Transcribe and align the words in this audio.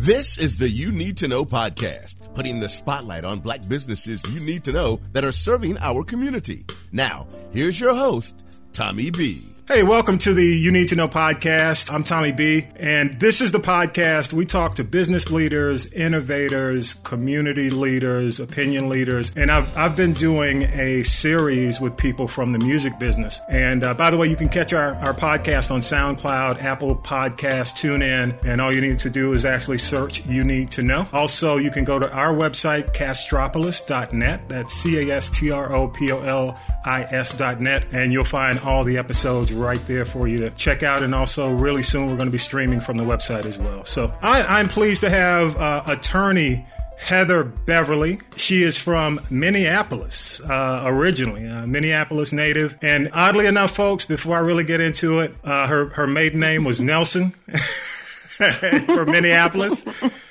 This 0.00 0.38
is 0.38 0.56
the 0.56 0.66
You 0.66 0.92
Need 0.92 1.18
to 1.18 1.28
Know 1.28 1.44
podcast, 1.44 2.14
putting 2.34 2.58
the 2.58 2.70
spotlight 2.70 3.22
on 3.22 3.40
black 3.40 3.60
businesses 3.68 4.24
you 4.34 4.40
need 4.40 4.64
to 4.64 4.72
know 4.72 4.98
that 5.12 5.26
are 5.26 5.30
serving 5.30 5.76
our 5.76 6.04
community. 6.04 6.64
Now, 6.90 7.26
here's 7.52 7.78
your 7.78 7.94
host, 7.94 8.42
Tommy 8.72 9.10
B. 9.10 9.42
Hey, 9.70 9.84
welcome 9.84 10.18
to 10.18 10.34
the 10.34 10.44
You 10.44 10.72
Need 10.72 10.88
to 10.88 10.96
Know 10.96 11.06
podcast. 11.06 11.94
I'm 11.94 12.02
Tommy 12.02 12.32
B, 12.32 12.66
and 12.74 13.12
this 13.20 13.40
is 13.40 13.52
the 13.52 13.60
podcast 13.60 14.32
we 14.32 14.44
talk 14.44 14.74
to 14.74 14.82
business 14.82 15.30
leaders, 15.30 15.92
innovators, 15.92 16.94
community 16.94 17.70
leaders, 17.70 18.40
opinion 18.40 18.88
leaders, 18.88 19.30
and 19.36 19.48
I've, 19.48 19.78
I've 19.78 19.94
been 19.94 20.12
doing 20.12 20.64
a 20.64 21.04
series 21.04 21.80
with 21.80 21.96
people 21.96 22.26
from 22.26 22.50
the 22.50 22.58
music 22.58 22.98
business. 22.98 23.40
And 23.48 23.84
uh, 23.84 23.94
by 23.94 24.10
the 24.10 24.16
way, 24.16 24.26
you 24.26 24.34
can 24.34 24.48
catch 24.48 24.72
our, 24.72 24.96
our 24.96 25.14
podcast 25.14 25.70
on 25.70 25.82
SoundCloud, 25.82 26.60
Apple 26.60 26.96
Podcast, 26.96 27.74
TuneIn, 27.78 28.44
and 28.44 28.60
all 28.60 28.74
you 28.74 28.80
need 28.80 28.98
to 28.98 29.08
do 29.08 29.34
is 29.34 29.44
actually 29.44 29.78
search 29.78 30.26
You 30.26 30.42
Need 30.42 30.72
to 30.72 30.82
Know. 30.82 31.06
Also, 31.12 31.58
you 31.58 31.70
can 31.70 31.84
go 31.84 32.00
to 32.00 32.12
our 32.12 32.34
website, 32.34 32.92
castropolis.net. 32.92 34.48
That's 34.48 34.74
C 34.74 34.98
A 34.98 35.16
S 35.18 35.30
T 35.30 35.52
R 35.52 35.72
O 35.72 35.86
P 35.86 36.10
O 36.10 36.20
L 36.22 36.58
I 36.84 37.02
S.net, 37.02 37.92
and 37.92 38.12
you'll 38.12 38.24
find 38.24 38.58
all 38.60 38.84
the 38.84 38.98
episodes 38.98 39.52
right 39.52 39.80
there 39.86 40.04
for 40.04 40.28
you 40.28 40.38
to 40.38 40.50
check 40.50 40.82
out. 40.82 41.02
And 41.02 41.14
also, 41.14 41.52
really 41.52 41.82
soon, 41.82 42.06
we're 42.06 42.16
going 42.16 42.26
to 42.26 42.32
be 42.32 42.38
streaming 42.38 42.80
from 42.80 42.96
the 42.96 43.04
website 43.04 43.44
as 43.44 43.58
well. 43.58 43.84
So 43.84 44.14
I, 44.22 44.60
am 44.60 44.68
pleased 44.68 45.00
to 45.02 45.10
have 45.10 45.56
uh, 45.56 45.82
attorney. 45.86 46.66
Heather 47.00 47.44
Beverly. 47.44 48.20
She 48.36 48.62
is 48.62 48.76
from 48.76 49.20
Minneapolis 49.30 50.38
uh, 50.42 50.82
originally, 50.84 51.40
Minneapolis 51.66 52.30
native. 52.30 52.76
And 52.82 53.08
oddly 53.14 53.46
enough, 53.46 53.74
folks, 53.74 54.04
before 54.04 54.36
I 54.36 54.40
really 54.40 54.64
get 54.64 54.82
into 54.82 55.20
it, 55.20 55.34
uh, 55.42 55.66
her 55.66 55.88
her 55.88 56.06
maiden 56.06 56.40
name 56.40 56.62
was 56.62 56.78
Nelson 56.78 57.30
from 58.36 59.10
Minneapolis, 59.10 59.82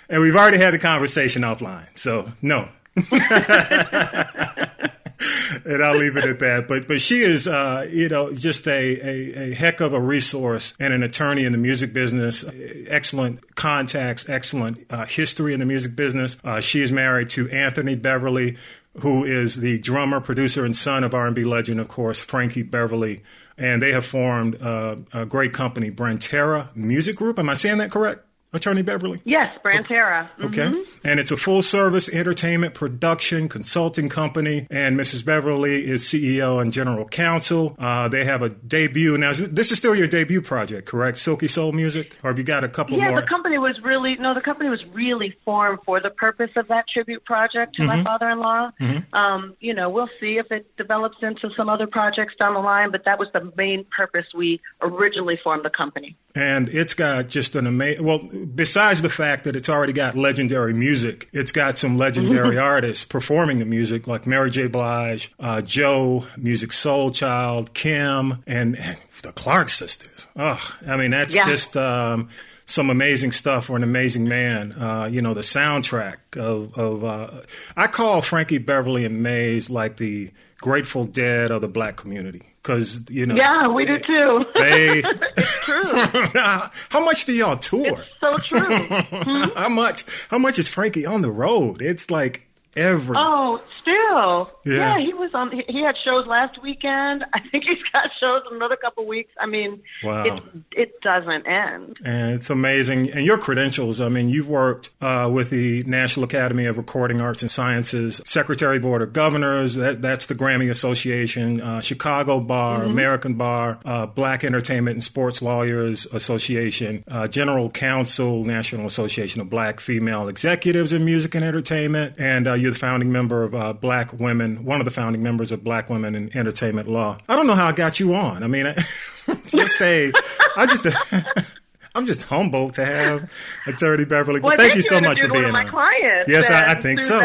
and 0.09 0.21
we've 0.21 0.35
already 0.35 0.57
had 0.57 0.75
the 0.75 0.79
conversation 0.79 1.41
offline. 1.41 1.87
So 1.95 2.31
no. 2.43 2.69
and 5.65 5.83
I'll 5.83 5.97
leave 5.97 6.17
it 6.17 6.25
at 6.25 6.39
that. 6.39 6.67
But 6.67 6.87
but 6.87 7.01
she 7.01 7.21
is, 7.21 7.47
uh, 7.47 7.87
you 7.89 8.09
know, 8.09 8.33
just 8.33 8.67
a, 8.67 8.71
a, 8.71 9.49
a, 9.49 9.53
heck 9.53 9.81
of 9.81 9.93
a 9.93 9.99
resource 9.99 10.73
and 10.79 10.93
an 10.93 11.03
attorney 11.03 11.43
in 11.43 11.51
the 11.51 11.57
music 11.57 11.93
business. 11.93 12.45
Excellent 12.87 13.55
contacts, 13.55 14.27
excellent 14.29 14.85
uh, 14.89 15.05
history 15.05 15.53
in 15.53 15.59
the 15.59 15.65
music 15.65 15.95
business. 15.95 16.37
Uh, 16.43 16.61
she 16.61 16.81
is 16.81 16.91
married 16.91 17.29
to 17.31 17.49
Anthony 17.49 17.95
Beverly, 17.95 18.57
who 18.99 19.23
is 19.23 19.57
the 19.57 19.79
drummer, 19.79 20.21
producer, 20.21 20.63
and 20.63 20.75
son 20.75 21.03
of 21.03 21.13
R&B 21.13 21.43
legend, 21.43 21.79
of 21.79 21.87
course, 21.87 22.19
Frankie 22.19 22.63
Beverly. 22.63 23.21
And 23.57 23.81
they 23.81 23.91
have 23.91 24.05
formed 24.05 24.61
uh, 24.61 24.97
a 25.13 25.25
great 25.25 25.51
company, 25.51 25.91
Brantera 25.91 26.73
Music 26.75 27.17
Group. 27.17 27.37
Am 27.39 27.49
I 27.49 27.55
saying 27.55 27.79
that 27.79 27.91
correct? 27.91 28.25
Attorney 28.51 28.81
Beverly? 28.81 29.21
Yes, 29.25 29.57
Brantera. 29.63 30.27
Okay. 30.41 30.57
Mm-hmm. 30.57 31.07
And 31.07 31.19
it's 31.19 31.31
a 31.31 31.37
full 31.37 31.61
service 31.61 32.09
entertainment 32.09 32.73
production 32.73 33.47
consulting 33.47 34.09
company. 34.09 34.65
And 34.71 34.99
Mrs. 34.99 35.23
Beverly 35.23 35.85
is 35.85 36.03
CEO 36.03 36.59
and 36.61 36.73
general 36.73 37.05
counsel. 37.07 37.75
Uh, 37.77 38.07
they 38.07 38.25
have 38.25 38.41
a 38.41 38.49
debut. 38.49 39.17
Now, 39.17 39.33
this 39.33 39.71
is 39.71 39.77
still 39.77 39.93
your 39.93 40.07
debut 40.07 40.41
project, 40.41 40.87
correct? 40.87 41.19
Silky 41.19 41.47
Soul 41.47 41.73
Music? 41.73 42.17
Or 42.23 42.31
have 42.31 42.39
you 42.39 42.43
got 42.43 42.63
a 42.63 42.69
couple 42.69 42.97
yeah, 42.97 43.09
more? 43.09 43.19
Yeah, 43.19 43.21
the 43.21 43.27
company 43.27 43.59
was 43.59 43.79
really, 43.81 44.15
no, 44.15 44.33
the 44.33 44.41
company 44.41 44.69
was 44.69 44.83
really 44.93 45.37
formed 45.45 45.79
for 45.85 45.99
the 45.99 46.09
purpose 46.09 46.51
of 46.55 46.67
that 46.69 46.87
tribute 46.87 47.23
project 47.25 47.75
to 47.75 47.83
mm-hmm. 47.83 47.97
my 47.97 48.03
father 48.03 48.29
in 48.29 48.39
law. 48.39 48.71
Mm-hmm. 48.79 49.15
Um, 49.15 49.55
you 49.59 49.75
know, 49.75 49.89
we'll 49.89 50.09
see 50.19 50.37
if 50.37 50.51
it 50.51 50.75
develops 50.75 51.21
into 51.21 51.51
some 51.51 51.69
other 51.69 51.85
projects 51.85 52.35
down 52.35 52.55
the 52.55 52.59
line, 52.59 52.89
but 52.89 53.05
that 53.05 53.19
was 53.19 53.29
the 53.31 53.51
main 53.55 53.85
purpose 53.85 54.25
we 54.33 54.59
originally 54.81 55.37
formed 55.37 55.63
the 55.63 55.69
company. 55.69 56.17
And 56.35 56.69
it's 56.69 56.93
got 56.93 57.27
just 57.27 57.55
an 57.55 57.65
amazing, 57.65 58.05
well, 58.05 58.19
besides 58.19 59.01
the 59.01 59.09
fact 59.09 59.45
that 59.45 59.55
it's 59.55 59.67
already 59.67 59.93
got 59.93 60.15
legendary 60.15 60.73
music, 60.73 61.27
it's 61.33 61.51
got 61.51 61.77
some 61.77 61.97
legendary 61.97 62.57
artists 62.59 63.03
performing 63.03 63.59
the 63.59 63.65
music 63.65 64.05
like 64.05 64.27
Mary 64.27 64.51
J. 64.51 64.67
Blige, 64.67 65.33
uh, 65.39 65.61
Joe, 65.61 66.25
Soul 66.69 67.11
Child, 67.11 67.73
Kem, 67.73 68.43
and, 68.45 68.77
and, 68.77 68.97
the 69.21 69.33
Clark 69.33 69.67
sisters. 69.67 70.27
Oh, 70.37 70.75
I 70.87 70.95
mean, 70.95 71.11
that's 71.11 71.35
yeah. 71.35 71.45
just 71.45 71.75
um, 71.75 72.29
some 72.65 72.89
amazing 72.89 73.33
stuff 73.33 73.65
for 73.65 73.75
an 73.75 73.83
amazing 73.83 74.29
man. 74.29 74.71
Uh, 74.71 75.09
you 75.11 75.21
know, 75.21 75.33
the 75.33 75.41
soundtrack 75.41 76.37
of, 76.37 76.77
of 76.77 77.03
uh, 77.03 77.41
I 77.75 77.87
call 77.87 78.21
Frankie 78.21 78.59
Beverly 78.59 79.03
and 79.03 79.21
Maze 79.21 79.69
like 79.69 79.97
the 79.97 80.31
Grateful 80.61 81.03
Dead 81.03 81.51
of 81.51 81.59
the 81.59 81.67
black 81.67 81.97
community 81.97 82.48
because 82.61 83.01
you 83.09 83.25
know. 83.25 83.35
Yeah, 83.35 83.67
we 83.67 83.85
do 83.85 83.99
too. 83.99 84.45
They 84.55 85.01
true. 85.37 85.93
how 86.33 87.03
much 87.05 87.25
do 87.25 87.33
y'all 87.33 87.57
tour? 87.57 87.99
It's 87.99 88.09
so 88.19 88.37
true. 88.37 88.85
Hmm? 88.85 89.49
how 89.55 89.69
much? 89.69 90.05
How 90.29 90.37
much 90.37 90.59
is 90.59 90.67
Frankie 90.67 91.05
on 91.05 91.21
the 91.21 91.31
road? 91.31 91.81
It's 91.81 92.11
like 92.11 92.48
every. 92.79 93.15
Oh, 93.17 93.61
still. 93.81 94.49
Yeah. 94.65 94.97
yeah. 94.97 94.99
he 94.99 95.13
was 95.13 95.31
on. 95.33 95.51
He 95.67 95.81
had 95.81 95.97
shows 95.97 96.25
last 96.25 96.61
weekend. 96.61 97.25
I 97.33 97.39
think 97.49 97.65
he's 97.65 97.83
got 97.93 98.11
shows 98.19 98.43
in 98.49 98.55
another 98.55 98.75
couple 98.75 99.05
weeks. 99.05 99.31
I 99.39 99.45
mean, 99.45 99.77
wow. 100.03 100.23
it 100.23 100.43
it 100.71 101.01
doesn't 101.01 101.45
end. 101.45 101.97
And 102.03 102.33
it's 102.33 102.49
amazing. 102.49 103.11
And 103.11 103.25
your 103.25 103.37
credentials. 103.37 103.99
I 104.01 104.09
mean, 104.09 104.29
you've 104.29 104.47
worked 104.47 104.89
uh, 105.01 105.29
with 105.31 105.49
the 105.49 105.83
National 105.83 106.23
Academy 106.23 106.65
of 106.65 106.77
Recording 106.77 107.21
Arts 107.21 107.41
and 107.41 107.51
Sciences, 107.51 108.21
Secretary 108.25 108.79
Board 108.79 109.01
of 109.01 109.13
Governors. 109.13 109.75
That, 109.75 110.01
that's 110.01 110.25
the 110.25 110.35
Grammy 110.35 110.69
Association, 110.69 111.61
uh, 111.61 111.81
Chicago 111.81 112.39
Bar, 112.39 112.79
mm-hmm. 112.79 112.91
American 112.91 113.33
Bar, 113.35 113.79
uh, 113.85 114.05
Black 114.05 114.43
Entertainment 114.43 114.95
and 114.95 115.03
Sports 115.03 115.41
Lawyers 115.41 116.05
Association, 116.07 117.03
uh, 117.07 117.27
General 117.27 117.69
Counsel, 117.69 118.43
National 118.43 118.85
Association 118.85 119.41
of 119.41 119.49
Black 119.49 119.79
Female 119.79 120.27
Executives 120.27 120.93
in 120.93 121.03
Music 121.05 121.35
and 121.35 121.43
Entertainment, 121.43 122.15
and 122.17 122.47
uh, 122.47 122.53
you're 122.53 122.68
the 122.69 122.79
founding 122.79 123.11
member 123.11 123.43
of 123.43 123.55
uh, 123.55 123.73
Black 123.73 124.13
Women, 124.13 124.65
one 124.65 124.81
of 124.81 124.85
the 124.85 124.91
founding 124.91 125.23
members 125.23 125.51
of 125.51 125.63
Black 125.63 125.89
Women 125.89 126.15
in 126.15 126.35
Entertainment 126.35 126.87
Law. 126.87 127.17
I 127.27 127.35
don't 127.35 127.47
know 127.47 127.55
how 127.55 127.67
I 127.67 127.71
got 127.71 127.99
you 127.99 128.13
on. 128.13 128.43
I 128.43 128.47
mean, 128.47 128.65
I, 128.65 128.73
just 129.47 129.81
a, 129.81 130.11
I 130.55 130.65
just. 130.65 130.85
I'm 131.95 132.05
just 132.05 132.23
humbled 132.23 132.75
to 132.75 132.85
have 132.85 133.31
Attorney 133.65 134.05
Beverly. 134.05 134.39
Well, 134.39 134.55
thank 134.55 134.75
you 134.75 134.81
so 134.81 135.01
much 135.01 135.19
for 135.19 135.27
being 135.27 135.45
on. 135.45 135.53
My 135.53 135.65
clients 135.65 136.29
yes, 136.29 136.49
I, 136.49 136.71
I, 136.71 136.75
think 136.75 136.99
so. 136.99 137.19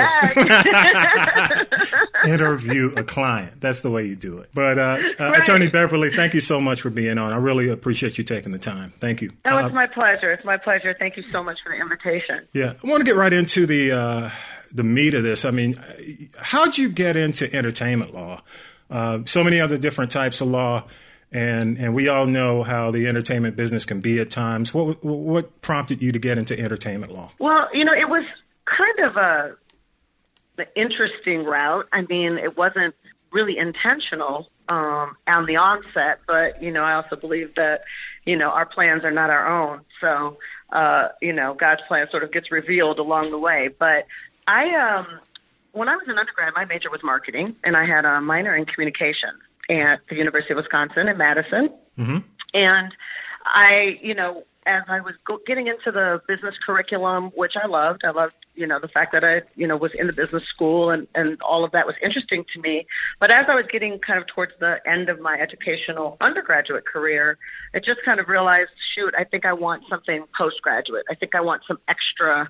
Interview 2.28 2.92
a 2.96 3.04
client. 3.04 3.60
That's 3.60 3.82
the 3.82 3.90
way 3.90 4.06
you 4.06 4.16
do 4.16 4.38
it. 4.38 4.50
But 4.54 4.78
uh, 4.78 4.82
uh, 4.82 5.14
right. 5.18 5.40
Attorney 5.40 5.68
Beverly, 5.68 6.10
thank 6.16 6.32
you 6.32 6.40
so 6.40 6.60
much 6.60 6.80
for 6.80 6.90
being 6.90 7.18
on. 7.18 7.32
I 7.32 7.36
really 7.36 7.68
appreciate 7.68 8.16
you 8.16 8.24
taking 8.24 8.52
the 8.52 8.58
time. 8.58 8.94
Thank 9.00 9.20
you. 9.20 9.32
Oh, 9.44 9.58
it's 9.58 9.66
uh, 9.66 9.74
my 9.74 9.86
pleasure. 9.86 10.32
It's 10.32 10.46
my 10.46 10.56
pleasure. 10.56 10.96
Thank 10.98 11.18
you 11.18 11.24
so 11.30 11.42
much 11.42 11.62
for 11.62 11.68
the 11.70 11.76
invitation. 11.76 12.46
Yeah, 12.52 12.72
I 12.82 12.86
want 12.86 13.00
to 13.00 13.04
get 13.04 13.16
right 13.16 13.32
into 13.32 13.66
the 13.66 13.92
uh, 13.92 14.30
the 14.74 14.82
meat 14.82 15.14
of 15.14 15.22
this. 15.22 15.44
I 15.44 15.52
mean, 15.52 15.80
how'd 16.36 16.76
you 16.76 16.88
get 16.88 17.16
into 17.16 17.52
entertainment 17.54 18.12
law? 18.12 18.42
Uh, 18.90 19.20
so 19.24 19.42
many 19.42 19.60
other 19.60 19.78
different 19.78 20.10
types 20.10 20.40
of 20.40 20.48
law, 20.48 20.84
and 21.32 21.78
and 21.78 21.94
we 21.94 22.08
all 22.08 22.26
know 22.26 22.62
how 22.62 22.90
the 22.90 23.06
entertainment 23.06 23.56
business 23.56 23.84
can 23.84 24.00
be 24.00 24.18
at 24.18 24.30
times. 24.30 24.74
What 24.74 25.02
what 25.02 25.62
prompted 25.62 26.02
you 26.02 26.12
to 26.12 26.18
get 26.18 26.36
into 26.36 26.58
entertainment 26.58 27.12
law? 27.12 27.30
Well, 27.38 27.68
you 27.72 27.84
know, 27.84 27.92
it 27.92 28.08
was 28.08 28.24
kind 28.66 28.98
of 29.00 29.16
a 29.16 29.56
an 30.58 30.66
interesting 30.74 31.44
route. 31.44 31.88
I 31.92 32.02
mean, 32.02 32.38
it 32.38 32.56
wasn't 32.56 32.94
really 33.32 33.58
intentional 33.58 34.48
um, 34.68 35.16
on 35.26 35.46
the 35.46 35.56
onset, 35.56 36.20
but 36.26 36.62
you 36.62 36.70
know, 36.70 36.82
I 36.82 36.94
also 36.94 37.16
believe 37.16 37.54
that 37.54 37.82
you 38.26 38.36
know 38.36 38.50
our 38.50 38.66
plans 38.66 39.04
are 39.04 39.10
not 39.10 39.30
our 39.30 39.46
own. 39.46 39.80
So 40.00 40.38
uh, 40.74 41.08
you 41.22 41.32
know, 41.32 41.54
God's 41.54 41.82
plan 41.86 42.08
sort 42.10 42.24
of 42.24 42.32
gets 42.32 42.50
revealed 42.50 42.98
along 42.98 43.30
the 43.30 43.38
way. 43.38 43.68
But 43.78 44.06
I 44.46 44.74
um 44.74 45.20
when 45.72 45.88
I 45.88 45.96
was 45.96 46.06
an 46.08 46.18
undergrad, 46.18 46.52
my 46.54 46.64
major 46.64 46.90
was 46.90 47.02
marketing, 47.02 47.56
and 47.64 47.76
I 47.76 47.84
had 47.84 48.04
a 48.04 48.20
minor 48.20 48.54
in 48.56 48.64
communication 48.64 49.30
at 49.68 50.00
the 50.08 50.16
University 50.16 50.52
of 50.52 50.58
Wisconsin 50.58 51.08
in 51.08 51.18
Madison. 51.18 51.70
Mm-hmm. 51.98 52.18
And 52.54 52.96
I, 53.44 53.98
you 54.00 54.14
know, 54.14 54.44
as 54.66 54.82
I 54.88 55.00
was 55.00 55.14
go- 55.26 55.40
getting 55.46 55.66
into 55.66 55.90
the 55.90 56.22
business 56.26 56.56
curriculum, 56.64 57.30
which 57.34 57.56
I 57.56 57.66
loved, 57.66 58.02
I 58.04 58.10
loved, 58.10 58.34
you 58.54 58.66
know, 58.66 58.78
the 58.78 58.88
fact 58.88 59.12
that 59.12 59.24
I, 59.24 59.42
you 59.56 59.66
know, 59.66 59.76
was 59.76 59.92
in 59.94 60.06
the 60.06 60.12
business 60.12 60.44
school 60.44 60.90
and, 60.90 61.06
and 61.14 61.40
all 61.42 61.64
of 61.64 61.72
that 61.72 61.86
was 61.86 61.96
interesting 62.02 62.44
to 62.54 62.60
me. 62.60 62.86
But 63.20 63.30
as 63.30 63.46
I 63.48 63.54
was 63.54 63.66
getting 63.70 63.98
kind 63.98 64.18
of 64.18 64.26
towards 64.26 64.52
the 64.60 64.80
end 64.88 65.08
of 65.08 65.20
my 65.20 65.34
educational 65.34 66.16
undergraduate 66.20 66.86
career, 66.86 67.36
I 67.74 67.80
just 67.80 68.02
kind 68.04 68.20
of 68.20 68.28
realized, 68.28 68.70
shoot, 68.94 69.12
I 69.18 69.24
think 69.24 69.44
I 69.44 69.52
want 69.52 69.82
something 69.88 70.24
postgraduate. 70.36 71.04
I 71.10 71.14
think 71.14 71.34
I 71.34 71.40
want 71.40 71.62
some 71.66 71.78
extra 71.88 72.48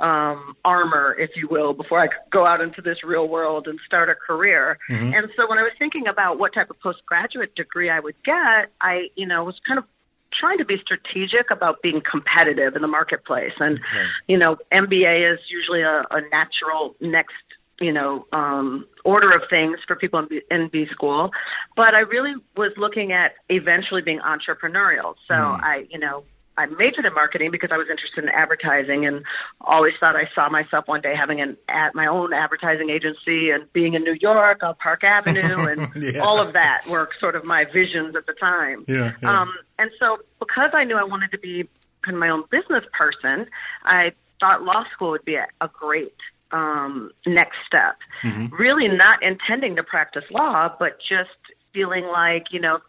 um, 0.00 0.56
armor, 0.64 1.16
if 1.18 1.36
you 1.36 1.48
will, 1.48 1.72
before 1.72 1.98
I 1.98 2.08
could 2.08 2.30
go 2.30 2.46
out 2.46 2.60
into 2.60 2.82
this 2.82 3.02
real 3.02 3.28
world 3.28 3.68
and 3.68 3.78
start 3.84 4.08
a 4.10 4.14
career. 4.14 4.78
Mm-hmm. 4.90 5.14
And 5.14 5.28
so 5.36 5.48
when 5.48 5.58
I 5.58 5.62
was 5.62 5.72
thinking 5.78 6.06
about 6.06 6.38
what 6.38 6.52
type 6.52 6.70
of 6.70 6.78
postgraduate 6.80 7.54
degree 7.54 7.90
I 7.90 8.00
would 8.00 8.22
get, 8.22 8.70
I, 8.80 9.10
you 9.16 9.26
know, 9.26 9.44
was 9.44 9.60
kind 9.66 9.78
of 9.78 9.84
trying 10.32 10.58
to 10.58 10.64
be 10.64 10.76
strategic 10.78 11.50
about 11.50 11.82
being 11.82 12.02
competitive 12.02 12.76
in 12.76 12.82
the 12.82 12.88
marketplace. 12.88 13.54
And, 13.58 13.78
okay. 13.78 14.06
you 14.28 14.36
know, 14.36 14.58
MBA 14.72 15.34
is 15.34 15.40
usually 15.48 15.82
a, 15.82 16.04
a 16.10 16.20
natural 16.30 16.96
next 17.00 17.34
you 17.80 17.92
know 17.92 18.26
um, 18.32 18.86
order 19.04 19.30
of 19.30 19.42
things 19.50 19.78
for 19.86 19.96
people 19.96 20.20
in 20.20 20.28
B, 20.28 20.42
in 20.50 20.68
B 20.68 20.86
school, 20.86 21.32
but 21.76 21.94
I 21.94 22.00
really 22.00 22.34
was 22.56 22.72
looking 22.76 23.12
at 23.12 23.34
eventually 23.48 24.02
being 24.02 24.20
entrepreneurial. 24.20 25.14
So 25.28 25.34
mm. 25.34 25.62
I, 25.62 25.86
you 25.90 25.98
know, 25.98 26.24
I 26.58 26.66
majored 26.66 27.04
in 27.04 27.14
marketing 27.14 27.50
because 27.50 27.70
I 27.70 27.76
was 27.76 27.88
interested 27.90 28.24
in 28.24 28.30
advertising 28.30 29.04
and 29.06 29.24
always 29.60 29.94
thought 30.00 30.16
I 30.16 30.28
saw 30.34 30.48
myself 30.48 30.88
one 30.88 31.00
day 31.00 31.14
having 31.14 31.40
an 31.40 31.56
at 31.68 31.94
my 31.94 32.06
own 32.06 32.32
advertising 32.32 32.90
agency 32.90 33.50
and 33.50 33.70
being 33.72 33.94
in 33.94 34.02
New 34.04 34.16
York 34.20 34.62
on 34.62 34.74
Park 34.76 35.04
Avenue 35.04 35.40
and 35.66 35.88
Yeah. 36.02 36.20
all 36.20 36.38
of 36.40 36.52
that 36.54 36.86
were 36.88 37.08
sort 37.18 37.34
of 37.36 37.44
my 37.44 37.64
visions 37.64 38.16
at 38.16 38.26
the 38.26 38.32
time. 38.32 38.84
Yeah, 38.88 39.12
yeah. 39.22 39.40
Um, 39.42 39.54
and 39.78 39.90
so 39.98 40.18
because 40.38 40.70
I 40.72 40.84
knew 40.84 40.96
I 40.96 41.04
wanted 41.04 41.30
to 41.32 41.38
be 41.38 41.68
kind 42.02 42.14
of 42.16 42.20
my 42.20 42.28
own 42.30 42.44
business 42.50 42.84
person, 42.92 43.46
I 43.84 44.12
thought 44.40 44.62
law 44.62 44.84
school 44.92 45.10
would 45.10 45.24
be 45.24 45.34
a, 45.36 45.46
a 45.60 45.68
great 45.68 46.14
um, 46.52 47.10
next 47.26 47.58
step. 47.66 47.96
Mm-hmm. 48.22 48.54
Really 48.54 48.88
not 48.88 49.22
intending 49.22 49.76
to 49.76 49.82
practice 49.82 50.24
law, 50.30 50.74
but 50.78 50.98
just 51.00 51.30
feeling 51.74 52.04
like, 52.06 52.52
you 52.52 52.60
know, 52.60 52.80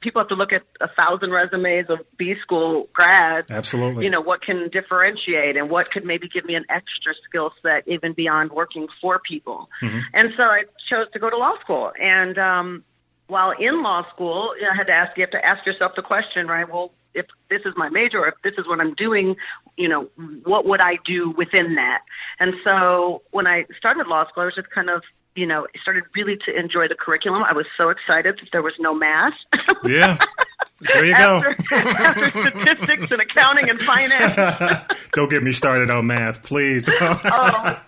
people 0.00 0.20
have 0.20 0.28
to 0.28 0.34
look 0.34 0.52
at 0.52 0.62
a 0.80 0.88
thousand 0.88 1.32
resumes 1.32 1.86
of 1.88 2.00
B 2.16 2.34
school 2.40 2.88
grads. 2.92 3.50
Absolutely. 3.50 4.04
You 4.04 4.10
know, 4.10 4.20
what 4.20 4.42
can 4.42 4.68
differentiate 4.68 5.56
and 5.56 5.68
what 5.68 5.90
could 5.90 6.04
maybe 6.04 6.28
give 6.28 6.44
me 6.44 6.54
an 6.54 6.64
extra 6.68 7.14
skill 7.24 7.52
set 7.62 7.86
even 7.88 8.12
beyond 8.12 8.52
working 8.52 8.88
for 9.00 9.18
people. 9.18 9.68
Mm-hmm. 9.82 9.98
And 10.14 10.32
so 10.36 10.44
I 10.44 10.64
chose 10.88 11.06
to 11.12 11.18
go 11.18 11.30
to 11.30 11.36
law 11.36 11.58
school. 11.60 11.92
And 12.00 12.38
um, 12.38 12.84
while 13.26 13.50
in 13.50 13.82
law 13.82 14.08
school, 14.10 14.54
you 14.56 14.62
know, 14.62 14.70
I 14.70 14.76
had 14.76 14.86
to 14.86 14.92
ask, 14.92 15.16
you 15.16 15.22
have 15.22 15.30
to 15.32 15.44
ask 15.44 15.66
yourself 15.66 15.92
the 15.96 16.02
question, 16.02 16.46
right? 16.46 16.68
Well, 16.68 16.92
if 17.14 17.26
this 17.50 17.62
is 17.62 17.74
my 17.76 17.88
major, 17.88 18.20
or 18.20 18.28
if 18.28 18.34
this 18.44 18.54
is 18.58 18.68
what 18.68 18.80
I'm 18.80 18.94
doing, 18.94 19.36
you 19.76 19.88
know, 19.88 20.08
what 20.44 20.66
would 20.66 20.80
I 20.80 20.98
do 21.04 21.30
within 21.30 21.74
that? 21.74 22.02
And 22.38 22.54
so 22.62 23.22
when 23.32 23.46
I 23.46 23.64
started 23.76 24.06
law 24.06 24.28
school, 24.28 24.42
I 24.42 24.46
was 24.46 24.54
just 24.54 24.70
kind 24.70 24.90
of, 24.90 25.02
you 25.34 25.46
know, 25.46 25.66
started 25.80 26.04
really 26.14 26.36
to 26.36 26.58
enjoy 26.58 26.88
the 26.88 26.94
curriculum. 26.94 27.44
I 27.44 27.52
was 27.52 27.66
so 27.76 27.90
excited 27.90 28.38
that 28.40 28.48
there 28.50 28.62
was 28.62 28.74
no 28.78 28.94
math. 28.94 29.34
yeah. 29.84 30.18
There 30.80 31.04
you 31.04 31.14
go. 31.14 31.42
after, 31.44 31.74
after 31.74 32.30
statistics 32.30 33.10
and 33.10 33.20
accounting 33.20 33.70
and 33.70 33.80
finance. 33.80 34.84
Don't 35.12 35.30
get 35.30 35.42
me 35.42 35.52
started 35.52 35.90
on 35.90 36.06
math, 36.06 36.42
please. 36.42 36.84
Oh, 37.00 37.82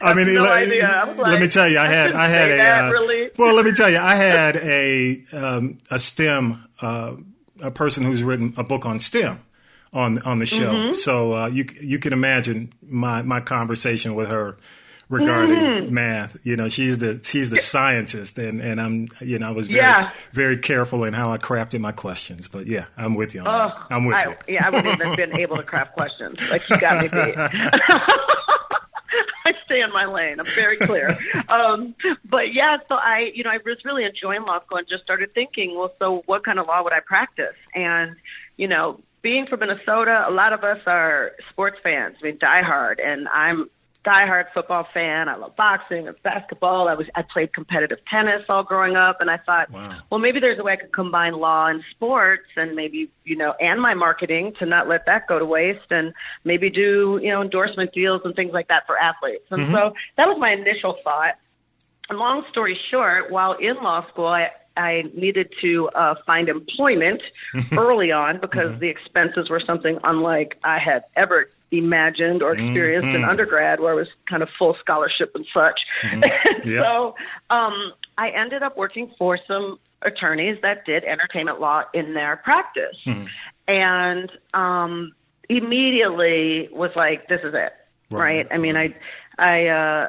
I 0.00 0.14
mean, 0.14 0.32
no 0.32 0.42
let. 0.42 0.84
I 0.84 1.12
let 1.14 1.40
me 1.40 1.48
tell 1.48 1.68
you, 1.68 1.78
I 1.78 1.84
I 1.84 1.86
had, 1.88 2.04
shouldn't 2.06 2.20
I 2.20 2.28
had 2.28 2.50
a, 2.50 2.56
that, 2.56 2.84
uh, 2.84 2.92
really. 2.92 3.30
well, 3.36 3.54
let 3.54 3.64
me 3.64 3.72
tell 3.72 3.90
you, 3.90 3.98
I 3.98 4.14
had 4.14 4.56
a, 4.56 5.24
um, 5.32 5.78
a 5.90 5.98
STEM, 5.98 6.64
uh, 6.80 7.16
a 7.60 7.70
person 7.70 8.04
who's 8.04 8.22
written 8.22 8.54
a 8.56 8.64
book 8.64 8.86
on 8.86 9.00
STEM 9.00 9.40
on, 9.92 10.20
on 10.22 10.38
the 10.38 10.46
show. 10.46 10.72
Mm-hmm. 10.72 10.92
So, 10.94 11.32
uh, 11.32 11.46
you, 11.48 11.66
you 11.80 11.98
can 11.98 12.12
imagine 12.12 12.72
my, 12.82 13.22
my 13.22 13.40
conversation 13.40 14.14
with 14.14 14.28
her 14.30 14.56
regarding 15.08 15.56
Mm-hmm. 15.56 15.94
math. 15.94 16.36
You 16.44 16.56
know, 16.56 16.68
she's 16.68 16.98
the, 16.98 17.20
she's 17.22 17.50
the 17.50 17.60
scientist 17.60 18.38
and, 18.38 18.60
and 18.60 18.80
I'm, 18.80 19.08
you 19.20 19.38
know, 19.38 19.48
I 19.48 19.50
was 19.52 19.68
very, 19.68 19.80
Yeah. 19.80 20.10
very 20.32 20.58
careful 20.58 21.04
in 21.04 21.14
how 21.14 21.30
I 21.32 21.38
crafted 21.38 21.80
my 21.80 21.92
questions, 21.92 22.48
but 22.48 22.66
yeah, 22.66 22.86
I'm 22.96 23.14
with 23.14 23.34
you 23.34 23.40
on 23.40 23.44
that. 23.46 23.76
Oh, 23.76 23.86
I'm 23.90 24.04
with 24.04 24.16
I, 24.16 24.24
you. 24.30 24.34
Yeah, 24.48 24.66
I 24.66 24.70
wouldn't 24.70 24.94
even 24.94 25.06
have 25.06 25.16
been 25.16 25.38
able 25.38 25.56
to 25.56 25.62
craft 25.62 25.92
questions. 25.92 26.38
Like 26.50 26.68
you 26.68 26.80
got 26.80 27.02
me 27.02 27.08
beat. 27.08 27.36
I 29.44 29.54
stay 29.64 29.80
in 29.80 29.92
my 29.92 30.04
lane. 30.06 30.40
I'm 30.40 30.46
very 30.46 30.76
clear. 30.76 31.16
Um, 31.48 31.94
but 32.24 32.52
yeah, 32.52 32.78
so 32.88 32.96
I, 32.96 33.30
you 33.34 33.44
know, 33.44 33.50
I 33.50 33.58
was 33.64 33.84
really 33.84 34.04
enjoying 34.04 34.42
law 34.42 34.60
school 34.64 34.78
and 34.78 34.88
just 34.88 35.04
started 35.04 35.32
thinking, 35.34 35.76
well, 35.76 35.92
so 36.00 36.22
what 36.26 36.44
kind 36.44 36.58
of 36.58 36.66
law 36.66 36.82
would 36.82 36.92
I 36.92 37.00
practice? 37.00 37.54
And, 37.74 38.16
you 38.56 38.66
know, 38.66 39.00
being 39.22 39.46
from 39.46 39.60
Minnesota, 39.60 40.24
a 40.28 40.30
lot 40.32 40.52
of 40.52 40.64
us 40.64 40.80
are 40.86 41.32
sports 41.50 41.78
fans. 41.82 42.16
I 42.20 42.24
mean, 42.26 42.38
diehard, 42.38 42.96
and 43.04 43.28
I'm 43.28 43.70
diehard 44.06 44.46
football 44.54 44.86
fan. 44.94 45.28
I 45.28 45.34
love 45.34 45.56
boxing 45.56 46.06
and 46.06 46.16
basketball. 46.22 46.88
I 46.88 46.94
was 46.94 47.08
I 47.16 47.22
played 47.22 47.52
competitive 47.52 47.98
tennis 48.06 48.44
all 48.48 48.62
growing 48.62 48.94
up, 48.96 49.20
and 49.20 49.30
I 49.30 49.36
thought, 49.38 49.70
Wow. 49.70 49.96
well, 50.10 50.20
maybe 50.20 50.38
there's 50.40 50.58
a 50.58 50.62
way 50.62 50.74
I 50.74 50.76
could 50.76 50.92
combine 50.92 51.34
law 51.34 51.66
and 51.66 51.82
sports, 51.90 52.48
and 52.56 52.74
maybe 52.76 53.10
you 53.24 53.36
know, 53.36 53.52
and 53.60 53.80
my 53.80 53.94
marketing 53.94 54.54
to 54.60 54.66
not 54.66 54.88
let 54.88 55.04
that 55.06 55.26
go 55.26 55.38
to 55.38 55.44
waste, 55.44 55.90
and 55.90 56.14
maybe 56.44 56.70
do 56.70 57.18
you 57.22 57.30
know 57.30 57.42
endorsement 57.42 57.92
deals 57.92 58.22
and 58.24 58.34
things 58.36 58.52
like 58.52 58.68
that 58.68 58.86
for 58.86 58.96
athletes. 58.98 59.44
And 59.50 59.72
so 59.72 59.94
that 60.16 60.28
was 60.28 60.38
my 60.38 60.52
initial 60.52 60.96
thought. 61.02 61.34
And 62.08 62.18
long 62.18 62.44
story 62.50 62.78
short, 62.90 63.32
while 63.32 63.54
in 63.54 63.76
law 63.82 64.06
school, 64.08 64.28
I 64.28 64.52
I 64.76 65.10
needed 65.14 65.52
to 65.62 65.88
uh, 65.88 66.14
find 66.26 66.48
employment 66.48 67.22
early 67.72 68.12
on 68.12 68.38
because 68.40 68.78
the 68.78 68.88
expenses 68.88 69.50
were 69.50 69.58
something 69.58 69.98
unlike 70.04 70.58
I 70.62 70.78
had 70.78 71.04
ever 71.16 71.48
imagined 71.78 72.42
or 72.42 72.52
experienced 72.52 73.08
in 73.08 73.24
undergrad, 73.24 73.80
where 73.80 73.92
it 73.92 73.96
was 73.96 74.08
kind 74.28 74.42
of 74.42 74.48
full 74.58 74.76
scholarship 74.80 75.32
and 75.34 75.46
such. 75.52 75.80
Yeah. 76.64 76.82
so 76.82 77.14
um, 77.50 77.92
I 78.18 78.30
ended 78.30 78.62
up 78.62 78.76
working 78.76 79.12
for 79.18 79.38
some 79.46 79.78
attorneys 80.02 80.58
that 80.62 80.84
did 80.84 81.04
entertainment 81.04 81.60
law 81.60 81.84
in 81.94 82.12
their 82.14 82.36
practice, 82.38 82.98
and 83.68 84.32
um, 84.52 85.12
immediately 85.48 86.68
was 86.72 86.90
like, 86.96 87.28
"This 87.28 87.40
is 87.42 87.54
it." 87.54 87.72
Right. 88.10 88.20
Right? 88.20 88.48
I 88.50 88.58
mean, 88.58 88.76
I 88.76 88.94
I 89.38 89.66
uh, 89.66 90.08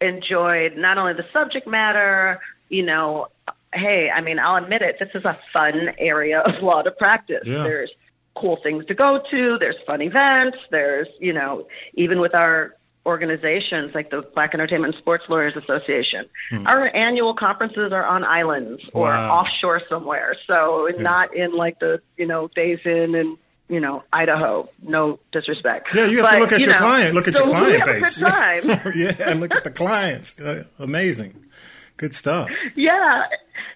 enjoyed 0.00 0.76
not 0.76 0.98
only 0.98 1.14
the 1.14 1.26
subject 1.32 1.66
matter, 1.66 2.40
you 2.68 2.82
know. 2.82 3.28
Hey, 3.72 4.10
I 4.10 4.20
mean, 4.20 4.40
I'll 4.40 4.56
admit 4.62 4.82
it. 4.82 4.96
This 4.98 5.10
is 5.14 5.24
a 5.24 5.38
fun 5.52 5.90
area 5.98 6.40
of 6.40 6.60
law 6.62 6.82
to 6.82 6.90
practice. 6.90 7.44
Yeah. 7.44 7.62
There's 7.62 7.92
cool 8.34 8.56
things 8.62 8.84
to 8.86 8.94
go 8.94 9.22
to. 9.30 9.58
There's 9.58 9.76
fun 9.86 10.00
events. 10.02 10.58
There's, 10.70 11.08
you 11.18 11.32
know, 11.32 11.66
even 11.94 12.20
with 12.20 12.34
our 12.34 12.74
organizations 13.06 13.94
like 13.94 14.10
the 14.10 14.22
Black 14.34 14.52
Entertainment 14.54 14.94
and 14.94 15.00
Sports 15.02 15.24
Lawyers 15.28 15.56
Association, 15.56 16.26
our 16.66 16.94
annual 16.94 17.34
conferences 17.34 17.92
are 17.92 18.04
on 18.04 18.24
islands 18.24 18.82
or 18.92 19.08
Hmm. 19.08 19.16
Wow. 19.16 19.38
offshore 19.40 19.80
somewhere. 19.88 20.34
So 20.46 20.88
not 20.98 21.34
in 21.34 21.52
like 21.54 21.80
the, 21.80 22.00
you 22.16 22.26
know, 22.26 22.48
days 22.48 22.80
in 22.84 23.14
and 23.14 23.36
you 23.68 23.78
know, 23.78 24.02
Idaho. 24.12 24.68
No 24.82 25.20
disrespect. 25.30 25.90
Yeah, 25.94 26.06
you 26.06 26.16
have 26.18 26.26
But, 26.26 26.32
to 26.34 26.40
look 26.40 26.52
at 26.52 26.58
you 26.60 26.66
your 26.66 26.74
know, 26.74 26.80
client. 26.80 27.14
Look 27.14 27.28
at 27.28 27.34
so 27.36 27.44
your 27.44 27.54
client 27.54 27.84
base. 27.84 28.18
time. 28.18 28.92
yeah, 28.96 29.14
and 29.30 29.38
look 29.40 29.54
at 29.54 29.62
the 29.62 29.70
clients. 29.70 30.38
Uh, 30.40 30.64
amazing, 30.80 31.36
good 31.96 32.12
stuff. 32.12 32.50
Yeah, 32.74 33.26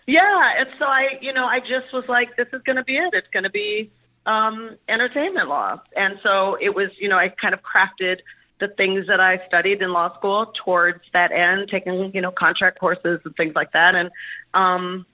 yeah. 0.08 0.54
And 0.58 0.68
so 0.80 0.86
I, 0.86 1.18
you 1.20 1.32
know, 1.32 1.44
I 1.46 1.60
just 1.60 1.92
was 1.92 2.08
like, 2.08 2.36
this 2.36 2.48
is 2.52 2.60
going 2.62 2.74
to 2.74 2.82
be 2.82 2.96
it. 2.96 3.14
It's 3.14 3.28
going 3.28 3.44
to 3.44 3.50
be 3.50 3.92
um, 4.26 4.76
entertainment 4.88 5.48
law. 5.48 5.80
And 5.96 6.18
so 6.22 6.56
it 6.60 6.74
was, 6.74 6.90
you 6.98 7.08
know, 7.08 7.18
I 7.18 7.28
kind 7.28 7.54
of 7.54 7.60
crafted 7.62 8.20
the 8.60 8.68
things 8.68 9.06
that 9.08 9.20
I 9.20 9.44
studied 9.46 9.82
in 9.82 9.92
law 9.92 10.14
school 10.16 10.52
towards 10.64 11.02
that 11.12 11.32
end, 11.32 11.68
taking, 11.68 12.14
you 12.14 12.20
know, 12.20 12.30
contract 12.30 12.78
courses 12.78 13.20
and 13.24 13.36
things 13.36 13.54
like 13.54 13.72
that. 13.72 13.94
And, 13.94 14.10
um, 14.54 15.06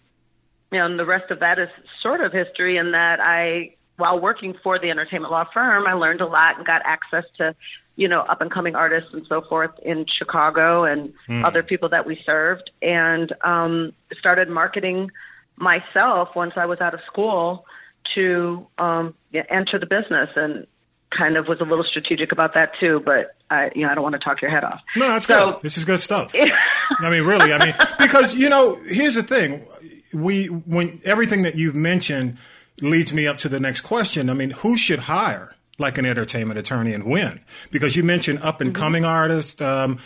you 0.70 0.78
know, 0.78 0.86
and 0.86 0.98
the 0.98 1.06
rest 1.06 1.30
of 1.30 1.40
that 1.40 1.58
is 1.58 1.68
sort 2.00 2.20
of 2.20 2.32
history 2.32 2.76
in 2.76 2.92
that 2.92 3.18
I, 3.20 3.74
while 3.96 4.20
working 4.20 4.54
for 4.62 4.78
the 4.78 4.90
entertainment 4.90 5.32
law 5.32 5.44
firm, 5.52 5.86
I 5.86 5.94
learned 5.94 6.20
a 6.20 6.26
lot 6.26 6.58
and 6.58 6.66
got 6.66 6.82
access 6.84 7.24
to, 7.38 7.54
you 7.96 8.08
know, 8.08 8.20
up 8.20 8.40
and 8.40 8.50
coming 8.50 8.76
artists 8.76 9.12
and 9.12 9.26
so 9.26 9.42
forth 9.42 9.76
in 9.80 10.06
Chicago 10.06 10.84
and 10.84 11.12
other 11.44 11.62
people 11.62 11.88
that 11.88 12.06
we 12.06 12.16
served 12.24 12.70
and 12.82 13.32
um, 13.42 13.92
started 14.12 14.48
marketing 14.48 15.10
myself 15.56 16.34
once 16.34 16.54
I 16.56 16.66
was 16.66 16.80
out 16.80 16.94
of 16.94 17.00
school 17.06 17.66
to 18.14 18.66
um, 18.78 19.14
enter 19.32 19.78
the 19.78 19.86
business 19.86 20.30
and 20.36 20.66
kind 21.10 21.36
of 21.36 21.48
was 21.48 21.60
a 21.60 21.64
little 21.64 21.84
strategic 21.84 22.30
about 22.32 22.54
that 22.54 22.72
too, 22.78 23.02
but 23.04 23.34
I, 23.50 23.70
you 23.74 23.82
know, 23.84 23.90
I 23.90 23.94
don't 23.94 24.02
want 24.04 24.12
to 24.14 24.18
talk 24.20 24.40
your 24.40 24.50
head 24.50 24.62
off. 24.64 24.80
No, 24.96 25.08
that's 25.08 25.26
So- 25.26 25.52
good. 25.52 25.62
This 25.62 25.76
is 25.78 25.84
good 25.84 26.00
stuff. 26.00 26.32
I 26.34 27.10
mean, 27.10 27.24
really. 27.24 27.52
I 27.52 27.64
mean, 27.64 27.74
because 27.98 28.34
you 28.34 28.48
know, 28.48 28.76
here's 28.86 29.14
the 29.16 29.22
thing: 29.22 29.66
we 30.12 30.46
when 30.46 31.00
everything 31.04 31.42
that 31.42 31.56
you've 31.56 31.74
mentioned 31.74 32.38
leads 32.80 33.12
me 33.12 33.26
up 33.26 33.38
to 33.38 33.48
the 33.48 33.58
next 33.60 33.80
question. 33.82 34.30
I 34.30 34.34
mean, 34.34 34.50
who 34.50 34.76
should 34.76 35.00
hire 35.00 35.54
like 35.78 35.98
an 35.98 36.06
entertainment 36.06 36.58
attorney 36.58 36.92
and 36.94 37.04
when? 37.04 37.40
Because 37.70 37.96
you 37.96 38.02
mentioned 38.04 38.38
up 38.42 38.60
and 38.60 38.74
coming 38.74 39.02
Mm-hmm. 39.02 39.10
artists. 39.12 39.60
Um, 39.60 39.98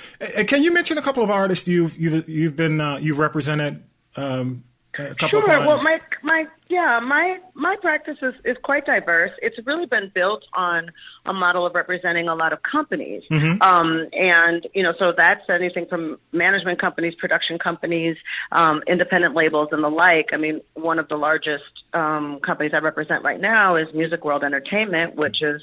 can 0.46 0.62
you 0.62 0.72
mention 0.72 0.96
a 0.98 1.02
couple 1.02 1.22
of 1.22 1.30
artists 1.30 1.68
you've 1.68 1.96
you've 1.98 2.28
you've 2.28 2.56
been 2.56 2.80
uh, 2.80 2.96
you 2.98 3.14
represented? 3.14 3.82
Um, 4.16 4.64
Sure. 4.94 5.06
of 5.08 5.66
Well, 5.66 5.82
my 5.82 6.00
my 6.22 6.46
yeah, 6.68 7.00
my 7.00 7.38
my 7.54 7.76
practice 7.76 8.18
is, 8.22 8.34
is 8.44 8.56
quite 8.62 8.86
diverse. 8.86 9.32
It's 9.42 9.58
really 9.66 9.86
been 9.86 10.10
built 10.14 10.44
on 10.52 10.90
a 11.26 11.32
model 11.32 11.66
of 11.66 11.74
representing 11.74 12.28
a 12.28 12.34
lot 12.34 12.52
of 12.52 12.62
companies, 12.62 13.24
Mm-hmm. 13.30 13.62
um, 13.62 14.08
and 14.12 14.66
you 14.74 14.82
know, 14.82 14.94
so 14.98 15.12
that's 15.16 15.48
anything 15.48 15.86
from 15.86 16.18
management 16.32 16.78
companies, 16.80 17.14
production 17.16 17.58
companies, 17.58 18.16
um, 18.52 18.82
independent 18.86 19.34
labels, 19.34 19.68
and 19.72 19.82
the 19.82 19.88
like. 19.88 20.30
I 20.32 20.36
mean, 20.36 20.60
one 20.74 20.98
of 20.98 21.08
the 21.08 21.16
largest 21.16 21.84
um, 21.92 22.38
companies 22.40 22.72
I 22.74 22.78
represent 22.78 23.24
right 23.24 23.40
now 23.40 23.76
is 23.76 23.92
Music 23.94 24.24
World 24.24 24.44
Entertainment, 24.44 25.16
which 25.16 25.42
is 25.42 25.62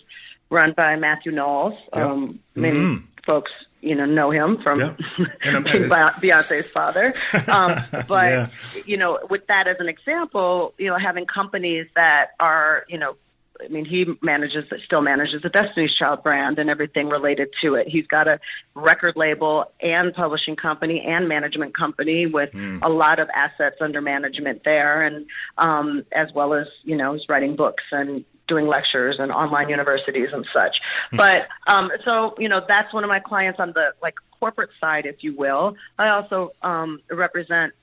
run 0.50 0.74
by 0.74 0.96
Matthew 0.98 1.32
Knowles. 1.32 1.80
Yep. 1.96 2.06
Um, 2.06 2.40
many 2.56 3.02
folks, 3.32 3.52
you 3.80 3.96
know, 3.96 4.06
know 4.06 4.30
him 4.30 4.58
from 4.62 4.80
Yeah. 4.80 4.96
Being 5.44 5.90
Beyonce's 6.24 6.70
father. 6.70 7.14
Um, 7.48 7.72
but 8.08 8.32
Yeah. 8.32 8.50
you 8.86 8.98
know, 8.98 9.20
with 9.30 9.48
that 9.48 9.68
as 9.68 9.78
an 9.80 9.88
example, 9.88 10.74
you 10.78 10.90
know, 10.90 10.98
having 10.98 11.26
companies 11.26 11.88
that 11.96 12.32
are, 12.42 12.84
you 12.90 12.98
know, 12.98 13.16
I 13.64 13.68
mean, 13.68 13.86
he 13.86 14.08
manages, 14.22 14.66
still 14.84 15.02
manages 15.02 15.44
the 15.44 15.50
Destiny's 15.50 15.94
Child 15.96 16.24
brand 16.24 16.58
and 16.58 16.68
everything 16.70 17.10
related 17.10 17.50
to 17.62 17.76
it. 17.76 17.88
He's 17.88 18.08
got 18.08 18.28
a 18.28 18.40
record 18.74 19.16
label 19.16 19.72
and 19.80 20.14
publishing 20.14 20.56
company 20.56 21.02
and 21.02 21.28
management 21.30 21.76
company 21.78 22.26
with 22.26 22.50
a 22.82 22.90
lot 22.90 23.20
of 23.20 23.30
assets 23.36 23.78
under 23.80 24.02
management 24.02 24.64
there, 24.66 25.04
and 25.04 25.28
um, 25.60 26.04
as 26.12 26.34
well 26.34 26.54
as 26.56 26.68
you 26.84 26.96
know, 26.98 27.14
he's 27.14 27.30
writing 27.30 27.56
books 27.56 27.84
and 27.92 28.26
doing 28.52 28.68
lectures 28.68 29.16
and 29.20 29.32
online 29.32 29.70
universities 29.70 30.30
and 30.34 30.46
such. 30.52 30.76
But 31.24 31.48
um, 31.68 31.90
so 32.04 32.36
you 32.38 32.50
know, 32.50 32.62
that's 32.68 32.94
one 32.94 33.04
of 33.06 33.08
my 33.08 33.20
clients 33.20 33.60
on 33.60 33.70
the 33.72 33.94
like 34.02 34.16
corporate 34.40 34.72
side, 34.82 35.06
if 35.06 35.24
you 35.24 35.36
will. 35.36 35.76
I 35.98 36.10
also 36.10 36.52
um, 36.62 37.00
represent 37.10 37.74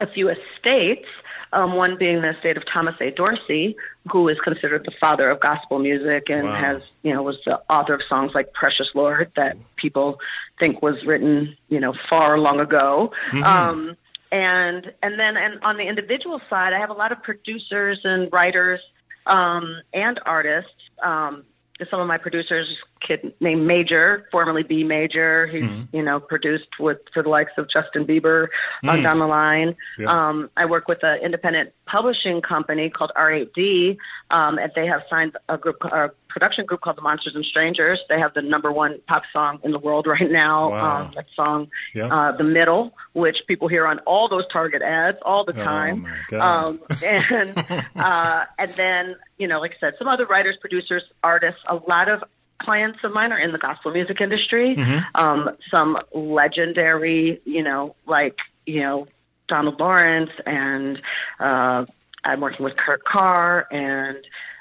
a 0.00 0.06
few 0.06 0.28
estates, 0.28 1.08
um, 1.52 1.74
one 1.74 1.96
being 1.98 2.20
the 2.20 2.30
estate 2.36 2.56
of 2.58 2.64
Thomas 2.66 2.94
A. 3.00 3.10
Dorsey, 3.10 3.76
who 4.12 4.28
is 4.28 4.38
considered 4.40 4.84
the 4.84 4.92
father 5.00 5.30
of 5.30 5.40
gospel 5.40 5.78
music 5.78 6.28
and 6.28 6.44
Wow. 6.48 6.54
has, 6.54 6.82
you 7.02 7.14
know, 7.14 7.22
was 7.22 7.38
the 7.46 7.60
author 7.70 7.94
of 7.94 8.02
songs 8.02 8.32
like 8.34 8.52
Precious 8.52 8.90
Lord 8.94 9.32
that 9.36 9.56
people 9.76 10.20
think 10.60 10.82
was 10.82 11.02
written, 11.06 11.56
you 11.68 11.80
know, 11.80 11.94
far 12.10 12.38
long 12.38 12.60
ago. 12.60 13.10
Um, 13.42 13.96
and 14.32 14.92
and 15.02 15.18
then 15.18 15.36
and 15.36 15.58
on 15.62 15.76
the 15.78 15.86
individual 15.86 16.40
side, 16.50 16.72
I 16.74 16.78
have 16.78 16.90
a 16.90 16.98
lot 17.04 17.10
of 17.12 17.22
producers 17.22 18.00
and 18.04 18.30
writers 18.32 18.80
um, 19.26 19.82
and 19.92 20.20
artists. 20.24 20.72
Um, 21.02 21.44
some 21.90 22.00
of 22.00 22.06
my 22.06 22.16
producers, 22.16 22.78
kid 23.00 23.34
named 23.40 23.66
Major, 23.66 24.26
formerly 24.32 24.62
B 24.62 24.82
Major, 24.82 25.46
he's 25.46 25.68
you 25.92 26.02
know 26.02 26.18
produced 26.18 26.68
with 26.80 26.98
for 27.12 27.22
the 27.22 27.28
likes 27.28 27.52
of 27.58 27.68
Justin 27.68 28.06
Bieber 28.06 28.48
on 28.82 29.02
down 29.02 29.18
the 29.18 29.26
line. 29.26 29.76
Yeah. 29.98 30.06
Um, 30.06 30.50
I 30.56 30.64
work 30.64 30.88
with 30.88 31.02
an 31.02 31.20
independent 31.20 31.74
publishing 31.84 32.40
company 32.40 32.88
called 32.88 33.12
R8D, 33.14 33.98
um, 34.30 34.58
and 34.58 34.72
they 34.74 34.86
have 34.86 35.02
signed 35.10 35.36
a 35.48 35.58
group, 35.58 35.84
a 35.84 36.10
production 36.36 36.66
group 36.66 36.82
called 36.82 36.98
the 36.98 37.02
Monsters 37.02 37.34
and 37.34 37.42
Strangerz. 37.42 37.96
They 38.10 38.18
have 38.20 38.34
the 38.34 38.42
number 38.42 38.70
one 38.70 39.00
pop 39.06 39.22
song 39.32 39.58
in 39.64 39.72
the 39.72 39.78
world 39.78 40.06
right 40.14 40.30
now. 40.30 40.70
Wow. 40.70 41.00
Um, 41.00 41.12
that 41.14 41.26
song, 41.34 41.68
uh, 41.98 42.32
"The 42.32 42.44
Middle," 42.44 42.92
which 43.14 43.38
people 43.46 43.68
hear 43.68 43.86
on 43.86 44.00
all 44.00 44.28
those 44.28 44.46
Target 44.48 44.82
ads 44.82 45.16
all 45.22 45.46
the 45.46 45.58
Oh, 45.58 45.64
time. 45.64 46.06
God. 46.28 46.66
Um, 46.66 46.80
and 47.02 47.86
uh, 47.96 48.44
and 48.58 48.70
then 48.74 49.16
you 49.38 49.48
know, 49.48 49.60
like 49.60 49.72
I 49.76 49.78
said, 49.80 49.94
some 49.98 50.08
other 50.08 50.26
writers, 50.26 50.58
producers, 50.60 51.04
artists. 51.22 51.62
A 51.66 51.76
lot 51.76 52.10
of 52.10 52.22
clients 52.58 53.02
of 53.02 53.12
mine 53.12 53.32
are 53.32 53.38
in 53.38 53.52
the 53.52 53.58
gospel 53.58 53.90
music 53.90 54.20
industry. 54.20 54.76
Mm-hmm. 54.76 54.98
Um, 55.14 55.56
some 55.70 55.98
legendary, 56.12 57.40
you 57.46 57.62
know, 57.62 57.96
like 58.06 58.36
you 58.66 58.80
know, 58.80 59.08
Donald 59.48 59.80
Lawrence, 59.80 60.32
and 60.44 61.00
uh, 61.40 61.86
I'm 62.24 62.40
working 62.42 62.62
with 62.62 62.76
Kurt 62.76 63.04
Carr, 63.04 63.66
and 63.70 64.18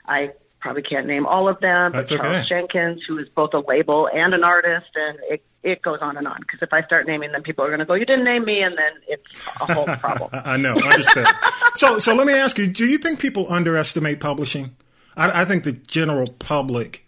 I 0.08 0.32
probably 0.65 0.81
can't 0.81 1.05
name 1.05 1.27
all 1.27 1.48
of 1.48 1.60
them, 1.60 1.91
but 1.91 2.07
That's 2.07 2.12
Charles 2.12 2.38
okay. 2.38 2.45
Jenkins, 2.48 3.03
who 3.03 3.19
is 3.19 3.29
both 3.29 3.53
a 3.53 3.60
label 3.60 4.10
and 4.12 4.34
an 4.34 4.43
artist, 4.43 4.89
and 4.95 5.19
it 5.29 5.45
it 5.62 5.84
goes 5.84 6.00
on 6.01 6.17
and 6.17 6.27
on. 6.27 6.38
Because 6.39 6.60
if 6.63 6.74
I 6.74 6.81
start 6.81 7.05
naming 7.05 7.31
them, 7.31 7.43
people 7.43 7.63
are 7.63 7.67
going 7.67 7.79
to 7.79 7.86
go, 7.86 7.93
"You 7.93 8.05
didn't 8.05 8.25
name 8.25 8.45
me," 8.45 8.63
and 8.63 8.75
then 8.75 8.91
it's 9.07 9.31
a 9.62 9.72
whole 9.72 9.86
problem. 9.98 10.31
I 10.34 10.57
know, 10.57 10.74
understood. 10.74 11.27
so, 11.75 12.00
so 12.00 12.15
let 12.15 12.25
me 12.25 12.34
ask 12.34 12.57
you: 12.57 12.65
Do 12.65 12.86
you 12.86 12.98
think 12.98 13.19
people 13.19 13.45
underestimate 13.48 14.19
publishing? 14.19 14.75
I, 15.15 15.41
I 15.41 15.45
think 15.45 15.65
the 15.65 15.74
general 15.74 16.29
public 16.31 17.05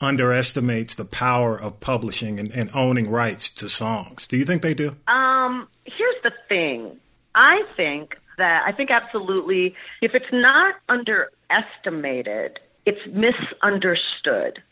underestimates 0.00 0.94
the 0.94 1.04
power 1.04 1.60
of 1.60 1.80
publishing 1.80 2.38
and, 2.38 2.52
and 2.52 2.70
owning 2.72 3.10
rights 3.10 3.50
to 3.54 3.68
songs. 3.68 4.28
Do 4.28 4.36
you 4.36 4.44
think 4.44 4.62
they 4.62 4.72
do? 4.72 4.94
Um, 5.08 5.66
here's 5.84 6.22
the 6.22 6.32
thing. 6.48 6.96
I 7.34 7.64
think 7.76 8.16
that 8.38 8.62
I 8.64 8.70
think 8.70 8.92
absolutely 8.92 9.74
if 10.00 10.14
it's 10.14 10.32
not 10.32 10.76
underestimated, 10.88 12.60
it's 12.90 13.06
misunderstood. 13.06 14.62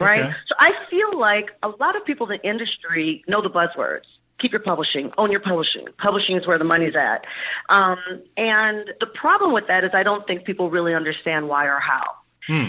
Right? 0.00 0.22
okay. 0.22 0.32
So 0.46 0.54
I 0.58 0.70
feel 0.88 1.18
like 1.18 1.50
a 1.62 1.68
lot 1.68 1.94
of 1.94 2.04
people 2.04 2.30
in 2.30 2.38
the 2.38 2.48
industry 2.48 3.22
know 3.28 3.42
the 3.42 3.50
buzzwords. 3.50 4.06
Keep 4.38 4.52
your 4.52 4.62
publishing, 4.62 5.12
own 5.18 5.30
your 5.30 5.40
publishing. 5.40 5.86
Publishing 5.98 6.36
is 6.36 6.46
where 6.46 6.56
the 6.56 6.64
money's 6.64 6.96
at. 6.96 7.26
Um, 7.68 7.98
and 8.38 8.90
the 8.98 9.06
problem 9.06 9.52
with 9.52 9.66
that 9.66 9.84
is 9.84 9.90
I 9.92 10.02
don't 10.02 10.26
think 10.26 10.46
people 10.46 10.70
really 10.70 10.94
understand 10.94 11.46
why 11.46 11.66
or 11.66 11.78
how. 11.78 12.04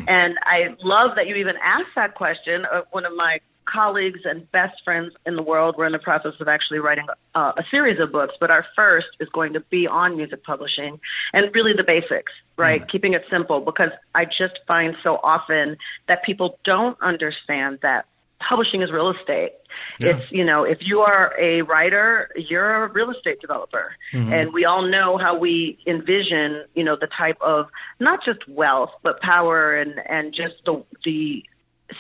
And 0.09 0.37
I 0.43 0.75
love 0.83 1.15
that 1.15 1.27
you 1.27 1.35
even 1.35 1.55
asked 1.63 1.95
that 1.95 2.15
question. 2.15 2.65
Uh, 2.65 2.81
one 2.91 3.05
of 3.05 3.15
my 3.15 3.39
colleagues 3.65 4.21
and 4.25 4.49
best 4.51 4.83
friends 4.83 5.13
in 5.25 5.35
the 5.35 5.43
world, 5.43 5.75
we're 5.77 5.85
in 5.85 5.91
the 5.91 5.99
process 5.99 6.33
of 6.39 6.47
actually 6.47 6.79
writing 6.79 7.05
uh, 7.35 7.53
a 7.57 7.63
series 7.69 7.99
of 7.99 8.11
books, 8.11 8.35
but 8.39 8.51
our 8.51 8.65
first 8.75 9.07
is 9.19 9.29
going 9.29 9.53
to 9.53 9.59
be 9.59 9.87
on 9.87 10.17
music 10.17 10.43
publishing 10.43 10.99
and 11.33 11.53
really 11.53 11.73
the 11.73 11.83
basics, 11.83 12.33
right? 12.57 12.87
Keeping 12.87 13.13
it 13.13 13.23
simple 13.29 13.61
because 13.61 13.91
I 14.15 14.25
just 14.25 14.59
find 14.67 14.95
so 15.03 15.19
often 15.23 15.77
that 16.07 16.23
people 16.23 16.59
don't 16.63 16.97
understand 17.01 17.79
that 17.81 18.05
publishing 18.39 18.81
is 18.81 18.91
real 18.91 19.11
estate. 19.11 19.53
Yeah. 19.99 20.17
It's, 20.17 20.31
you 20.31 20.43
know, 20.43 20.63
if 20.63 20.79
you 20.81 21.01
are 21.01 21.33
a 21.39 21.61
writer, 21.61 22.29
you're 22.35 22.85
a 22.85 22.91
real 22.91 23.11
estate 23.11 23.39
developer. 23.39 23.95
And 24.13 24.51
we 24.51 24.65
all 24.65 24.81
know 24.81 25.17
how 25.17 25.37
we 25.37 25.77
envision, 25.85 26.65
you 26.73 26.83
know, 26.83 26.95
the 26.95 27.07
type 27.07 27.37
of 27.39 27.67
not 27.99 28.23
just 28.23 28.47
wealth, 28.47 28.91
but 29.03 29.21
power 29.21 29.75
and, 29.75 30.01
and 30.07 30.33
just 30.33 30.55
the, 30.65 30.83
the 31.05 31.45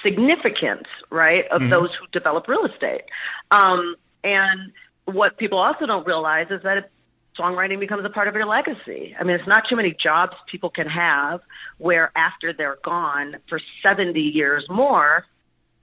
significance, 0.03 0.87
right, 1.09 1.47
of 1.47 1.69
those 1.69 1.89
who 1.95 2.07
develop 2.11 2.47
real 2.47 2.65
estate. 2.65 3.03
Um, 3.51 3.95
and 4.23 4.71
what 5.05 5.37
people 5.37 5.57
also 5.57 5.85
don't 5.85 6.05
realize 6.05 6.47
is 6.49 6.61
that 6.63 6.77
it, 6.77 6.91
songwriting 7.37 7.79
becomes 7.79 8.05
a 8.05 8.09
part 8.09 8.27
of 8.27 8.35
your 8.35 8.45
legacy. 8.45 9.15
I 9.19 9.23
mean, 9.23 9.35
it's 9.35 9.47
not 9.47 9.65
too 9.67 9.75
many 9.75 9.93
jobs 9.93 10.35
people 10.47 10.69
can 10.69 10.87
have 10.87 11.41
where 11.77 12.11
after 12.15 12.53
they're 12.53 12.77
gone 12.83 13.37
for 13.47 13.59
70 13.81 14.19
years 14.19 14.65
more, 14.69 15.25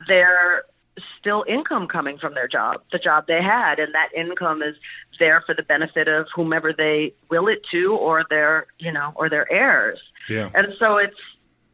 they're 0.07 0.65
still 1.19 1.45
income 1.49 1.87
coming 1.87 2.19
from 2.19 2.35
their 2.35 2.49
job, 2.49 2.83
the 2.93 2.99
job 2.99 3.27
they 3.27 3.43
had, 3.43 3.79
and 3.79 3.95
that 3.95 4.09
income 4.15 4.63
is 4.63 4.77
there 5.19 5.43
for 5.47 5.55
the 5.55 5.63
benefit 5.63 6.09
of 6.09 6.27
whomever 6.35 6.73
they 6.73 7.15
will 7.31 7.49
it 7.49 7.65
to 7.71 7.95
or 7.95 8.25
their, 8.29 8.67
you 8.79 8.93
know, 8.93 9.13
or 9.15 9.29
their 9.29 9.51
heirs. 9.53 10.01
Yeah. 10.29 10.51
And 10.55 10.75
so 10.79 10.97
it's 10.97 11.19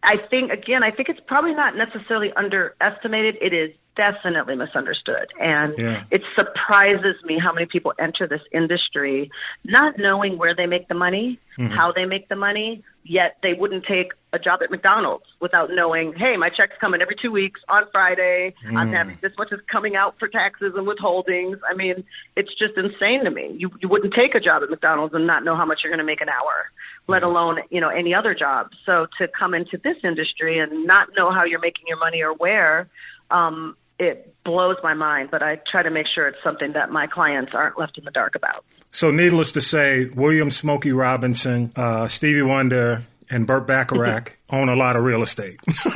I 0.05 0.19
think 0.31 0.53
again, 0.53 0.83
I 0.83 0.91
think 0.91 1.09
it's 1.09 1.21
probably 1.27 1.55
not 1.55 1.77
necessarily 1.77 2.33
underestimated. 2.33 3.37
It 3.41 3.53
is 3.53 3.71
definitely 3.97 4.57
misunderstood. 4.57 5.33
And 5.41 5.75
Yeah. 5.79 6.03
it 6.11 6.23
surprises 6.35 7.23
me 7.25 7.39
how 7.39 7.53
many 7.53 7.67
people 7.67 7.93
enter 7.99 8.27
this 8.27 8.43
industry 8.53 9.31
not 9.65 9.99
knowing 9.99 10.37
where 10.37 10.55
they 10.55 10.67
make 10.67 10.89
the 10.89 10.95
money, 10.95 11.39
mm-hmm. 11.57 11.73
how 11.73 11.93
they 11.93 12.05
make 12.05 12.29
the 12.29 12.37
money, 12.37 12.83
yet 13.05 13.37
they 13.43 13.55
wouldn't 13.55 13.85
take 13.85 14.13
a 14.33 14.39
job 14.39 14.63
at 14.63 14.71
McDonald's 14.71 15.27
without 15.41 15.71
knowing, 15.71 16.13
hey, 16.15 16.37
my 16.37 16.49
check's 16.49 16.77
coming 16.81 17.01
every 17.03 17.15
two 17.15 17.31
weeks 17.31 17.61
on 17.69 17.85
Friday. 17.93 18.55
I'm 18.67 18.91
mm. 18.91 18.93
having 18.93 19.19
this 19.21 19.33
much 19.39 19.53
is 19.53 19.61
coming 19.71 19.95
out 19.95 20.19
for 20.19 20.27
taxes 20.27 20.73
and 20.75 20.87
withholdings. 20.87 21.61
I 21.69 21.75
mean, 21.75 22.05
it's 22.35 22.55
just 22.55 22.77
insane 22.77 23.25
to 23.25 23.31
me. 23.31 23.55
You 23.57 23.71
you 23.81 23.89
wouldn't 23.89 24.15
take 24.15 24.35
a 24.35 24.41
job 24.41 24.63
at 24.63 24.71
McDonald's 24.71 25.15
and 25.15 25.27
not 25.27 25.45
know 25.45 25.55
how 25.55 25.65
much 25.65 25.85
you're 25.85 25.91
going 25.91 25.99
to 25.99 26.05
make 26.05 26.21
an 26.21 26.29
hour, 26.29 26.71
let 27.07 27.23
alone 27.23 27.61
you 27.71 27.81
know 27.81 27.89
any 27.89 28.15
other 28.15 28.35
job. 28.35 28.71
So 28.85 29.07
to 29.19 29.29
come 29.29 29.55
into 29.55 29.79
this 29.79 29.99
industry 30.05 30.59
and 30.59 30.87
not 30.87 31.09
know 31.17 31.31
how 31.31 31.45
you're 31.45 31.61
making 31.61 31.87
your 31.87 31.99
money 31.99 32.23
or 32.23 32.33
where, 32.35 32.89
um, 33.31 33.77
it 33.99 34.35
blows 34.45 34.77
my 34.83 34.95
mind. 34.95 35.31
But 35.31 35.43
I 35.43 35.57
try 35.57 35.83
to 35.83 35.91
make 35.91 36.07
sure 36.07 36.29
it's 36.29 36.43
something 36.43 36.73
that 36.73 36.91
my 36.91 37.07
clients 37.07 37.55
aren't 37.55 37.79
left 37.79 37.99
in 37.99 38.05
the 38.05 38.11
dark 38.11 38.35
about. 38.35 38.65
So, 38.91 39.11
needless 39.11 39.51
to 39.53 39.61
say, 39.61 40.07
William 40.15 40.53
Smokey 40.53 40.93
Robinson, 40.93 41.73
uh, 41.75 42.07
Stevie 42.07 42.43
Wonder, 42.43 43.05
and 43.31 43.47
Burt 43.47 43.67
Bacharach 43.67 44.39
own 44.51 44.69
a 44.69 44.77
lot 44.77 44.97
of 44.97 45.05
real 45.05 45.23
estate. 45.23 45.59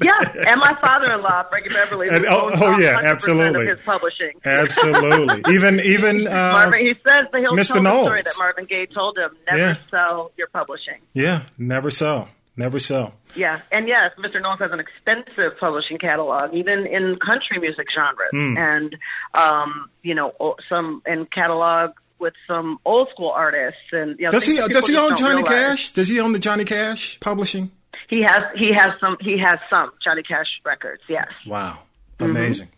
Yeah, 0.00 0.32
and 0.48 0.60
my 0.60 0.76
father-in-law, 0.80 1.44
Frankie 1.50 1.70
Beverly, 1.70 2.08
And- 2.08 2.26
oh- 2.26 2.46
owns 2.50 2.56
oh, 2.60 2.78
yeah, 2.78 3.00
absolutely. 3.02 3.66
his 3.66 3.78
publishing. 3.84 4.32
Absolutely. 4.44 5.42
even 5.54 5.80
even 5.80 6.26
uh, 6.26 6.30
Marvin, 6.30 6.80
he 6.80 6.94
says 7.06 7.26
that 7.32 7.40
he'll 7.40 7.52
Mr. 7.54 7.74
tell 7.74 7.82
the 7.82 8.04
story 8.04 8.22
that 8.22 8.34
Marvin 8.38 8.64
Gaye 8.66 8.86
told 8.86 9.18
him: 9.18 9.30
never 9.46 9.58
Yeah. 9.58 9.74
sell 9.90 10.32
your 10.36 10.46
publishing. 10.48 10.98
yeah, 11.14 11.44
never 11.58 11.90
sell, 11.90 12.28
never 12.56 12.78
sell. 12.78 13.14
Yeah, 13.34 13.60
and 13.70 13.86
yes, 13.88 14.12
Mr. 14.18 14.40
Knowles 14.40 14.58
has 14.60 14.70
an 14.72 14.80
extensive 14.80 15.58
publishing 15.58 15.98
catalog, 15.98 16.54
even 16.54 16.86
in 16.86 17.16
country 17.18 17.58
music 17.58 17.88
genres, 17.94 18.30
Hmm. 18.30 18.56
and 18.56 18.96
um, 19.34 19.90
you 20.02 20.14
know, 20.14 20.56
some 20.68 21.02
and 21.06 21.30
catalog 21.30 21.90
with 22.18 22.34
some 22.46 22.78
old 22.84 23.08
school 23.10 23.30
artists. 23.30 23.80
And 23.92 24.18
you 24.18 24.26
know, 24.26 24.30
Does 24.32 24.44
he 24.44 24.56
does 24.56 24.86
he 24.86 24.96
own 24.96 25.16
Johnny 25.16 25.42
realize. 25.42 25.48
Cash? 25.68 25.90
Does 25.92 26.08
he 26.08 26.20
own 26.20 26.32
the 26.32 26.38
Johnny 26.38 26.64
Cash 26.64 27.18
publishing? 27.20 27.70
He 28.08 28.22
has 28.22 28.42
he 28.54 28.72
has 28.72 28.98
some 29.00 29.16
he 29.20 29.38
has 29.38 29.58
some 29.70 29.90
Johnny 30.02 30.22
Cash 30.22 30.60
records. 30.64 31.02
Yes. 31.08 31.28
Wow, 31.46 31.80
amazing. 32.20 32.68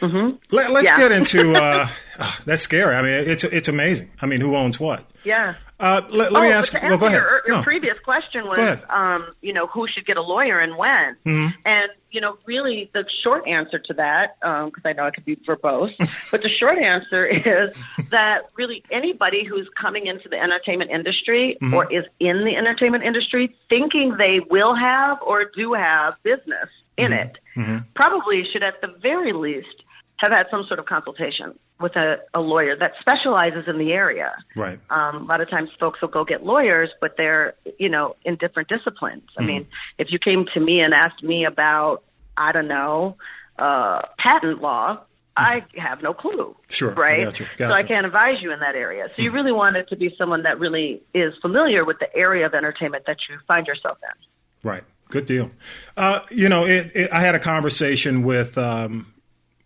Let, 0.00 0.70
us 0.70 0.82
Yeah. 0.84 0.98
get 0.98 1.12
into 1.12 1.52
uh, 1.60 1.88
ah, 2.18 2.40
that's 2.44 2.62
scary. 2.62 2.94
I 2.96 3.02
mean, 3.02 3.30
it's 3.30 3.44
it's 3.44 3.68
amazing. 3.68 4.10
I 4.20 4.26
mean, 4.26 4.40
who 4.40 4.56
owns 4.56 4.78
what? 4.80 5.04
Yeah. 5.24 5.54
Uh, 5.82 6.00
let, 6.10 6.32
let 6.32 6.40
oh, 6.44 6.46
me 6.46 6.52
ask. 6.52 6.72
Well, 6.72 6.96
go 6.96 7.06
ahead. 7.06 7.20
Your, 7.20 7.42
your 7.44 7.56
No. 7.56 7.62
previous 7.64 7.98
question 7.98 8.46
was, 8.46 8.78
um, 8.88 9.32
you 9.40 9.52
know, 9.52 9.66
who 9.66 9.88
should 9.88 10.06
get 10.06 10.16
a 10.16 10.22
lawyer 10.22 10.60
and 10.60 10.76
when? 10.76 11.16
Mm-hmm. 11.26 11.48
And 11.64 11.90
you 12.12 12.20
know, 12.20 12.36
really, 12.46 12.88
the 12.92 13.04
short 13.22 13.48
answer 13.48 13.78
to 13.80 13.94
that, 13.94 14.38
because 14.40 14.82
I 14.84 14.92
know 14.92 15.06
it 15.06 15.14
could 15.14 15.24
be 15.24 15.34
verbose, 15.36 15.92
but 16.30 16.42
the 16.42 16.48
short 16.48 16.78
answer 16.78 17.26
is 17.26 17.76
that 18.10 18.44
really 18.54 18.84
anybody 18.92 19.44
who's 19.44 19.68
coming 19.70 20.06
into 20.06 20.28
the 20.28 20.40
entertainment 20.40 20.90
industry 20.90 21.56
Mm-hmm. 21.60 21.74
or 21.74 21.92
is 21.92 22.06
in 22.20 22.44
the 22.44 22.54
entertainment 22.56 23.02
industry, 23.02 23.56
thinking 23.68 24.16
they 24.16 24.38
will 24.40 24.74
have 24.74 25.20
or 25.22 25.46
do 25.46 25.72
have 25.72 26.14
business 26.22 26.68
in 26.96 27.10
Mm-hmm. 27.12 27.76
it, 27.76 27.82
probably 27.94 28.44
should 28.44 28.62
at 28.62 28.80
the 28.80 28.94
very 29.02 29.32
least 29.32 29.82
have 30.22 30.32
had 30.32 30.46
some 30.50 30.64
sort 30.64 30.78
of 30.78 30.86
consultation 30.86 31.58
with 31.80 31.94
a, 31.96 32.20
a 32.32 32.40
lawyer 32.40 32.74
that 32.76 32.92
specializes 33.00 33.68
in 33.68 33.76
the 33.76 33.92
area. 33.92 34.34
Right. 34.56 34.78
Um, 34.88 35.16
a 35.16 35.24
lot 35.24 35.40
of 35.40 35.50
times 35.50 35.68
folks 35.78 36.00
will 36.00 36.08
go 36.08 36.24
get 36.24 36.44
lawyers, 36.44 36.90
but 37.00 37.16
they're, 37.16 37.54
you 37.78 37.88
know, 37.88 38.16
in 38.24 38.36
different 38.36 38.68
disciplines. 38.68 39.24
I 39.36 39.42
Mhm. 39.42 39.46
mean, 39.46 39.66
if 39.98 40.10
you 40.12 40.18
came 40.18 40.46
to 40.54 40.60
me 40.60 40.80
and 40.80 40.94
asked 40.94 41.22
me 41.22 41.44
about, 41.44 42.04
I 42.36 42.52
don't 42.52 42.68
know, 42.68 43.16
uh, 43.58 44.02
patent 44.16 44.62
law, 44.62 45.00
I 45.36 45.64
have 45.76 46.02
no 46.02 46.14
clue. 46.14 46.54
Sure. 46.68 46.92
Right? 46.92 47.24
Gotcha. 47.24 47.44
Gotcha. 47.56 47.72
So 47.72 47.76
I 47.76 47.82
can't 47.82 48.06
advise 48.06 48.40
you 48.42 48.52
in 48.52 48.60
that 48.60 48.74
area. 48.74 49.08
So 49.16 49.22
you 49.22 49.30
really 49.32 49.52
want 49.52 49.76
it 49.76 49.88
to 49.88 49.96
be 49.96 50.14
someone 50.16 50.42
that 50.44 50.58
really 50.58 51.02
is 51.14 51.36
familiar 51.38 51.84
with 51.84 51.98
the 51.98 52.14
area 52.14 52.46
of 52.46 52.54
entertainment 52.54 53.06
that 53.06 53.18
you 53.28 53.38
find 53.48 53.66
yourself 53.66 53.98
in. 54.02 54.68
Right. 54.70 54.84
Good 55.08 55.26
deal. 55.26 55.50
Uh, 55.96 56.20
you 56.30 56.48
know, 56.48 56.64
it, 56.64 56.92
it, 56.94 57.12
I 57.12 57.20
had 57.20 57.34
a 57.34 57.38
conversation 57.38 58.22
with 58.22 58.56
um, 58.56 59.11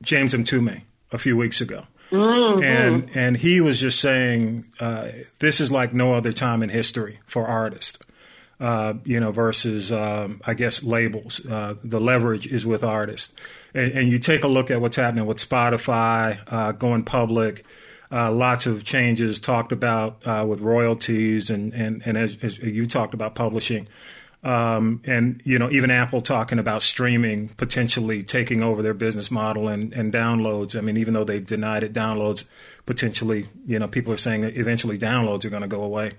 James 0.02 0.34
Mtume 0.34 0.82
a 1.12 1.18
few 1.18 1.36
weeks 1.36 1.60
ago. 1.60 1.84
And 2.62 3.10
and 3.16 3.36
he 3.36 3.60
was 3.60 3.80
just 3.80 4.00
saying 4.00 4.64
uh, 4.78 5.08
this 5.40 5.60
is 5.60 5.72
like 5.72 5.92
no 5.92 6.14
other 6.14 6.32
time 6.32 6.62
in 6.62 6.68
history 6.68 7.18
for 7.26 7.46
artists, 7.46 7.98
uh, 8.60 8.94
you 9.04 9.18
know, 9.18 9.32
versus 9.32 9.90
um, 9.90 10.40
I 10.46 10.54
guess 10.54 10.82
labels. 10.84 11.44
Uh, 11.44 11.74
the 11.82 12.00
leverage 12.00 12.46
is 12.46 12.64
with 12.64 12.84
artists, 12.84 13.34
and, 13.74 13.92
and 13.92 14.08
you 14.08 14.18
take 14.20 14.44
a 14.44 14.48
look 14.48 14.70
at 14.70 14.80
what's 14.80 14.96
happening 14.96 15.26
with 15.26 15.38
Spotify 15.38 16.38
uh, 16.46 16.72
going 16.72 17.02
public. 17.02 17.64
Uh, 18.12 18.30
lots 18.30 18.66
of 18.66 18.84
changes 18.84 19.40
talked 19.40 19.72
about 19.72 20.24
uh, 20.24 20.46
with 20.48 20.60
royalties, 20.60 21.50
and 21.50 21.74
and 21.74 22.02
and 22.06 22.16
as, 22.16 22.38
as 22.40 22.58
you 22.58 22.86
talked 22.86 23.14
about 23.14 23.34
publishing. 23.34 23.88
Um, 24.46 25.02
and 25.04 25.42
you 25.44 25.58
know, 25.58 25.68
even 25.72 25.90
Apple 25.90 26.20
talking 26.20 26.60
about 26.60 26.82
streaming 26.82 27.48
potentially 27.56 28.22
taking 28.22 28.62
over 28.62 28.80
their 28.80 28.94
business 28.94 29.28
model 29.28 29.66
and, 29.66 29.92
and 29.92 30.12
downloads. 30.12 30.78
I 30.78 30.82
mean, 30.82 30.96
even 30.96 31.14
though 31.14 31.24
they've 31.24 31.44
denied 31.44 31.82
it, 31.82 31.92
downloads 31.92 32.44
potentially. 32.86 33.48
You 33.66 33.80
know, 33.80 33.88
people 33.88 34.12
are 34.12 34.18
saying 34.18 34.44
eventually 34.44 34.98
downloads 34.98 35.44
are 35.44 35.50
going 35.50 35.62
to 35.62 35.68
go 35.68 35.82
away. 35.82 36.12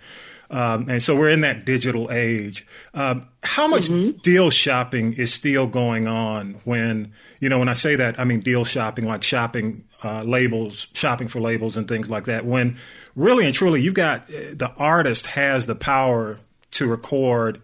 Um, 0.50 0.90
and 0.90 1.02
so 1.02 1.16
we're 1.16 1.30
in 1.30 1.40
that 1.42 1.64
digital 1.64 2.12
age. 2.12 2.68
Um, 2.94 3.30
how 3.44 3.66
much 3.66 3.88
deal 4.24 4.50
shopping 4.50 5.14
is 5.14 5.34
still 5.34 5.66
going 5.66 6.08
on 6.08 6.60
when, 6.66 7.14
you 7.40 7.48
know, 7.48 7.60
when 7.60 7.70
I 7.70 7.74
say 7.74 7.96
that, 7.96 8.20
I 8.20 8.26
mean 8.26 8.42
deal 8.42 8.66
shopping, 8.66 9.06
like 9.06 9.24
shopping 9.24 9.86
uh, 10.04 10.24
labels, 10.24 10.88
shopping 10.92 11.30
for 11.30 11.40
labels 11.40 11.78
and 11.78 11.88
things 11.88 12.10
like 12.10 12.26
that. 12.26 12.46
When 12.46 12.78
really 13.16 13.46
and 13.46 13.56
truly 13.56 13.82
you've 13.82 13.94
got 13.94 14.24
uh, 14.24 14.52
the 14.54 14.74
artist 14.78 15.28
has 15.28 15.66
the 15.66 15.76
power 15.76 16.40
to 16.72 16.88
record 16.88 17.62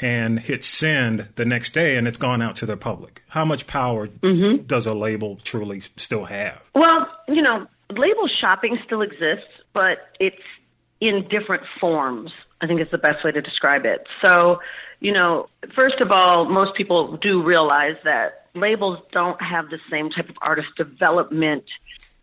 and 0.00 0.40
hit 0.40 0.64
send 0.64 1.28
the 1.36 1.44
next 1.44 1.72
day 1.72 1.96
and 1.96 2.08
it's 2.08 2.18
gone 2.18 2.42
out 2.42 2.56
to 2.56 2.66
the 2.66 2.76
public. 2.76 3.22
How 3.28 3.44
much 3.44 3.66
power 3.66 4.08
mm-hmm. 4.08 4.64
does 4.66 4.86
a 4.86 4.94
label 4.94 5.38
truly 5.44 5.82
still 5.96 6.24
have? 6.24 6.62
Well, 6.74 7.08
you 7.28 7.42
know, 7.42 7.66
label 7.90 8.28
shopping 8.28 8.78
still 8.84 9.02
exists, 9.02 9.48
but 9.72 9.98
it's 10.18 10.42
in 11.00 11.26
different 11.28 11.64
forms. 11.80 12.32
I 12.60 12.66
think 12.66 12.80
is 12.80 12.90
the 12.90 12.98
best 12.98 13.22
way 13.24 13.30
to 13.30 13.42
describe 13.42 13.84
it. 13.84 14.06
So, 14.22 14.60
you 15.00 15.12
know, 15.12 15.48
first 15.74 16.00
of 16.00 16.10
all, 16.10 16.46
most 16.46 16.74
people 16.74 17.18
do 17.18 17.42
realize 17.42 17.96
that 18.04 18.46
labels 18.54 19.00
don't 19.12 19.40
have 19.42 19.68
the 19.68 19.78
same 19.90 20.08
type 20.08 20.30
of 20.30 20.36
artist 20.40 20.68
development 20.76 21.64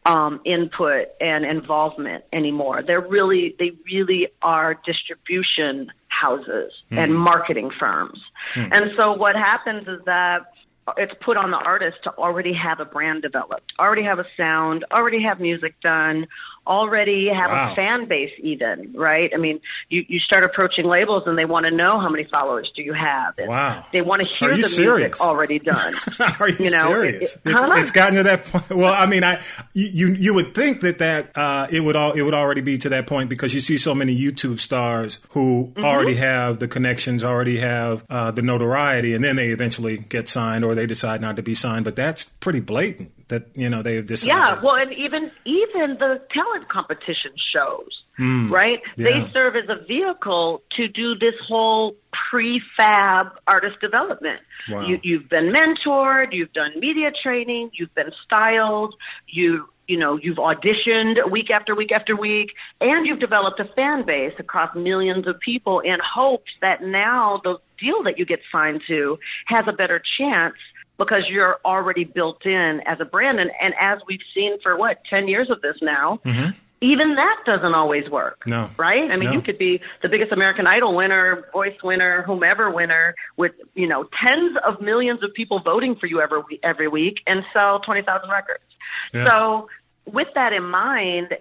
um, 0.06 0.42
input 0.46 1.10
and 1.20 1.46
involvement 1.46 2.24
anymore. 2.34 2.82
They're 2.82 3.02
really, 3.02 3.56
they 3.60 3.72
really 3.86 4.30
are 4.42 4.74
distribution 4.74 5.92
houses 6.08 6.84
and 6.90 7.16
marketing 7.16 7.72
firms. 7.72 8.24
And 8.56 8.92
so 8.96 9.14
what 9.14 9.36
happens 9.36 9.88
is 9.88 10.04
that 10.06 10.51
it's 10.98 11.14
put 11.22 11.38
on 11.38 11.52
the 11.52 11.58
artist 11.58 12.00
to 12.04 12.12
already 12.18 12.54
have 12.54 12.80
a 12.80 12.86
brand 12.86 13.22
developed, 13.22 13.72
already 13.80 14.04
have 14.04 14.20
a 14.20 14.26
sound, 14.36 14.84
already 14.92 15.22
have 15.22 15.40
music 15.40 15.76
done, 15.82 16.28
already 16.66 17.28
have 17.28 17.50
Wow. 17.52 17.72
a 17.72 17.76
fan 17.76 18.08
base 18.08 18.32
even, 18.40 18.92
right? 18.94 19.32
I 19.34 19.38
mean, 19.38 19.62
you, 19.90 20.06
you 20.08 20.20
start 20.20 20.44
approaching 20.44 20.86
labels 20.86 21.24
and 21.28 21.38
they 21.38 21.46
want 21.46 21.66
to 21.66 21.72
know 21.72 22.00
how 22.00 22.10
many 22.10 22.24
followers 22.24 22.72
do 22.76 22.82
you 22.84 22.94
have. 22.94 23.36
And 23.38 23.48
Wow. 23.48 23.86
They 23.94 24.02
want 24.02 24.22
to 24.22 24.28
hear 24.28 24.56
the 24.56 24.64
serious? 24.64 25.02
music 25.12 25.22
already 25.22 25.60
done. 25.60 25.94
Are 26.40 26.50
you, 26.50 26.66
You 26.66 26.72
know, 26.72 26.88
serious? 26.88 27.36
it- 27.36 27.42
it- 27.46 27.52
it's, 27.52 27.76
it's 27.78 27.92
gotten 27.92 28.16
to 28.16 28.24
that 28.24 28.46
point. 28.46 28.70
Well, 28.70 28.94
I 28.94 29.06
mean, 29.06 29.24
I 29.24 29.42
you 29.74 30.08
you 30.08 30.34
would 30.34 30.54
think 30.56 30.82
that 30.82 31.00
that 31.00 31.32
uh, 31.36 31.68
it 31.72 31.82
would 31.82 31.96
all 31.96 32.14
it 32.14 32.22
would 32.22 32.34
already 32.34 32.62
be 32.62 32.78
to 32.80 32.90
that 32.90 33.08
point 33.08 33.30
because 33.30 33.54
you 33.54 33.60
see 33.60 33.78
so 33.78 33.94
many 33.94 34.16
YouTube 34.18 34.60
stars 34.60 35.20
who 35.30 35.52
Mm-hmm. 35.72 35.86
already 35.86 36.16
have 36.16 36.60
the 36.60 36.68
connections, 36.68 37.24
already 37.24 37.58
have 37.60 38.04
uh, 38.10 38.32
the 38.32 38.42
notoriety, 38.42 39.14
and 39.14 39.24
then 39.24 39.36
they 39.36 39.50
eventually 39.50 39.98
get 39.98 40.28
signed 40.30 40.64
or 40.66 40.71
they 40.76 40.86
decide 40.86 41.22
not 41.22 41.36
to 41.36 41.44
be 41.44 41.56
signed. 41.56 41.86
But 41.86 41.96
that's 41.96 42.24
pretty 42.24 42.60
blatant 42.60 43.12
that 43.30 43.48
you 43.56 43.70
know 43.70 43.82
they've 43.82 44.06
decided. 44.06 44.34
Yeah, 44.34 44.62
well, 44.62 44.76
and 44.76 44.94
even 44.94 45.32
even 45.46 45.98
the 45.98 46.22
talent 46.32 46.70
competition 46.70 47.32
shows, 47.36 48.04
hmm. 48.18 48.52
right? 48.52 48.82
yeah. 48.96 49.22
They 49.22 49.32
serve 49.32 49.56
as 49.56 49.70
a 49.70 49.84
vehicle 49.86 50.62
to 50.72 50.88
do 50.88 51.16
this 51.16 51.36
whole 51.48 51.96
prefab 52.14 53.32
artist 53.48 53.80
development. 53.80 54.42
Wow. 54.70 54.82
You, 54.82 55.00
you've 55.04 55.30
been 55.30 55.52
mentored, 55.54 56.34
you've 56.34 56.54
done 56.54 56.80
media 56.80 57.12
training, 57.12 57.72
you've 57.74 57.94
been 57.96 58.12
styled, 58.24 58.96
you 59.28 59.68
you 59.92 59.98
know 59.98 60.18
you've 60.18 60.38
auditioned 60.38 61.30
week 61.30 61.52
after 61.52 61.76
week 61.76 61.92
after 61.92 62.16
week, 62.16 62.54
and 62.80 63.06
you've 63.06 63.20
developed 63.20 63.60
a 63.60 63.66
fan 63.66 64.06
base 64.06 64.34
across 64.40 64.74
millions 64.74 65.28
of 65.28 65.38
people 65.40 65.82
in 65.82 66.00
hopes 66.02 66.52
that 66.62 66.82
now 66.82 67.42
the 67.44 67.58
deal 67.78 68.02
that 68.04 68.18
you 68.18 68.26
get 68.26 68.40
signed 68.52 68.82
to 68.88 69.20
has 69.48 69.68
a 69.68 69.74
better 69.74 70.02
chance 70.18 70.56
because 70.98 71.28
you're 71.28 71.60
already 71.66 72.04
built 72.04 72.46
in 72.46 72.80
as 72.86 73.00
a 73.00 73.06
brand. 73.06 73.40
And, 73.40 73.52
and 73.60 73.74
as 73.80 74.00
we've 74.08 74.22
seen 74.34 74.60
for 74.62 74.78
what, 74.78 75.04
10 75.06 75.28
years 75.28 75.50
of 75.50 75.62
this 75.62 75.78
now, 75.82 76.20
mm-hmm. 76.24 76.52
even 76.80 77.16
that 77.16 77.40
doesn't 77.44 77.74
always 77.74 78.08
work. 78.08 78.44
No. 78.46 78.70
Right? 78.78 79.10
I 79.10 79.16
mean, 79.18 79.30
No. 79.30 79.32
you 79.32 79.42
could 79.42 79.58
be 79.58 79.82
the 80.04 80.10
biggest 80.10 80.32
American 80.32 80.68
Idol 80.68 80.96
winner, 80.96 81.50
voice 81.52 81.82
winner, 81.84 82.22
whomever 82.22 82.70
winner 82.70 83.16
with, 83.36 83.54
you 83.74 83.88
know, 83.88 84.04
tens 84.14 84.56
of 84.64 84.80
millions 84.80 85.24
of 85.24 85.34
people 85.34 85.60
voting 85.60 85.96
for 85.96 86.06
you 86.06 86.22
every, 86.22 86.60
every 86.62 86.88
week 86.88 87.24
and 87.26 87.44
sell 87.52 87.80
20,000 87.80 88.30
records. 88.30 88.64
Yeah. 89.12 89.28
So 89.28 89.70
with 90.06 90.28
that 90.36 90.54
in 90.54 90.64
mind, 90.64 91.38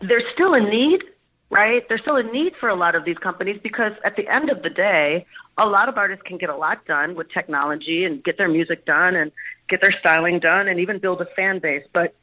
there's 0.00 0.24
still 0.32 0.54
a 0.54 0.60
need, 0.60 1.04
right? 1.50 1.88
There's 1.88 2.00
still 2.00 2.16
a 2.16 2.22
need 2.22 2.54
for 2.58 2.68
a 2.68 2.74
lot 2.74 2.94
of 2.94 3.04
these 3.04 3.18
companies 3.18 3.60
because 3.62 3.92
at 4.04 4.16
the 4.16 4.28
end 4.28 4.50
of 4.50 4.62
the 4.62 4.70
day, 4.70 5.26
a 5.58 5.66
lot 5.66 5.88
of 5.88 5.96
artists 5.96 6.22
can 6.24 6.38
get 6.38 6.50
a 6.50 6.56
lot 6.56 6.84
done 6.86 7.14
with 7.14 7.30
technology 7.30 8.04
and 8.04 8.22
get 8.22 8.36
their 8.38 8.48
music 8.48 8.84
done 8.84 9.16
and 9.16 9.32
get 9.68 9.80
their 9.80 9.92
styling 9.92 10.38
done 10.38 10.68
and 10.68 10.80
even 10.80 10.98
build 10.98 11.20
a 11.20 11.26
fan 11.36 11.58
base. 11.58 11.84
But 11.92 12.14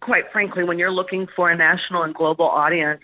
quite 0.00 0.30
frankly, 0.32 0.64
when 0.64 0.78
you're 0.78 0.90
looking 0.90 1.26
for 1.34 1.50
a 1.50 1.56
national 1.56 2.02
and 2.02 2.14
global 2.14 2.48
audience 2.48 3.02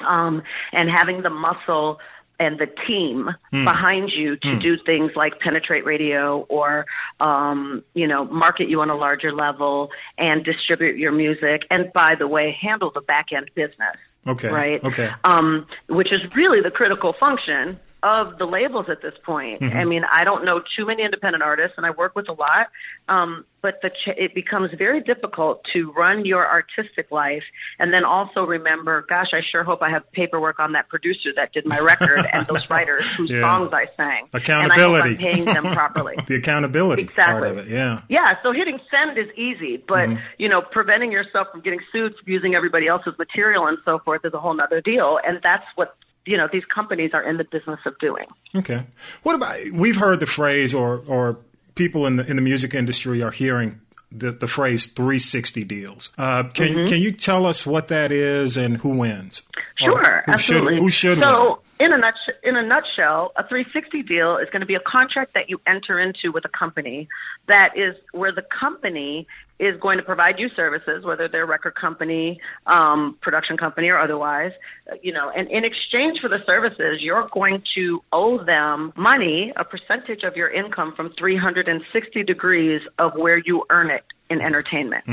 um, 0.00 0.42
and 0.72 0.90
having 0.90 1.22
the 1.22 1.30
muscle 1.30 1.98
and 2.38 2.58
the 2.58 2.66
team 2.66 3.30
behind 3.64 4.10
you 4.12 4.36
to 4.36 4.58
do 4.58 4.76
things 4.76 5.12
like 5.16 5.40
penetrate 5.40 5.84
radio 5.84 6.40
or 6.48 6.86
um, 7.20 7.82
you 7.94 8.06
know 8.06 8.24
market 8.26 8.68
you 8.68 8.80
on 8.80 8.90
a 8.90 8.94
larger 8.94 9.32
level 9.32 9.90
and 10.18 10.44
distribute 10.44 10.96
your 10.98 11.12
music 11.12 11.66
and 11.70 11.92
by 11.92 12.14
the 12.14 12.28
way 12.28 12.52
handle 12.52 12.90
the 12.90 13.00
back 13.00 13.32
end 13.32 13.50
business 13.54 13.96
Okay. 14.26 14.48
right 14.48 14.84
Okay. 14.84 15.10
um, 15.24 15.66
which 15.88 16.12
is 16.12 16.20
really 16.34 16.60
the 16.60 16.70
critical 16.70 17.12
function 17.12 17.78
of 18.06 18.38
the 18.38 18.46
labels 18.46 18.86
at 18.88 19.02
this 19.02 19.14
point. 19.24 19.60
Mm-hmm. 19.60 19.76
I 19.76 19.84
mean, 19.84 20.04
I 20.10 20.22
don't 20.22 20.44
know 20.44 20.62
too 20.76 20.86
many 20.86 21.02
independent 21.02 21.42
artists, 21.42 21.76
and 21.76 21.84
I 21.84 21.90
work 21.90 22.14
with 22.14 22.28
a 22.28 22.32
lot, 22.32 22.68
um, 23.08 23.44
but 23.62 23.82
the 23.82 23.90
ch- 23.90 24.14
it 24.16 24.32
becomes 24.32 24.70
very 24.78 25.00
difficult 25.00 25.64
to 25.72 25.90
run 25.92 26.24
your 26.24 26.48
artistic 26.48 27.10
life 27.10 27.42
and 27.80 27.92
then 27.92 28.04
also 28.04 28.44
remember, 28.46 29.04
gosh, 29.08 29.30
I 29.32 29.40
sure 29.40 29.64
hope 29.64 29.82
I 29.82 29.90
have 29.90 30.04
paperwork 30.12 30.60
on 30.60 30.70
that 30.72 30.88
producer 30.88 31.30
that 31.34 31.52
did 31.52 31.66
my 31.66 31.80
record 31.80 32.24
and 32.32 32.46
those 32.46 32.64
writers 32.70 33.04
whose 33.16 33.30
Yeah. 33.32 33.40
songs 33.40 33.70
I 33.72 33.88
sang. 33.96 34.28
Accountability. 34.32 35.16
And 35.16 35.24
I 35.24 35.28
I'm 35.28 35.34
paying 35.34 35.44
them 35.46 35.64
properly. 35.74 36.14
The 36.28 36.36
accountability 36.36 37.06
part 37.06 37.44
of 37.44 37.58
it. 37.58 37.66
Yeah. 37.68 38.02
Yeah, 38.08 38.36
so 38.44 38.52
hitting 38.52 38.78
send 38.90 39.18
is 39.18 39.30
easy, 39.36 39.78
but 39.78 40.06
Mm-hmm. 40.08 40.20
you 40.38 40.48
know, 40.48 40.62
preventing 40.62 41.10
yourself 41.10 41.48
from 41.50 41.60
getting 41.62 41.80
sued 41.90 42.14
for 42.22 42.30
using 42.30 42.54
everybody 42.54 42.86
else's 42.86 43.14
material 43.18 43.66
and 43.66 43.78
so 43.84 43.98
forth 43.98 44.24
is 44.24 44.32
a 44.32 44.38
whole 44.38 44.60
other 44.60 44.80
deal. 44.80 45.18
And 45.26 45.40
that's 45.42 45.64
what 45.74 45.96
you 46.26 46.36
know 46.36 46.48
these 46.52 46.64
companies 46.64 47.12
are 47.14 47.22
in 47.22 47.36
the 47.36 47.44
business 47.44 47.80
of 47.86 47.98
doing. 47.98 48.26
Okay. 48.54 48.84
What 49.22 49.34
about 49.34 49.56
we've 49.72 49.96
heard 49.96 50.20
the 50.20 50.26
phrase 50.26 50.74
or 50.74 51.02
or 51.06 51.38
people 51.74 52.06
in 52.06 52.16
the 52.16 52.26
in 52.26 52.36
the 52.36 52.42
music 52.42 52.74
industry 52.74 53.22
are 53.22 53.30
hearing 53.30 53.80
the, 54.12 54.32
the 54.32 54.46
phrase 54.46 54.86
360 54.86 55.64
deals. 55.64 56.10
Uh, 56.16 56.44
can 56.44 56.66
Mm-hmm. 56.66 56.86
can 56.88 57.00
you 57.00 57.12
tell 57.12 57.46
us 57.46 57.64
what 57.66 57.88
that 57.88 58.12
is 58.12 58.56
and 58.56 58.78
who 58.78 58.90
wins? 58.90 59.42
Sure, 59.76 60.22
who 60.26 60.32
absolutely. 60.32 60.74
Should, 60.74 60.82
who 60.82 60.90
should 60.90 61.22
so, 61.22 61.48
win? 61.48 61.56
In 61.78 61.92
a 61.92 61.98
nutshell, 61.98 62.34
in 62.42 62.56
a 62.56 62.62
nutshell, 62.62 63.32
a 63.36 63.46
360 63.46 64.02
deal 64.02 64.38
is 64.38 64.48
going 64.50 64.60
to 64.60 64.66
be 64.66 64.76
a 64.76 64.80
contract 64.80 65.34
that 65.34 65.50
you 65.50 65.60
enter 65.66 65.98
into 65.98 66.32
with 66.32 66.44
a 66.44 66.48
company 66.48 67.08
that 67.48 67.76
is 67.76 67.96
where 68.12 68.32
the 68.32 68.42
company 68.42 69.26
is 69.58 69.78
going 69.80 69.96
to 69.96 70.04
provide 70.04 70.38
you 70.38 70.48
services, 70.50 71.04
whether 71.04 71.28
they're 71.28 71.44
a 71.44 71.46
record 71.46 71.74
company, 71.74 72.38
um, 72.66 73.16
production 73.22 73.56
company, 73.56 73.88
or 73.88 73.98
otherwise. 73.98 74.52
uh, 74.90 74.96
You 75.02 75.12
know, 75.12 75.30
and 75.30 75.48
in 75.48 75.64
exchange 75.64 76.20
for 76.20 76.28
the 76.28 76.42
services, 76.44 77.02
you're 77.02 77.28
going 77.32 77.62
to 77.74 78.02
owe 78.12 78.42
them 78.42 78.92
money, 78.96 79.52
a 79.56 79.64
percentage 79.64 80.24
of 80.24 80.36
your 80.36 80.48
income 80.50 80.94
from 80.94 81.10
360 81.12 82.22
degrees 82.22 82.82
of 82.98 83.14
where 83.14 83.38
you 83.38 83.64
earn 83.70 83.90
it 83.90 84.04
in 84.28 84.40
entertainment. 84.40 85.04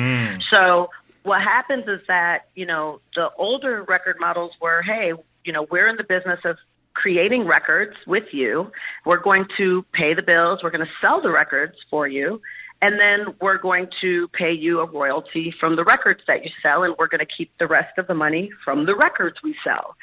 So 0.52 0.90
what 1.24 1.42
happens 1.42 1.88
is 1.88 2.02
that, 2.08 2.48
you 2.56 2.66
know, 2.66 3.00
the 3.16 3.32
older 3.38 3.84
record 3.84 4.18
models 4.20 4.52
were, 4.62 4.82
hey, 4.82 5.14
you 5.44 5.54
know, 5.54 5.68
we're 5.70 5.88
in 5.88 5.98
the 5.98 6.04
business 6.04 6.40
of 6.46 6.58
creating 6.94 7.46
records 7.46 7.96
with 8.06 8.34
you. 8.34 8.72
We're 9.06 9.22
going 9.22 9.48
to 9.58 9.84
pay 9.94 10.14
the 10.14 10.22
bills. 10.22 10.62
We're 10.64 10.70
going 10.70 10.86
to 10.86 10.92
sell 11.02 11.22
the 11.22 11.32
records 11.32 11.78
for 11.90 12.08
you. 12.08 12.42
And 12.82 13.00
then 13.00 13.34
we're 13.40 13.58
going 13.58 13.88
to 14.02 14.28
pay 14.30 14.52
you 14.52 14.82
a 14.82 14.86
royalty 14.86 15.52
from 15.58 15.78
the 15.78 15.86
records 15.86 16.22
that 16.28 16.44
you 16.44 16.52
sell, 16.62 16.84
and 16.84 16.94
we're 17.00 17.08
going 17.08 17.20
to 17.20 17.26
keep 17.26 17.50
the 17.58 17.66
rest 17.66 17.98
of 17.98 18.08
the 18.08 18.14
money 18.14 18.52
from 18.64 18.86
the 18.86 18.96
records 18.96 19.42
we 19.42 19.56
sell. 19.64 19.96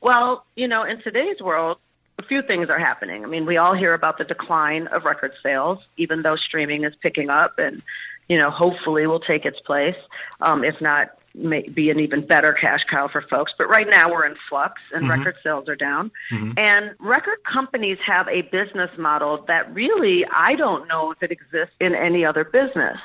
Well, 0.00 0.46
you 0.54 0.68
know, 0.68 0.84
in 0.84 1.02
today's 1.02 1.40
world, 1.40 1.78
a 2.16 2.22
few 2.22 2.42
things 2.42 2.70
are 2.70 2.78
happening. 2.78 3.24
I 3.24 3.28
mean, 3.28 3.44
we 3.44 3.56
all 3.56 3.74
hear 3.74 3.92
about 3.92 4.18
the 4.18 4.24
decline 4.24 4.86
of 4.88 5.04
record 5.04 5.32
sales, 5.42 5.80
even 5.96 6.22
though 6.22 6.36
streaming 6.36 6.84
is 6.84 6.94
picking 6.96 7.28
up 7.28 7.58
and, 7.58 7.82
you 8.28 8.38
know, 8.38 8.50
hopefully 8.50 9.06
will 9.08 9.20
take 9.20 9.44
its 9.44 9.60
place, 9.60 9.96
um, 10.40 10.62
if 10.62 10.80
not 10.80 11.17
may 11.38 11.62
be 11.62 11.90
an 11.90 12.00
even 12.00 12.26
better 12.26 12.52
cash 12.52 12.84
cow 12.88 13.08
for 13.08 13.22
folks. 13.22 13.54
But 13.56 13.68
right 13.68 13.88
now 13.88 14.10
we're 14.10 14.26
in 14.26 14.36
flux 14.48 14.80
and 14.92 15.02
mm-hmm. 15.02 15.10
record 15.10 15.36
sales 15.42 15.68
are 15.68 15.76
down. 15.76 16.10
Mm-hmm. 16.30 16.52
And 16.58 16.94
record 16.98 17.42
companies 17.44 17.98
have 18.04 18.28
a 18.28 18.42
business 18.42 18.90
model 18.98 19.44
that 19.48 19.72
really 19.74 20.26
I 20.26 20.54
don't 20.54 20.88
know 20.88 21.12
if 21.12 21.22
it 21.22 21.30
exists 21.30 21.74
in 21.80 21.94
any 21.94 22.24
other 22.24 22.44
business. 22.44 22.98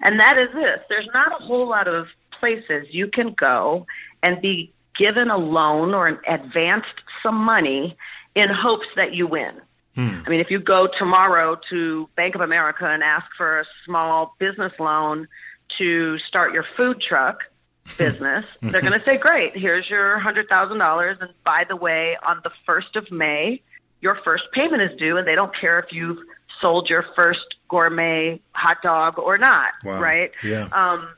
And 0.00 0.18
that 0.20 0.38
is 0.38 0.48
this. 0.54 0.80
There's 0.88 1.08
not 1.12 1.32
a 1.32 1.44
whole 1.44 1.68
lot 1.68 1.88
of 1.88 2.08
places 2.30 2.88
you 2.90 3.08
can 3.08 3.32
go 3.34 3.86
and 4.22 4.40
be 4.40 4.72
given 4.96 5.30
a 5.30 5.36
loan 5.36 5.94
or 5.94 6.06
an 6.06 6.18
advanced 6.26 7.02
some 7.22 7.36
money 7.36 7.96
in 8.34 8.48
hopes 8.48 8.86
that 8.96 9.14
you 9.14 9.26
win. 9.26 9.60
Hmm. 9.94 10.22
I 10.26 10.30
mean, 10.30 10.40
if 10.40 10.50
you 10.50 10.58
go 10.58 10.88
tomorrow 10.98 11.58
to 11.70 12.08
Bank 12.16 12.34
of 12.34 12.40
America 12.40 12.86
and 12.86 13.02
ask 13.02 13.26
for 13.36 13.60
a 13.60 13.64
small 13.84 14.34
business 14.38 14.72
loan 14.78 15.28
to 15.78 16.18
start 16.18 16.52
your 16.52 16.64
food 16.76 17.00
truck 17.00 17.40
business, 17.96 18.44
mm-hmm. 18.44 18.70
they're 18.70 18.80
going 18.80 18.98
to 18.98 19.04
say, 19.04 19.16
"Great, 19.16 19.56
here's 19.56 19.88
your 19.88 20.18
hundred 20.18 20.48
thousand 20.48 20.78
dollars, 20.78 21.18
and 21.20 21.30
by 21.44 21.64
the 21.68 21.76
way, 21.76 22.16
on 22.26 22.40
the 22.44 22.50
first 22.66 22.96
of 22.96 23.10
May, 23.10 23.62
your 24.00 24.16
first 24.24 24.44
payment 24.52 24.82
is 24.82 24.98
due, 24.98 25.16
and 25.16 25.26
they 25.26 25.34
don't 25.34 25.54
care 25.54 25.78
if 25.78 25.92
you've 25.92 26.18
sold 26.60 26.90
your 26.90 27.04
first 27.16 27.56
gourmet 27.68 28.40
hot 28.52 28.82
dog 28.82 29.18
or 29.18 29.38
not, 29.38 29.72
Wow. 29.84 30.00
right? 30.00 30.32
Yeah. 30.42 30.68
Um, 30.72 31.08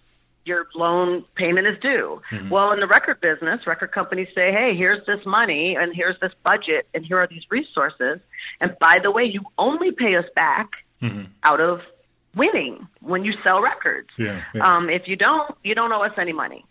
your 0.45 0.67
loan 0.75 1.25
payment 1.35 1.67
is 1.67 1.79
due. 1.79 2.21
Mm-hmm. 2.31 2.51
Well, 2.51 2.73
in 2.73 2.81
the 2.81 2.87
record 2.87 3.21
business, 3.21 3.67
record 3.67 3.93
companies 3.93 4.29
say, 4.35 4.53
hey, 4.53 4.77
here's 4.77 5.05
this 5.07 5.25
money 5.25 5.77
and 5.77 5.95
here's 5.95 6.19
this 6.21 6.35
budget 6.43 6.87
and 6.93 7.05
here 7.05 7.19
are 7.19 7.27
these 7.27 7.47
resources. 7.51 8.21
And 8.61 8.77
by 8.79 8.99
the 9.03 9.11
way, 9.11 9.25
you 9.25 9.41
only 9.57 9.91
pay 9.91 10.17
us 10.17 10.27
back 10.35 10.73
mm-hmm. 11.01 11.25
out 11.45 11.61
of 11.61 11.81
winning 12.37 12.87
when 13.01 13.25
you 13.25 13.33
sell 13.43 13.63
records. 13.63 14.09
Yeah, 14.19 14.43
yeah. 14.55 14.63
Um, 14.63 14.91
if 14.91 15.09
you 15.09 15.17
don't, 15.17 15.55
you 15.63 15.75
don't 15.75 15.93
owe 15.93 16.03
us 16.03 16.13
any 16.19 16.33
money. 16.33 16.65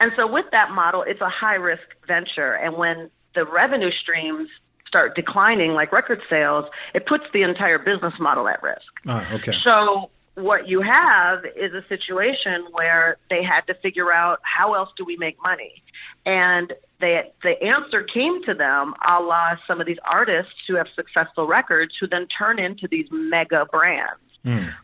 And 0.00 0.12
so 0.16 0.30
with 0.30 0.46
that 0.52 0.70
model, 0.70 1.02
it's 1.02 1.20
a 1.20 1.28
high 1.28 1.56
risk 1.56 1.82
venture. 2.06 2.54
And 2.54 2.76
when 2.76 3.10
the 3.34 3.44
revenue 3.44 3.90
streams 3.90 4.48
start 4.86 5.14
declining 5.14 5.72
like 5.72 5.92
record 5.92 6.20
sales, 6.28 6.66
it 6.94 7.06
puts 7.06 7.24
the 7.32 7.42
entire 7.42 7.78
business 7.78 8.14
model 8.18 8.48
at 8.48 8.62
risk. 8.62 8.86
Ah, 9.06 9.34
okay. 9.34 9.52
So 9.64 10.10
what 10.34 10.66
you 10.68 10.80
have 10.80 11.44
is 11.56 11.74
a 11.74 11.86
situation 11.88 12.66
where 12.72 13.16
they 13.28 13.42
had 13.42 13.62
to 13.66 13.74
figure 13.74 14.12
out 14.12 14.38
how 14.42 14.74
else 14.74 14.90
do 14.96 15.04
we 15.04 15.16
make 15.16 15.36
money, 15.42 15.82
and 16.24 16.72
they, 17.00 17.30
the 17.42 17.62
answer 17.62 18.02
came 18.02 18.42
to 18.44 18.54
them 18.54 18.94
a 19.06 19.20
la 19.20 19.56
some 19.66 19.80
of 19.80 19.86
these 19.86 19.98
artists 20.04 20.54
who 20.66 20.76
have 20.76 20.88
successful 20.94 21.46
records 21.46 21.96
who 22.00 22.06
then 22.06 22.26
turn 22.28 22.58
into 22.58 22.88
these 22.88 23.08
mega 23.10 23.66
brands. 23.66 24.20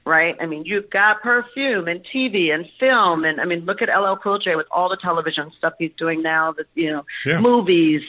Right? 0.05 0.37
I 0.40 0.47
mean, 0.47 0.64
you've 0.64 0.88
got 0.90 1.21
perfume 1.23 1.88
and 1.88 2.05
TV 2.05 2.55
and 2.55 2.68
film, 2.79 3.25
and 3.25 3.40
I 3.40 3.44
mean, 3.44 3.64
look 3.64 3.83
at 3.83 3.88
LL 3.88 4.14
Cool 4.16 4.38
J 4.38 4.57
with 4.57 4.66
all 4.71 4.88
the 4.88 4.97
television 4.97 5.51
stuff 5.59 5.75
he's 5.79 5.92
doing 5.97 6.23
now. 6.23 6.53
The 6.53 6.64
you 6.75 6.90
know, 6.92 7.05
Yeah. 7.27 7.40
movies, 7.40 8.03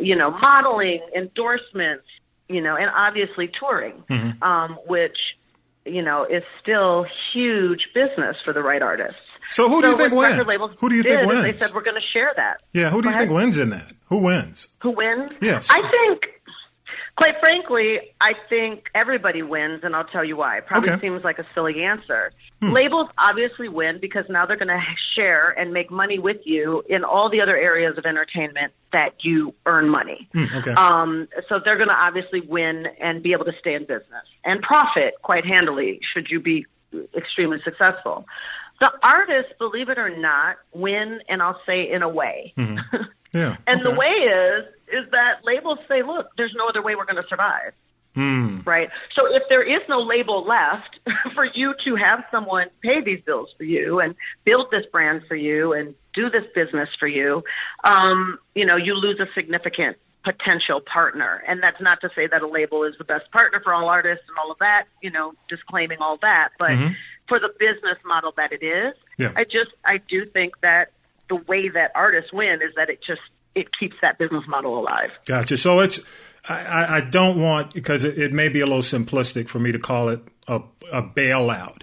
you 0.00 0.16
know, 0.16 0.30
modeling, 0.32 1.00
endorsements, 1.14 2.04
you 2.48 2.60
know, 2.60 2.76
and 2.76 2.90
obviously 2.94 3.48
touring, 3.48 4.02
um, 4.42 4.78
which 4.86 5.18
you 5.84 6.02
know 6.02 6.24
is 6.24 6.42
still 6.60 7.06
huge 7.32 7.88
business 7.94 8.36
for 8.44 8.52
the 8.52 8.62
right 8.62 8.82
artists. 8.82 9.20
So 9.50 9.68
who 9.68 9.80
do 9.80 9.88
you 9.88 9.96
think 9.96 10.12
wins? 10.12 10.34
Who 10.80 10.88
do 10.88 10.96
you 10.96 11.02
think 11.04 11.26
wins? 11.28 11.42
They 11.44 11.56
said 11.58 11.72
we're 11.74 11.82
going 11.84 12.00
to 12.00 12.06
share 12.08 12.32
that. 12.36 12.62
yeah, 12.72 12.90
who 12.90 13.00
do 13.02 13.08
you 13.08 13.16
think 13.16 13.30
wins 13.30 13.56
in 13.58 13.70
that? 13.70 13.92
Who 14.08 14.18
wins? 14.18 14.68
Who 14.80 14.90
wins? 14.90 15.30
Yes. 15.40 15.68
I 15.70 15.88
think, 15.88 16.35
quite 17.16 17.38
frankly, 17.40 18.00
I 18.20 18.34
think 18.48 18.90
everybody 18.94 19.42
wins, 19.42 19.80
and 19.84 19.94
I'll 19.96 20.04
tell 20.04 20.24
you 20.24 20.36
why. 20.36 20.58
It 20.58 20.66
probably 20.66 20.90
Okay. 20.90 21.00
seems 21.00 21.24
like 21.24 21.38
a 21.38 21.46
silly 21.54 21.82
answer. 21.84 22.32
Hmm. 22.62 22.72
Labels 22.72 23.08
obviously 23.18 23.68
win 23.68 23.98
because 24.00 24.24
now 24.28 24.46
they're 24.46 24.56
going 24.56 24.68
to 24.80 24.82
share 25.14 25.50
and 25.58 25.72
make 25.72 25.90
money 25.90 26.18
with 26.18 26.38
you 26.44 26.82
in 26.88 27.04
all 27.04 27.28
the 27.30 27.40
other 27.40 27.56
areas 27.56 27.98
of 27.98 28.06
entertainment 28.06 28.72
that 28.92 29.24
you 29.24 29.54
earn 29.66 29.88
money. 29.88 30.28
Hmm, 30.32 30.44
okay. 30.56 30.72
Um, 30.72 31.28
so 31.48 31.58
they're 31.58 31.76
going 31.76 31.88
to 31.88 31.94
obviously 31.94 32.40
win 32.40 32.86
and 33.00 33.22
be 33.22 33.32
able 33.32 33.44
to 33.46 33.58
stay 33.58 33.74
in 33.74 33.82
business 33.84 34.24
and 34.44 34.62
profit 34.62 35.14
quite 35.22 35.44
handily 35.44 36.00
should 36.02 36.30
you 36.30 36.40
be 36.40 36.66
extremely 37.16 37.60
successful. 37.62 38.26
The 38.78 38.92
artists, 39.02 39.52
believe 39.58 39.88
it 39.88 39.98
or 39.98 40.14
not, 40.16 40.56
win, 40.72 41.20
and 41.28 41.42
I'll 41.42 41.60
say 41.66 41.90
in 41.90 42.02
a 42.02 42.08
way. 42.08 42.52
Mm-hmm. 42.56 43.02
Yeah. 43.34 43.56
And 43.66 43.84
the 43.84 43.90
way 43.90 44.06
is 44.08 44.64
is 44.88 45.04
that 45.12 45.44
labels 45.44 45.78
say, 45.88 46.02
look, 46.02 46.28
there's 46.36 46.54
no 46.54 46.68
other 46.68 46.82
way 46.82 46.94
we're 46.94 47.04
going 47.04 47.22
to 47.22 47.28
survive. 47.28 47.72
Hmm. 48.14 48.60
Right. 48.64 48.88
So 49.12 49.26
if 49.26 49.42
there 49.50 49.62
is 49.62 49.82
no 49.90 50.00
label 50.00 50.42
left 50.42 51.00
for 51.34 51.44
you 51.44 51.74
to 51.84 51.96
have 51.96 52.24
someone 52.30 52.68
pay 52.80 53.02
these 53.02 53.20
bills 53.20 53.54
for 53.58 53.64
you 53.64 54.00
and 54.00 54.14
build 54.44 54.70
this 54.70 54.86
brand 54.86 55.24
for 55.28 55.36
you 55.36 55.74
and 55.74 55.94
do 56.14 56.30
this 56.30 56.46
business 56.54 56.88
for 56.98 57.06
you, 57.06 57.44
um, 57.84 58.38
you 58.54 58.64
know, 58.64 58.76
you 58.76 58.94
lose 58.94 59.20
a 59.20 59.26
significant 59.34 59.98
potential 60.24 60.80
partner. 60.80 61.44
And 61.46 61.62
that's 61.62 61.80
not 61.80 62.00
to 62.00 62.10
say 62.14 62.26
that 62.26 62.40
a 62.40 62.48
label 62.48 62.84
is 62.84 62.96
the 62.96 63.04
best 63.04 63.30
partner 63.30 63.60
for 63.62 63.74
all 63.74 63.88
artists 63.88 64.24
and 64.28 64.36
all 64.38 64.50
of 64.50 64.58
that, 64.58 64.86
you 65.02 65.10
know, 65.10 65.34
disclaiming 65.46 65.98
all 66.00 66.16
that. 66.22 66.48
But 66.58 66.72
for 67.28 67.38
the 67.38 67.52
business 67.58 67.98
model 68.04 68.32
that 68.38 68.50
it 68.50 68.62
is, 68.62 68.94
Yeah. 69.18 69.32
I 69.36 69.44
just 69.44 69.74
I 69.84 69.98
do 69.98 70.24
think 70.24 70.60
that 70.62 70.90
the 71.28 71.36
way 71.36 71.68
that 71.68 71.92
artists 71.94 72.32
win 72.32 72.62
is 72.62 72.74
that 72.76 72.88
it 72.88 73.02
just 73.02 73.20
it 73.56 73.76
keeps 73.76 73.96
that 74.02 74.18
business 74.18 74.46
model 74.46 74.78
alive. 74.78 75.10
Gotcha. 75.26 75.56
So 75.56 75.80
it's 75.80 75.98
I, 76.48 76.98
I- 76.98 77.10
don't 77.10 77.40
want 77.40 77.74
because 77.74 78.04
it, 78.04 78.16
it 78.18 78.32
may 78.32 78.48
be 78.48 78.60
a 78.60 78.66
little 78.66 78.82
simplistic 78.82 79.48
for 79.48 79.58
me 79.58 79.72
to 79.72 79.78
call 79.80 80.10
it 80.10 80.20
a, 80.46 80.62
a 80.92 81.02
bailout, 81.02 81.82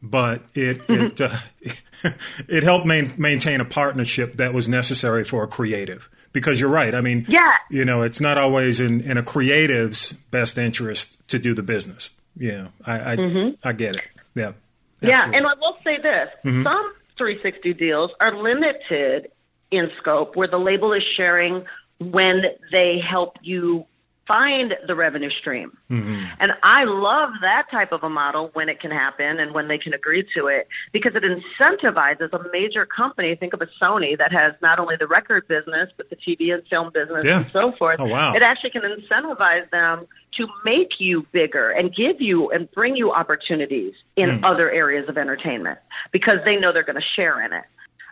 but 0.00 0.42
it 0.54 0.82
it 0.88 1.16
mm-hmm. 1.16 2.04
uh, 2.04 2.10
it 2.48 2.62
helped 2.62 2.86
main, 2.86 3.14
maintain 3.16 3.60
a 3.60 3.64
partnership 3.64 4.36
that 4.36 4.54
was 4.54 4.68
necessary 4.68 5.24
for 5.24 5.42
a 5.42 5.48
creative. 5.48 6.08
Because 6.32 6.60
you're 6.60 6.70
right. 6.70 6.94
I 6.94 7.00
mean, 7.00 7.24
Yeah. 7.28 7.54
you 7.70 7.86
know, 7.86 8.02
it's 8.02 8.20
not 8.20 8.36
always 8.36 8.78
in, 8.78 9.00
in 9.00 9.16
a 9.16 9.22
creative's 9.22 10.12
best 10.30 10.58
interest 10.58 11.26
to 11.28 11.38
do 11.38 11.54
the 11.54 11.62
business. 11.62 12.10
Yeah, 12.36 12.68
I 12.84 13.12
I, 13.12 13.16
mm-hmm. 13.16 13.54
I 13.66 13.72
get 13.72 13.96
it. 13.96 14.02
Yeah. 14.34 14.52
Yeah, 15.00 15.30
and 15.32 15.46
I 15.46 15.54
will 15.54 15.78
say 15.82 15.98
this: 15.98 16.30
mm-hmm. 16.44 16.62
some 16.62 16.92
360 17.16 17.74
deals 17.74 18.12
are 18.20 18.34
limited 18.36 19.30
in 19.70 19.90
scope, 19.98 20.36
where 20.36 20.48
the 20.48 20.58
label 20.58 20.92
is 20.92 21.02
sharing 21.16 21.64
when 21.98 22.44
they 22.72 22.98
help 23.00 23.36
you 23.42 23.86
find 24.26 24.76
the 24.88 24.94
revenue 24.96 25.30
stream. 25.30 25.78
And 25.88 26.52
I 26.64 26.82
love 26.82 27.30
that 27.42 27.70
type 27.70 27.92
of 27.92 28.02
a 28.02 28.10
model 28.10 28.50
when 28.54 28.68
it 28.68 28.80
can 28.80 28.90
happen 28.90 29.38
and 29.38 29.54
when 29.54 29.68
they 29.68 29.78
can 29.78 29.94
agree 29.94 30.26
to 30.34 30.48
it 30.48 30.66
because 30.90 31.12
it 31.14 31.22
incentivizes 31.22 32.32
a 32.32 32.40
major 32.52 32.84
company. 32.86 33.36
Think 33.36 33.52
of 33.52 33.62
a 33.62 33.68
Sony 33.80 34.18
that 34.18 34.32
has 34.32 34.54
not 34.60 34.80
only 34.80 34.96
the 34.96 35.06
record 35.06 35.46
business, 35.46 35.92
but 35.96 36.10
the 36.10 36.16
TV 36.16 36.52
and 36.52 36.66
film 36.66 36.90
business 36.92 37.24
Yeah. 37.24 37.42
and 37.42 37.50
so 37.52 37.70
forth. 37.70 38.00
Oh, 38.00 38.06
wow. 38.06 38.34
It 38.34 38.42
actually 38.42 38.70
can 38.70 38.82
incentivize 38.82 39.70
them 39.70 40.08
to 40.38 40.48
make 40.64 40.98
you 41.00 41.24
bigger 41.30 41.70
and 41.70 41.94
give 41.94 42.20
you 42.20 42.50
and 42.50 42.68
bring 42.72 42.96
you 42.96 43.12
opportunities 43.12 43.94
in 44.16 44.38
Hmm. 44.38 44.44
other 44.44 44.68
areas 44.72 45.08
of 45.08 45.16
entertainment 45.18 45.78
because 46.10 46.38
they 46.44 46.56
know 46.56 46.72
they're 46.72 46.82
going 46.82 47.00
to 47.00 47.08
share 47.14 47.40
in 47.44 47.52
it. 47.52 47.64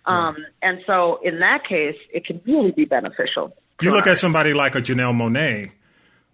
Um, 0.07 0.37
and 0.63 0.83
so 0.87 1.19
in 1.23 1.41
that 1.41 1.65
case, 1.65 1.97
it 2.13 2.25
can 2.25 2.41
really 2.47 2.73
be 2.73 2.85
beneficial. 2.85 3.57
You 3.81 3.91
look 3.93 4.07
at 4.07 4.19
somebody 4.19 4.53
like 4.55 4.75
a 4.75 4.81
Janelle 4.83 5.15
Monáe, 5.15 5.73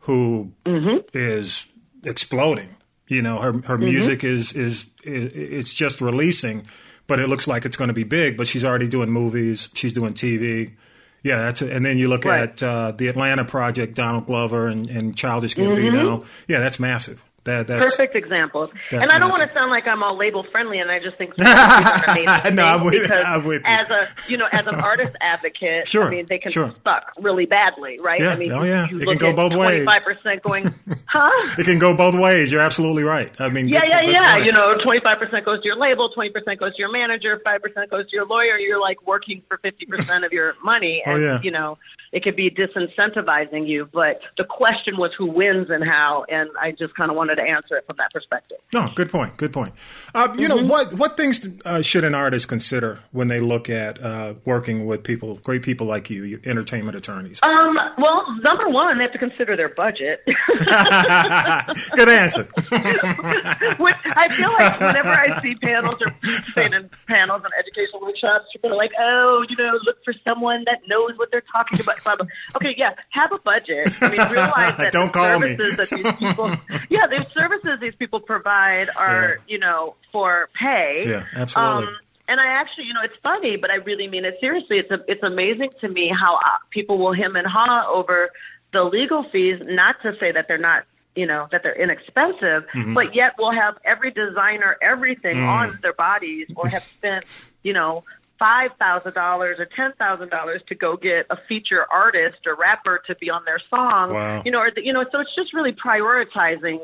who 0.02 0.52
Mm-hmm. 0.64 0.98
is 1.14 1.64
exploding. 2.04 2.76
You 3.08 3.22
know, 3.22 3.38
her 3.40 3.52
her 3.64 3.76
music 3.78 4.22
is, 4.24 4.52
is 4.52 4.86
is 5.04 5.32
it's 5.34 5.74
just 5.74 6.00
releasing, 6.00 6.66
but 7.08 7.18
it 7.18 7.28
looks 7.28 7.48
like 7.48 7.64
it's 7.64 7.76
going 7.76 7.88
to 7.88 7.94
be 7.94 8.04
big. 8.04 8.36
But 8.36 8.46
she's 8.46 8.64
already 8.64 8.86
doing 8.88 9.10
movies. 9.10 9.68
She's 9.74 9.92
doing 9.92 10.14
TV. 10.14 10.74
Yeah, 11.22 11.36
that's 11.42 11.60
it. 11.60 11.70
And 11.72 11.84
then 11.84 11.98
you 11.98 12.08
look 12.08 12.24
Right. 12.24 12.42
at 12.48 12.62
uh, 12.62 12.92
the 12.92 13.08
Atlanta 13.08 13.44
project, 13.44 13.94
Donald 13.94 14.26
Glover 14.26 14.68
and, 14.68 14.88
and 14.88 15.16
Childish 15.16 15.54
Mm-hmm. 15.54 15.94
Gambino. 15.96 16.24
Yeah, 16.48 16.60
that's 16.60 16.78
massive. 16.80 17.22
That, 17.44 17.66
that's, 17.66 17.82
Perfect 17.96 18.16
examples. 18.16 18.68
And 18.90 19.10
I 19.10 19.18
don't 19.18 19.30
want 19.30 19.42
to 19.42 19.50
sound 19.54 19.70
like 19.70 19.86
I'm 19.88 20.02
all 20.02 20.14
label 20.14 20.42
friendly, 20.44 20.78
and 20.78 20.90
I 20.90 20.98
just 21.00 21.16
think 21.16 21.34
these 21.36 21.46
are 21.46 22.04
amazing 22.08 22.54
No, 22.54 22.64
I'm 22.64 22.84
with- 22.84 23.00
because 23.02 23.24
I'm 23.26 23.44
with 23.44 23.62
you. 23.62 23.72
as 23.72 23.90
a 23.90 24.08
you 24.28 24.36
know 24.36 24.46
as 24.52 24.66
an 24.66 24.74
artist 24.90 25.16
advocate, 25.22 25.88
Sure, 25.88 26.04
I 26.04 26.10
mean 26.10 26.26
they 26.26 26.38
can 26.38 26.52
sure. 26.52 26.74
suck 26.84 27.12
really 27.18 27.46
badly, 27.46 27.98
right? 28.02 28.20
Yeah, 28.20 28.30
I 28.32 28.36
mean, 28.36 28.52
oh, 28.52 28.62
yeah. 28.62 28.88
you 28.90 28.98
It 28.98 29.04
can 29.04 29.08
look 29.08 29.18
go 29.20 29.28
at 29.30 29.36
both 29.36 29.54
ways. 29.54 29.86
25% 29.86 30.42
going, 30.42 30.74
huh? 31.06 31.54
It 31.58 31.64
can 31.64 31.78
go 31.78 31.96
both 31.96 32.14
ways. 32.14 32.52
You're 32.52 32.60
absolutely 32.60 33.04
right. 33.04 33.32
I 33.40 33.48
mean, 33.48 33.68
Yeah, 33.68 33.84
yeah, 33.86 34.02
yeah. 34.02 34.32
point. 34.34 34.44
You 34.46 34.52
know, 34.52 34.74
25% 34.74 35.44
goes 35.44 35.60
to 35.60 35.66
your 35.66 35.76
label, 35.76 36.12
20% 36.14 36.58
goes 36.58 36.74
to 36.76 36.78
your 36.78 36.92
manager, 36.92 37.40
5% 37.44 37.88
goes 37.90 38.06
to 38.10 38.16
your 38.16 38.26
lawyer. 38.26 38.58
You're 38.58 38.80
like 38.80 39.06
working 39.06 39.42
for 39.48 39.56
50% 39.58 40.26
of 40.26 40.32
your 40.32 40.54
money. 40.62 41.02
Oh, 41.06 41.12
And, 41.14 41.22
yeah. 41.22 41.40
you 41.42 41.50
know, 41.50 41.78
it 42.12 42.22
could 42.22 42.36
be 42.36 42.50
disincentivizing 42.50 43.66
you. 43.66 43.88
But 43.92 44.20
the 44.36 44.44
question 44.44 44.96
was 44.98 45.14
who 45.14 45.26
wins 45.26 45.70
and 45.70 45.84
how. 45.84 46.24
And 46.28 46.50
I 46.60 46.72
just 46.72 46.94
kind 46.94 47.10
of 47.10 47.16
wanted 47.30 47.42
to 47.44 47.48
answer 47.50 47.76
it 47.76 47.86
from 47.86 47.96
that 47.98 48.12
perspective. 48.12 48.58
No, 48.72 48.90
good 48.94 49.10
point. 49.10 49.36
Good 49.36 49.52
point. 49.52 49.72
Uh, 50.14 50.34
you 50.36 50.48
Mm-hmm. 50.48 50.66
know 50.66 50.70
what? 50.72 50.92
What 50.94 51.16
things 51.16 51.46
uh, 51.64 51.82
should 51.82 52.02
an 52.04 52.14
artist 52.14 52.48
consider 52.48 53.00
when 53.12 53.28
they 53.28 53.40
look 53.40 53.70
at 53.70 54.02
uh, 54.02 54.34
working 54.44 54.86
with 54.86 55.02
people, 55.04 55.36
great 55.36 55.62
people 55.62 55.86
like 55.86 56.10
you, 56.10 56.40
entertainment 56.44 56.96
attorneys? 56.96 57.40
Um, 57.42 57.78
well, 57.98 58.24
number 58.42 58.68
one, 58.68 58.96
they 58.98 59.04
have 59.04 59.12
to 59.12 59.18
consider 59.18 59.56
their 59.56 59.68
budget. 59.68 60.22
good 60.26 62.08
answer. 62.08 62.48
When- 63.78 63.94
I 64.04 64.28
feel 64.28 64.50
like 64.52 64.80
whenever 64.80 65.08
I 65.10 65.40
see 65.40 65.54
panels 65.56 66.00
or 66.02 66.62
in 66.62 66.90
panels 67.06 67.42
and 67.44 67.52
educational 67.58 68.02
workshops, 68.02 68.46
people 68.52 68.72
are 68.72 68.76
like, 68.76 68.92
oh, 68.98 69.44
you 69.48 69.56
know, 69.56 69.78
look 69.84 70.02
for 70.04 70.12
someone 70.24 70.64
that 70.66 70.80
knows 70.88 71.12
what 71.16 71.30
they're 71.30 71.42
talking 71.52 71.80
about. 71.80 72.20
Okay, 72.56 72.74
yeah, 72.76 72.94
have 73.10 73.32
a 73.32 73.38
budget. 73.38 73.90
I 74.00 74.08
mean, 74.08 74.18
realize 74.32 74.76
that 74.78 74.92
Don't 74.92 75.12
call 75.12 75.38
me. 75.38 75.54
that 75.54 75.88
these 75.90 76.12
people, 76.18 76.50
yeah, 76.88 77.06
the 77.24 77.30
services 77.40 77.78
these 77.80 77.94
people 77.94 78.20
provide 78.20 78.88
are, 78.96 79.38
you 79.46 79.58
know, 79.58 79.94
for 80.12 80.48
pay. 80.54 81.04
Yeah, 81.06 81.24
absolutely. 81.34 81.88
Um, 81.88 81.96
and 82.28 82.40
I 82.40 82.46
actually, 82.46 82.84
you 82.84 82.94
know, 82.94 83.02
it's 83.02 83.16
funny, 83.22 83.56
but 83.56 83.70
I 83.70 83.76
really 83.76 84.06
mean 84.08 84.24
it 84.24 84.38
seriously. 84.40 84.78
It's 84.78 84.90
a, 84.90 85.00
it's 85.08 85.22
amazing 85.22 85.70
to 85.80 85.88
me 85.88 86.08
how 86.08 86.36
uh, 86.36 86.58
people 86.70 86.98
will 86.98 87.12
hem 87.12 87.34
and 87.36 87.46
haw 87.46 87.86
over 87.88 88.30
the 88.72 88.84
legal 88.84 89.24
fees. 89.30 89.60
Not 89.64 90.00
to 90.02 90.16
say 90.18 90.30
that 90.32 90.46
they're 90.46 90.56
not, 90.58 90.84
you 91.16 91.26
know, 91.26 91.48
that 91.50 91.62
they're 91.64 91.74
inexpensive, 91.74 92.66
Mm-hmm. 92.72 92.94
but 92.94 93.14
yet 93.16 93.34
will 93.36 93.50
have 93.50 93.78
every 93.84 94.12
designer 94.12 94.76
everything 94.80 95.36
Mm. 95.38 95.48
on 95.48 95.78
their 95.82 95.92
bodies, 95.92 96.46
or 96.54 96.68
have 96.68 96.84
spent, 96.98 97.24
you 97.64 97.72
know, 97.72 98.04
five 98.38 98.70
thousand 98.78 99.12
dollars 99.14 99.58
or 99.58 99.66
ten 99.66 99.92
thousand 99.94 100.30
dollars 100.30 100.62
to 100.68 100.74
go 100.76 100.96
get 100.96 101.26
a 101.30 101.36
feature 101.48 101.84
artist 101.92 102.38
or 102.46 102.54
rapper 102.54 103.02
to 103.06 103.14
be 103.16 103.28
on 103.28 103.44
their 103.44 103.58
song. 103.68 104.14
Wow. 104.14 104.42
You 104.44 104.52
know, 104.52 104.60
or 104.60 104.70
the, 104.70 104.86
you 104.86 104.92
know, 104.92 105.04
so 105.10 105.18
it's 105.20 105.34
just 105.34 105.52
really 105.52 105.72
prioritizing 105.72 106.78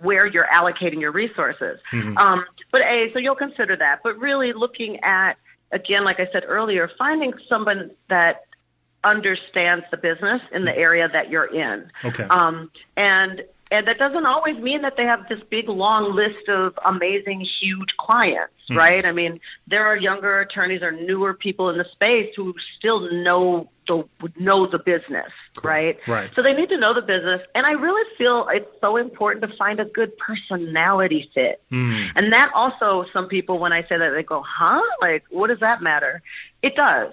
where 0.00 0.26
you're 0.26 0.46
allocating 0.46 1.00
your 1.00 1.12
resources. 1.12 1.80
Mm-hmm. 1.92 2.16
Um, 2.18 2.44
but 2.70 2.82
a, 2.82 3.12
so 3.12 3.18
you'll 3.18 3.34
consider 3.34 3.76
that. 3.76 4.00
But 4.02 4.18
really 4.18 4.52
looking 4.52 5.00
at 5.00 5.36
again, 5.72 6.04
like 6.04 6.20
I 6.20 6.28
said 6.32 6.44
earlier, 6.46 6.90
finding 6.98 7.32
someone 7.48 7.90
that 8.08 8.46
understands 9.04 9.84
the 9.90 9.96
business 9.96 10.40
in 10.52 10.64
the 10.64 10.76
area 10.76 11.08
that 11.08 11.30
you're 11.30 11.46
in. 11.46 11.90
Okay. 12.04 12.24
Um, 12.24 12.70
and 12.96 13.44
and 13.72 13.88
that 13.88 13.98
doesn't 13.98 14.26
always 14.26 14.58
mean 14.58 14.82
that 14.82 14.96
they 14.96 15.04
have 15.04 15.28
this 15.28 15.40
big 15.50 15.68
long 15.68 16.14
list 16.14 16.48
of 16.48 16.78
amazing 16.84 17.40
huge 17.40 17.96
clients, 17.96 18.52
Hmm. 18.68 18.76
right? 18.76 19.04
I 19.04 19.12
mean, 19.12 19.40
there 19.66 19.86
are 19.86 19.96
younger 19.96 20.40
attorneys 20.40 20.82
or 20.82 20.92
newer 20.92 21.34
people 21.34 21.70
in 21.70 21.78
the 21.78 21.84
space 21.86 22.32
who 22.36 22.54
still 22.76 23.10
know 23.10 23.68
the 23.88 24.04
know 24.38 24.66
the 24.66 24.78
business, 24.78 25.32
right? 25.64 25.98
Right. 26.06 26.30
So 26.36 26.42
they 26.42 26.52
need 26.52 26.68
to 26.68 26.78
know 26.78 26.94
the 26.94 27.02
business, 27.02 27.42
and 27.54 27.66
I 27.66 27.72
really 27.72 28.08
feel 28.16 28.46
it's 28.48 28.70
so 28.80 28.96
important 28.96 29.50
to 29.50 29.56
find 29.56 29.80
a 29.80 29.86
good 29.86 30.16
personality 30.18 31.30
fit. 31.34 31.60
Mm. 31.72 32.10
And 32.14 32.32
that 32.32 32.52
also, 32.54 33.06
some 33.12 33.26
people, 33.26 33.58
when 33.58 33.72
I 33.72 33.82
say 33.82 33.96
that, 33.98 34.10
they 34.10 34.22
go, 34.22 34.42
huh? 34.46 34.82
Like, 35.00 35.24
what 35.30 35.48
does 35.48 35.58
that 35.60 35.82
matter? 35.82 36.22
It 36.62 36.76
does. 36.76 37.12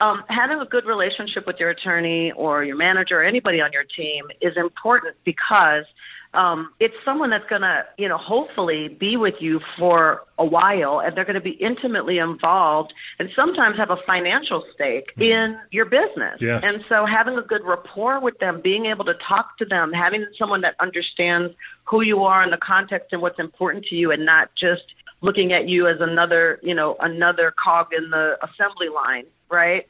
Um, 0.00 0.24
having 0.28 0.58
a 0.60 0.64
good 0.64 0.86
relationship 0.86 1.46
with 1.46 1.60
your 1.60 1.70
attorney 1.70 2.32
or 2.32 2.64
your 2.64 2.76
manager 2.76 3.20
or 3.20 3.24
anybody 3.24 3.60
on 3.60 3.72
your 3.72 3.84
team 3.84 4.24
is 4.40 4.56
important 4.56 5.16
because 5.24 5.84
um, 6.32 6.72
it's 6.78 6.94
someone 7.04 7.30
that's 7.30 7.48
going 7.48 7.62
to, 7.62 7.84
you 7.98 8.08
know, 8.08 8.16
hopefully 8.16 8.88
be 8.88 9.16
with 9.16 9.34
you 9.40 9.60
for 9.76 10.22
a 10.38 10.44
while 10.44 11.00
and 11.00 11.16
they're 11.16 11.24
going 11.24 11.34
to 11.34 11.40
be 11.40 11.50
intimately 11.50 12.18
involved 12.18 12.94
and 13.18 13.28
sometimes 13.34 13.76
have 13.76 13.90
a 13.90 13.98
financial 14.06 14.64
stake 14.72 15.12
in 15.18 15.58
your 15.70 15.86
business. 15.86 16.36
Yes. 16.40 16.62
And 16.64 16.84
so 16.88 17.04
having 17.04 17.36
a 17.36 17.42
good 17.42 17.62
rapport 17.64 18.20
with 18.20 18.38
them, 18.38 18.60
being 18.62 18.86
able 18.86 19.04
to 19.06 19.14
talk 19.14 19.58
to 19.58 19.64
them, 19.64 19.92
having 19.92 20.24
someone 20.38 20.60
that 20.60 20.76
understands 20.78 21.52
who 21.84 22.02
you 22.02 22.22
are 22.22 22.44
in 22.44 22.50
the 22.50 22.58
context 22.58 23.12
and 23.12 23.20
what's 23.20 23.40
important 23.40 23.84
to 23.86 23.96
you 23.96 24.12
and 24.12 24.24
not 24.24 24.50
just 24.54 24.94
looking 25.20 25.52
at 25.52 25.68
you 25.68 25.86
as 25.86 26.00
another, 26.00 26.60
you 26.62 26.74
know, 26.74 26.96
another 27.00 27.52
cog 27.62 27.88
in 27.92 28.08
the 28.10 28.38
assembly 28.42 28.88
line, 28.88 29.24
right? 29.50 29.86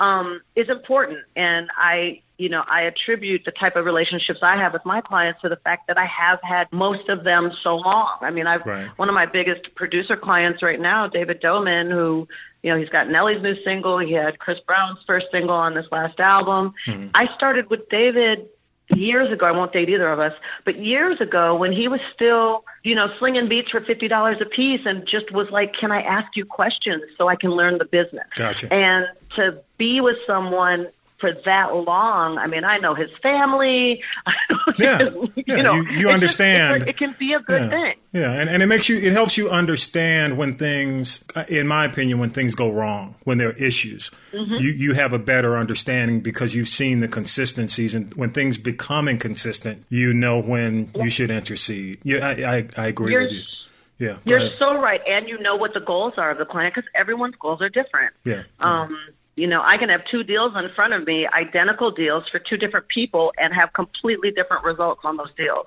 Um, 0.00 0.40
is 0.54 0.68
important. 0.68 1.20
And 1.36 1.68
I, 1.76 2.20
you 2.36 2.48
know, 2.48 2.64
I 2.66 2.82
attribute 2.82 3.44
the 3.44 3.52
type 3.52 3.76
of 3.76 3.84
relationships 3.84 4.40
I 4.42 4.56
have 4.56 4.72
with 4.72 4.84
my 4.84 5.00
clients 5.00 5.40
to 5.42 5.48
the 5.48 5.56
fact 5.56 5.86
that 5.86 5.96
I 5.98 6.04
have 6.06 6.40
had 6.42 6.70
most 6.72 7.08
of 7.08 7.24
them 7.24 7.52
so 7.62 7.76
long. 7.76 8.18
I 8.20 8.30
mean, 8.30 8.46
I've 8.46 8.66
Right. 8.66 8.88
one 8.96 9.08
of 9.08 9.14
my 9.14 9.26
biggest 9.26 9.74
producer 9.76 10.16
clients 10.16 10.62
right 10.62 10.80
now, 10.80 11.06
David 11.06 11.40
Doman, 11.40 11.90
who, 11.90 12.26
you 12.62 12.72
know, 12.72 12.78
he's 12.78 12.88
got 12.88 13.08
Nelly's 13.08 13.42
new 13.42 13.54
single. 13.62 13.98
He 13.98 14.12
had 14.12 14.38
Chris 14.38 14.58
Brown's 14.66 14.98
first 15.06 15.26
single 15.30 15.54
on 15.54 15.74
this 15.74 15.86
last 15.92 16.18
album. 16.18 16.74
I 17.14 17.28
started 17.36 17.70
with 17.70 17.88
David 17.88 18.48
years 18.90 19.30
ago. 19.32 19.46
I 19.46 19.52
won't 19.52 19.72
date 19.72 19.88
either 19.88 20.08
of 20.08 20.18
us, 20.18 20.34
but 20.64 20.78
years 20.78 21.20
ago 21.20 21.56
when 21.56 21.72
he 21.72 21.88
was 21.88 22.00
still, 22.14 22.64
you 22.82 22.94
know, 22.94 23.08
slinging 23.18 23.48
beats 23.48 23.70
for 23.70 23.80
fifty 23.80 24.08
dollars 24.08 24.36
a 24.40 24.46
piece, 24.46 24.84
and 24.86 25.06
just 25.06 25.32
was 25.32 25.50
like, 25.50 25.72
"Can 25.72 25.90
I 25.90 26.02
ask 26.02 26.36
you 26.36 26.44
questions 26.44 27.02
so 27.16 27.28
I 27.28 27.36
can 27.36 27.50
learn 27.50 27.78
the 27.78 27.84
business?" 27.84 28.26
Gotcha. 28.34 28.72
And 28.72 29.06
to 29.36 29.60
be 29.78 30.00
with 30.00 30.16
someone 30.26 30.88
for 31.18 31.32
that 31.44 31.74
long, 31.74 32.38
I 32.38 32.46
mean, 32.48 32.64
I 32.64 32.78
know 32.78 32.94
his 32.94 33.10
family. 33.22 34.02
Yeah. 34.76 35.02
you 35.10 35.32
Yeah, 35.46 35.56
know, 35.62 35.74
you- 35.74 35.82
you 35.90 36.02
just- 36.02 36.14
understand. 36.14 36.76
it's 36.78 36.86
it 36.86 36.96
can 36.96 37.14
be 37.18 37.32
a 37.32 37.38
good 37.40 37.62
yeah. 37.62 37.68
thing. 37.70 37.94
Yeah, 38.12 38.32
and, 38.32 38.48
and 38.50 38.62
it 38.62 38.66
makes 38.66 38.88
you, 38.88 38.96
it 38.98 39.12
helps 39.12 39.36
you 39.36 39.48
understand 39.50 40.36
when 40.36 40.56
things, 40.56 41.22
uh, 41.36 41.44
in 41.48 41.66
my 41.68 41.84
opinion, 41.84 42.18
when 42.18 42.30
things 42.30 42.54
go 42.56 42.70
wrong, 42.72 43.14
when 43.24 43.38
there 43.38 43.50
are 43.50 43.52
issues. 43.52 44.10
Mm-hmm. 44.32 44.54
You, 44.54 44.70
you 44.70 44.94
have 44.94 45.12
a 45.12 45.18
better 45.18 45.56
understanding 45.56 46.20
because 46.22 46.54
you've 46.54 46.68
seen 46.68 47.00
the 47.00 47.08
consistencies. 47.08 47.94
And 47.94 48.12
when 48.14 48.30
things 48.30 48.58
become 48.58 49.06
inconsistent, 49.08 49.84
you 49.90 50.12
know 50.12 50.40
when 50.40 50.90
you 50.96 51.10
should 51.10 51.30
intercede. 51.30 52.00
Yeah, 52.02 52.26
I, 52.26 52.56
I, 52.56 52.68
I 52.76 52.86
agree 52.88 53.12
You're 53.12 53.22
with 53.22 53.32
you. 53.32 53.42
Yeah. 53.98 54.16
You're 54.24 54.38
ahead. 54.38 54.52
so 54.58 54.80
right, 54.80 55.00
and 55.06 55.28
you 55.28 55.38
know 55.38 55.54
what 55.54 55.72
the 55.74 55.80
goals 55.80 56.14
are 56.16 56.30
of 56.32 56.38
the 56.38 56.46
client 56.46 56.74
because 56.74 56.88
everyone's 56.96 57.36
goals 57.36 57.62
are 57.62 57.68
different. 57.68 58.12
Yeah. 58.24 58.42
Um, 58.58 58.98
you 59.36 59.46
know, 59.46 59.62
I 59.64 59.76
can 59.76 59.88
have 59.88 60.04
two 60.10 60.22
deals 60.22 60.52
in 60.56 60.68
front 60.74 60.92
of 60.92 61.06
me, 61.06 61.26
identical 61.26 61.90
deals 61.90 62.28
for 62.28 62.38
two 62.38 62.56
different 62.56 62.88
people, 62.88 63.32
and 63.38 63.52
have 63.52 63.72
completely 63.72 64.30
different 64.30 64.64
results 64.64 65.00
on 65.04 65.16
those 65.16 65.32
deals 65.36 65.66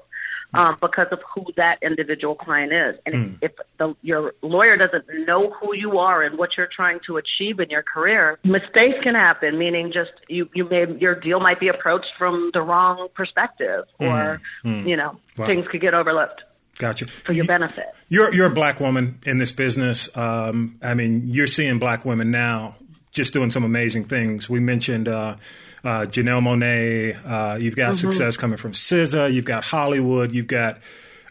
um, 0.53 0.77
because 0.81 1.07
of 1.11 1.19
who 1.33 1.45
that 1.57 1.81
individual 1.81 2.35
client 2.35 2.71
is. 2.71 2.97
And 3.05 3.37
if, 3.41 3.51
if 3.51 3.65
the, 3.77 3.95
your 4.01 4.33
lawyer 4.41 4.77
doesn't 4.77 5.05
know 5.25 5.51
who 5.51 5.75
you 5.75 5.97
are 5.97 6.23
and 6.23 6.37
what 6.37 6.55
you're 6.55 6.69
trying 6.71 6.99
to 7.07 7.17
achieve 7.17 7.59
in 7.59 7.69
your 7.69 7.83
career, 7.83 8.39
mistakes 8.43 8.99
can 9.03 9.15
happen. 9.15 9.57
Meaning, 9.57 9.91
just 9.91 10.13
you, 10.27 10.49
you 10.53 10.65
may 10.65 10.85
your 10.97 11.15
deal 11.15 11.39
might 11.39 11.59
be 11.59 11.67
approached 11.67 12.13
from 12.17 12.51
the 12.53 12.61
wrong 12.61 13.09
perspective, 13.13 13.85
or 13.99 14.41
you 14.63 14.95
know, 14.95 15.19
Wow. 15.37 15.45
things 15.45 15.67
could 15.67 15.81
get 15.81 15.93
overlooked 15.93 16.43
Gotcha. 16.79 17.05
for 17.05 17.31
your 17.33 17.45
benefit. 17.45 17.85
You're 18.09 18.33
you're 18.33 18.47
a 18.47 18.53
black 18.53 18.79
woman 18.79 19.19
in 19.25 19.37
this 19.37 19.51
business. 19.51 20.09
Um, 20.17 20.79
I 20.81 20.95
mean, 20.95 21.27
you're 21.27 21.45
seeing 21.45 21.77
black 21.77 22.05
women 22.05 22.31
now 22.31 22.75
just 23.11 23.33
doing 23.33 23.51
some 23.51 23.63
amazing 23.63 24.05
things. 24.05 24.49
We 24.49 24.59
mentioned 24.59 25.07
uh, 25.07 25.37
uh, 25.83 26.05
Janelle 26.05 26.41
Monáe. 26.41 27.17
Uh, 27.25 27.57
you've 27.57 27.75
got 27.75 27.97
success 27.97 28.37
coming 28.37 28.57
from 28.57 28.73
SZA. 28.73 29.33
You've 29.33 29.45
got 29.45 29.63
Hollywood. 29.63 30.31
You've 30.31 30.47
got 30.47 30.79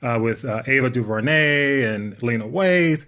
uh, 0.03 0.19
with 0.23 0.45
uh, 0.45 0.63
Ava 0.67 0.91
DuVernay 0.91 1.83
and 1.83 2.21
Lena 2.23 2.45
Waithe. 2.45 3.05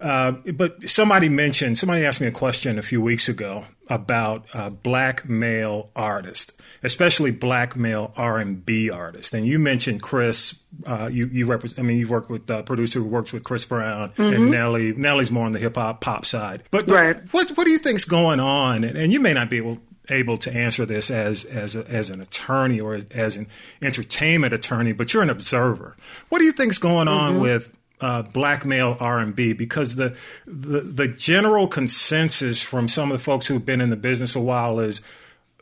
Uh, 0.00 0.32
but 0.52 0.88
somebody 0.88 1.28
mentioned, 1.28 1.78
somebody 1.78 2.04
asked 2.04 2.20
me 2.20 2.26
a 2.26 2.32
question 2.32 2.78
a 2.78 2.82
few 2.82 3.00
weeks 3.00 3.28
ago 3.28 3.66
about 3.88 4.46
uh, 4.52 4.68
black 4.70 5.28
male 5.28 5.90
artists, 5.94 6.52
especially 6.82 7.30
black 7.30 7.76
male 7.76 8.12
R 8.16 8.38
and 8.38 8.64
B 8.64 8.90
artists. 8.90 9.32
And 9.32 9.46
you 9.46 9.58
mentioned 9.58 10.02
Chris. 10.02 10.58
Uh, 10.86 11.08
you 11.12 11.26
you 11.26 11.46
represent. 11.46 11.78
I 11.78 11.82
mean, 11.82 11.98
you 11.98 12.08
work 12.08 12.30
with 12.30 12.48
a 12.50 12.62
producer 12.62 12.98
who 13.00 13.04
works 13.06 13.32
with 13.32 13.44
Chris 13.44 13.64
Brown 13.64 14.12
and 14.16 14.50
Nelly. 14.50 14.92
Nelly's 14.92 15.30
more 15.30 15.46
on 15.46 15.52
the 15.52 15.58
hip 15.58 15.76
hop 15.76 16.00
pop 16.00 16.24
side. 16.24 16.62
But, 16.70 16.86
but 16.86 16.94
Right. 16.94 17.16
what 17.32 17.50
what 17.56 17.64
do 17.64 17.70
you 17.70 17.78
think's 17.78 18.04
going 18.04 18.40
on? 18.40 18.84
And, 18.84 18.96
and 18.96 19.12
you 19.12 19.20
may 19.20 19.32
not 19.34 19.50
be 19.50 19.58
able 19.58 19.78
able 20.08 20.36
to 20.36 20.52
answer 20.52 20.84
this 20.84 21.10
as 21.10 21.44
as 21.44 21.76
a, 21.76 21.86
as 21.88 22.10
an 22.10 22.20
attorney 22.20 22.80
or 22.80 22.94
as, 22.94 23.04
as 23.12 23.36
an 23.36 23.46
entertainment 23.80 24.52
attorney, 24.52 24.92
but 24.92 25.12
you're 25.14 25.22
an 25.22 25.30
observer. 25.30 25.96
What 26.28 26.38
do 26.38 26.44
you 26.44 26.52
think's 26.52 26.78
going 26.78 27.06
on 27.08 27.38
with 27.40 27.70
uh, 28.00 28.22
black 28.22 28.64
male 28.64 28.96
R 28.98 29.20
and 29.20 29.34
B? 29.36 29.52
Because 29.52 29.94
the, 29.96 30.16
the 30.46 30.80
the 30.80 31.08
general 31.08 31.68
consensus 31.68 32.62
from 32.62 32.88
some 32.88 33.12
of 33.12 33.18
the 33.18 33.22
folks 33.22 33.46
who've 33.46 33.64
been 33.64 33.80
in 33.80 33.90
the 33.90 33.96
business 33.96 34.34
a 34.34 34.40
while 34.40 34.80
is 34.80 35.00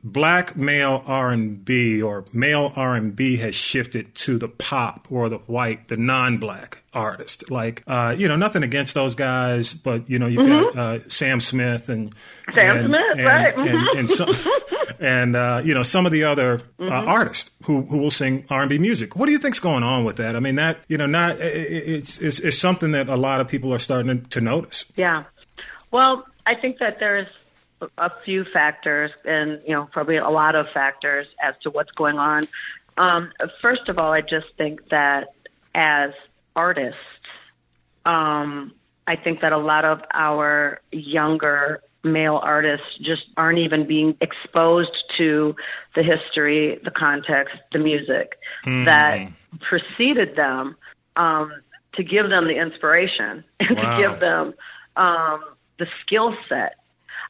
black 0.02 0.56
male 0.56 1.02
R&B 1.06 2.00
or 2.00 2.24
male 2.32 2.72
R&B 2.74 3.36
has 3.36 3.54
shifted 3.54 4.14
to 4.14 4.38
the 4.38 4.48
pop 4.48 5.06
or 5.10 5.28
the 5.28 5.38
white, 5.38 5.88
the 5.88 5.96
non-black 5.96 6.82
artist. 6.94 7.50
Like, 7.50 7.82
uh, 7.86 8.14
you 8.16 8.26
know, 8.26 8.36
nothing 8.36 8.62
against 8.62 8.94
those 8.94 9.14
guys, 9.14 9.74
but 9.74 10.08
you 10.08 10.18
know, 10.18 10.26
you've 10.26 10.46
mm-hmm. 10.46 10.76
got 10.76 10.78
uh, 10.78 11.08
Sam 11.08 11.40
Smith 11.40 11.88
and 11.88 12.14
Sam 12.54 12.78
and, 12.78 12.86
Smith, 12.86 13.18
and, 13.18 13.26
right? 13.26 13.58
And, 13.58 13.68
mm-hmm. 13.68 13.98
and, 13.98 14.10
some, 14.10 14.34
and 15.00 15.36
uh, 15.36 15.62
you 15.64 15.74
know, 15.74 15.82
some 15.82 16.06
of 16.06 16.12
the 16.12 16.24
other 16.24 16.54
uh, 16.54 16.84
mm-hmm. 16.84 17.08
artists 17.08 17.50
who 17.64 17.82
who 17.82 17.98
will 17.98 18.10
sing 18.10 18.44
R&B 18.48 18.78
music. 18.78 19.16
What 19.16 19.26
do 19.26 19.32
you 19.32 19.38
think's 19.38 19.60
going 19.60 19.82
on 19.82 20.04
with 20.04 20.16
that? 20.16 20.34
I 20.34 20.40
mean, 20.40 20.56
that 20.56 20.78
you 20.88 20.96
know, 20.96 21.06
not 21.06 21.36
it's 21.40 22.18
it's, 22.18 22.38
it's 22.38 22.58
something 22.58 22.92
that 22.92 23.08
a 23.08 23.16
lot 23.16 23.40
of 23.40 23.48
people 23.48 23.72
are 23.74 23.78
starting 23.78 24.22
to 24.24 24.40
notice. 24.40 24.84
Yeah. 24.96 25.24
Well, 25.90 26.26
I 26.46 26.54
think 26.54 26.78
that 26.78 26.98
there's 27.00 27.28
a 27.98 28.10
few 28.24 28.44
factors, 28.44 29.10
and 29.24 29.60
you 29.66 29.74
know, 29.74 29.88
probably 29.90 30.16
a 30.16 30.28
lot 30.28 30.54
of 30.54 30.68
factors 30.70 31.26
as 31.42 31.54
to 31.62 31.70
what's 31.70 31.92
going 31.92 32.18
on. 32.18 32.46
Um, 32.96 33.32
first 33.62 33.88
of 33.88 33.98
all, 33.98 34.12
I 34.12 34.20
just 34.20 34.48
think 34.58 34.88
that 34.90 35.32
as 35.74 36.12
artists, 36.54 37.00
um, 38.04 38.72
I 39.06 39.16
think 39.16 39.40
that 39.40 39.52
a 39.52 39.58
lot 39.58 39.84
of 39.84 40.02
our 40.12 40.80
younger 40.92 41.82
male 42.02 42.40
artists 42.42 42.98
just 43.00 43.26
aren't 43.36 43.58
even 43.58 43.86
being 43.86 44.16
exposed 44.20 45.04
to 45.18 45.54
the 45.94 46.02
history, 46.02 46.80
the 46.82 46.90
context, 46.90 47.56
the 47.72 47.78
music 47.78 48.38
mm. 48.64 48.86
that 48.86 49.30
preceded 49.60 50.36
them 50.36 50.76
um, 51.16 51.52
to 51.94 52.02
give 52.02 52.28
them 52.30 52.46
the 52.46 52.56
inspiration 52.56 53.44
and 53.60 53.76
wow. 53.76 53.96
to 53.96 54.02
give 54.02 54.20
them 54.20 54.54
um, 54.96 55.44
the 55.78 55.86
skill 56.02 56.36
set 56.48 56.76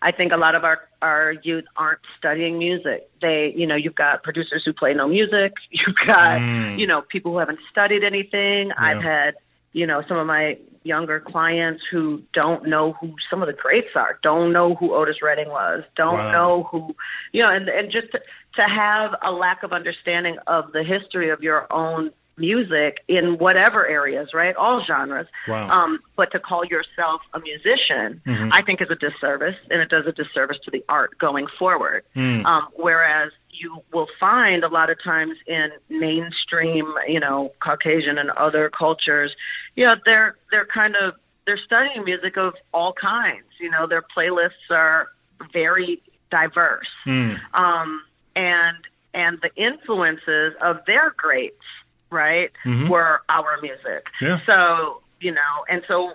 I 0.03 0.13
think 0.13 0.33
a 0.33 0.37
lot 0.37 0.55
of 0.55 0.65
our 0.65 0.81
our 1.03 1.33
youth 1.43 1.65
aren't 1.77 2.01
studying 2.19 2.59
music. 2.59 3.11
They, 3.21 3.53
you 3.55 3.67
know, 3.67 3.75
you've 3.77 3.95
got 3.95 4.23
producers 4.23 4.63
who 4.65 4.73
play 4.73 4.95
no 4.95 5.09
music. 5.09 5.55
You've 5.71 5.97
got, 6.07 6.41
mm. 6.41 6.79
you 6.79 6.87
know, 6.87 7.01
people 7.01 7.33
who 7.33 7.39
haven't 7.39 7.61
studied 7.71 8.05
anything. 8.05 8.69
Yeah. 8.69 8.75
I've 8.79 9.03
had, 9.03 9.37
you 9.73 9.87
know, 9.87 10.03
some 10.07 10.19
of 10.19 10.27
my 10.27 10.59
younger 10.83 11.21
clients 11.21 11.83
who 11.91 12.23
don't 12.33 12.67
know 12.67 12.93
who 12.95 13.15
some 13.29 13.43
of 13.43 13.47
the 13.47 13.53
greats 13.53 13.95
are, 13.95 14.19
don't 14.23 14.53
know 14.53 14.75
who 14.75 14.95
Otis 14.95 15.23
Redding 15.23 15.49
was, 15.49 15.85
don't 15.97 16.15
wow. 16.15 16.33
know 16.33 16.63
who, 16.65 16.95
you 17.33 17.43
know, 17.43 17.51
and 17.51 17.69
and 17.69 17.91
just 17.91 18.11
to, 18.13 18.21
to 18.55 18.63
have 18.63 19.15
a 19.23 19.31
lack 19.31 19.63
of 19.63 19.73
understanding 19.73 20.39
of 20.47 20.73
the 20.73 20.83
history 20.83 21.31
of 21.31 21.43
your 21.43 21.71
own 21.73 22.11
music 22.41 23.05
in 23.07 23.39
whatever 23.39 23.87
areas, 23.87 24.33
right? 24.35 24.57
All 24.57 24.83
genres. 24.83 25.29
Wow. 25.47 25.69
Um, 25.69 26.01
but 26.17 26.33
to 26.33 26.41
call 26.41 26.65
yourself 26.65 27.21
a 27.35 27.41
musician, 27.41 28.21
mm-hmm. 28.27 28.49
I 28.53 28.63
think 28.63 28.81
is 28.81 28.91
a 28.91 28.97
disservice, 28.97 29.57
and 29.71 29.81
it 29.81 29.91
does 29.91 30.07
a 30.07 30.13
disservice 30.13 30.59
to 30.65 30.71
the 30.71 30.85
art 30.89 31.19
going 31.19 31.47
forward. 31.59 32.05
Mm. 32.17 32.45
Um, 32.45 32.69
whereas 32.75 33.33
you 33.51 33.83
will 33.93 34.09
find 34.19 34.65
a 34.65 34.69
lot 34.69 34.91
of 34.91 35.03
times 35.03 35.37
in 35.47 35.71
mainstream, 35.89 36.93
you 37.07 37.21
know, 37.21 37.53
Caucasian 37.61 38.19
and 38.19 38.31
other 38.31 38.71
cultures, 38.71 39.37
you 39.77 39.85
know, 39.85 39.95
they're 40.05 40.37
they're 40.51 40.67
kind 40.67 40.97
of 40.97 41.15
they're 41.47 41.59
studying 41.59 42.05
music 42.05 42.37
of 42.37 42.55
all 42.73 42.93
kinds. 42.93 43.47
You 43.59 43.71
know, 43.71 43.87
their 43.87 44.03
playlists 44.03 44.71
are 44.71 45.09
very 45.53 46.03
diverse. 46.31 46.89
Mm. 47.07 47.39
Um, 47.55 48.03
and 48.37 48.77
and 49.13 49.41
the 49.43 49.51
influences 49.57 50.55
of 50.61 50.79
their 50.87 51.13
greats 51.17 51.65
right, 52.11 52.51
mm-hmm. 52.65 52.89
were 52.89 53.23
our 53.29 53.59
music. 53.63 54.09
Yeah. 54.21 54.41
So, 54.47 55.03
you 55.21 55.33
know, 55.33 55.65
and 55.69 55.83
so 55.87 56.15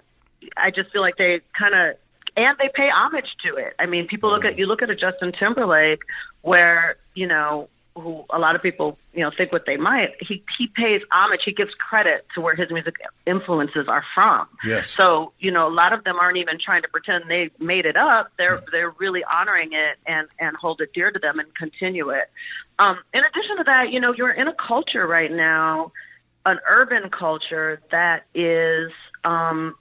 I 0.57 0.71
just 0.71 0.91
feel 0.91 1.01
like 1.01 1.17
they 1.17 1.41
kind 1.57 1.73
of, 1.73 1.95
and 2.37 2.57
they 2.57 2.69
pay 2.73 2.89
homage 2.89 3.37
to 3.43 3.55
it. 3.55 3.73
I 3.79 3.85
mean, 3.85 4.07
people 4.07 4.29
look 4.29 4.45
at, 4.45 4.57
you 4.57 4.65
look 4.65 4.81
at 4.81 4.89
a 4.89 4.95
Justin 4.95 5.31
Timberlake 5.31 6.01
where, 6.41 6.97
you 7.13 7.27
know, 7.27 7.69
who 7.95 8.25
a 8.29 8.37
lot 8.37 8.55
of 8.55 8.61
people 8.61 8.97
you 9.13 9.21
know 9.21 9.31
think 9.31 9.51
what 9.51 9.65
they 9.65 9.77
might 9.77 10.11
he 10.19 10.43
he 10.57 10.67
pays 10.67 11.01
homage 11.11 11.43
he 11.43 11.53
gives 11.53 11.73
credit 11.75 12.25
to 12.35 12.41
where 12.41 12.55
his 12.55 12.69
music 12.69 12.95
influences 13.25 13.87
are 13.87 14.03
from. 14.13 14.47
Yes. 14.65 14.89
So 14.89 15.31
you 15.39 15.51
know 15.51 15.67
a 15.67 15.69
lot 15.69 15.93
of 15.93 16.03
them 16.03 16.19
aren't 16.19 16.37
even 16.37 16.59
trying 16.59 16.81
to 16.81 16.89
pretend 16.89 17.25
they 17.29 17.51
made 17.59 17.85
it 17.85 17.95
up. 17.95 18.31
They're 18.37 18.63
they're 18.71 18.91
really 18.91 19.23
honoring 19.23 19.69
it 19.71 19.97
and 20.05 20.27
and 20.39 20.55
hold 20.57 20.81
it 20.81 20.93
dear 20.93 21.11
to 21.11 21.19
them 21.19 21.39
and 21.39 21.53
continue 21.55 22.09
it. 22.09 22.29
Um 22.79 22.99
in 23.13 23.23
addition 23.23 23.57
to 23.57 23.63
that 23.63 23.91
you 23.91 23.99
know 23.99 24.13
you're 24.13 24.31
in 24.31 24.47
a 24.47 24.53
culture 24.53 25.07
right 25.07 25.31
now 25.31 25.91
an 26.45 26.59
urban 26.69 27.09
culture 27.09 27.81
that 27.91 28.25
is 28.35 28.91
um 29.23 29.75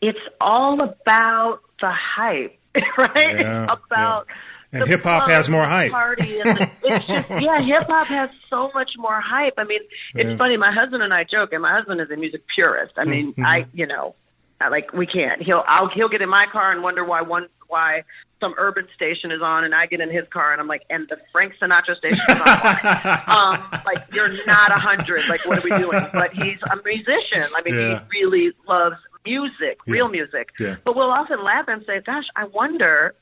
it's 0.00 0.20
all 0.40 0.80
about 0.80 1.60
the 1.80 1.90
hype 1.90 2.56
right? 2.96 3.40
Yeah, 3.40 3.64
about 3.64 4.26
yeah 4.28 4.34
and 4.72 4.86
hip 4.86 5.02
hop 5.02 5.28
has 5.28 5.48
more 5.48 5.64
hype. 5.64 5.90
Party 5.90 6.40
and 6.40 6.58
the, 6.58 6.70
it's 6.82 7.06
just 7.06 7.30
yeah, 7.42 7.60
hip 7.60 7.86
hop 7.88 8.06
has 8.06 8.30
so 8.48 8.70
much 8.74 8.92
more 8.96 9.20
hype. 9.20 9.54
I 9.56 9.64
mean, 9.64 9.80
it's 10.14 10.30
yeah. 10.30 10.36
funny. 10.36 10.56
My 10.56 10.72
husband 10.72 11.02
and 11.02 11.12
I 11.12 11.24
joke, 11.24 11.52
and 11.52 11.62
my 11.62 11.72
husband 11.72 12.00
is 12.00 12.10
a 12.10 12.16
music 12.16 12.46
purist. 12.54 12.94
I 12.96 13.04
mean, 13.04 13.32
mm-hmm. 13.32 13.44
I 13.44 13.66
you 13.72 13.86
know, 13.86 14.14
I, 14.60 14.68
like 14.68 14.92
we 14.92 15.06
can't. 15.06 15.42
He'll 15.42 15.64
I'll 15.66 15.88
he'll 15.88 16.08
get 16.08 16.22
in 16.22 16.28
my 16.28 16.46
car 16.52 16.70
and 16.70 16.82
wonder 16.82 17.04
why 17.04 17.22
one 17.22 17.48
why 17.66 18.04
some 18.40 18.54
urban 18.58 18.86
station 18.94 19.30
is 19.30 19.42
on, 19.42 19.64
and 19.64 19.74
I 19.74 19.86
get 19.86 20.00
in 20.00 20.10
his 20.10 20.26
car 20.28 20.52
and 20.52 20.60
I'm 20.60 20.68
like, 20.68 20.84
and 20.90 21.08
the 21.08 21.18
Frank 21.32 21.54
Sinatra 21.60 21.96
station 21.96 22.20
is 22.28 22.40
on. 22.40 22.44
um, 23.26 23.82
like 23.84 24.04
you're 24.12 24.32
not 24.46 24.70
a 24.70 24.78
hundred. 24.78 25.28
Like 25.28 25.44
what 25.46 25.58
are 25.58 25.68
we 25.68 25.76
doing? 25.76 26.00
But 26.12 26.32
he's 26.32 26.58
a 26.62 26.76
musician. 26.84 27.44
I 27.56 27.62
mean, 27.64 27.74
yeah. 27.74 28.02
he 28.12 28.20
really 28.20 28.52
loves 28.68 28.96
music, 29.24 29.78
yeah. 29.86 29.92
real 29.92 30.08
music. 30.08 30.50
Yeah. 30.58 30.76
But 30.84 30.96
we'll 30.96 31.10
often 31.10 31.42
laugh 31.42 31.66
and 31.68 31.84
say, 31.84 32.00
"Gosh, 32.00 32.28
I 32.36 32.44
wonder 32.44 33.14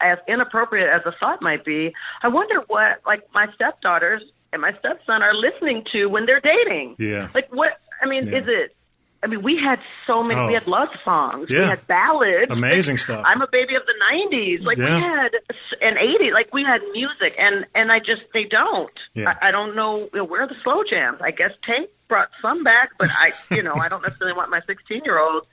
as 0.00 0.18
inappropriate 0.26 0.88
as 0.88 1.02
the 1.04 1.12
thought 1.12 1.42
might 1.42 1.64
be, 1.64 1.94
I 2.22 2.28
wonder 2.28 2.60
what 2.66 3.00
like 3.06 3.22
my 3.32 3.50
stepdaughters 3.54 4.22
and 4.52 4.62
my 4.62 4.72
stepson 4.78 5.22
are 5.22 5.34
listening 5.34 5.84
to 5.92 6.06
when 6.06 6.26
they're 6.26 6.40
dating. 6.40 6.96
Yeah. 6.98 7.28
Like 7.34 7.52
what? 7.52 7.78
I 8.02 8.06
mean, 8.06 8.26
yeah. 8.26 8.38
is 8.38 8.44
it? 8.48 8.76
I 9.22 9.28
mean, 9.28 9.42
we 9.42 9.56
had 9.56 9.80
so 10.06 10.22
many. 10.22 10.38
Oh. 10.38 10.46
We 10.46 10.54
had 10.54 10.66
love 10.66 10.88
songs. 11.04 11.48
Yeah. 11.50 11.60
We 11.60 11.64
had 11.64 11.86
ballads. 11.86 12.50
Amazing 12.50 12.94
like, 12.94 13.00
stuff. 13.00 13.24
I'm 13.26 13.42
a 13.42 13.48
baby 13.48 13.74
of 13.74 13.82
the 13.86 13.94
'90s. 14.12 14.62
Like 14.62 14.78
yeah. 14.78 14.94
we 14.94 15.00
had 15.00 15.34
an 15.80 15.96
'80s. 15.96 16.32
Like 16.32 16.52
we 16.52 16.62
had 16.62 16.82
music, 16.92 17.34
and 17.38 17.66
and 17.74 17.90
I 17.90 17.98
just 17.98 18.22
they 18.32 18.44
don't. 18.44 18.92
Yeah. 19.14 19.34
I, 19.40 19.48
I 19.48 19.50
don't 19.50 19.74
know 19.74 19.98
you 19.98 20.10
know, 20.14 20.24
where 20.24 20.42
are 20.42 20.48
the 20.48 20.56
slow 20.62 20.84
jams. 20.84 21.18
I 21.20 21.30
guess 21.30 21.52
tape 21.66 21.90
brought 22.08 22.30
some 22.40 22.62
back, 22.62 22.90
but 22.98 23.08
I 23.10 23.32
you 23.50 23.62
know 23.62 23.74
I 23.74 23.88
don't 23.88 24.02
necessarily 24.02 24.36
want 24.36 24.50
my 24.50 24.60
16 24.66 25.02
year 25.04 25.18
old 25.18 25.46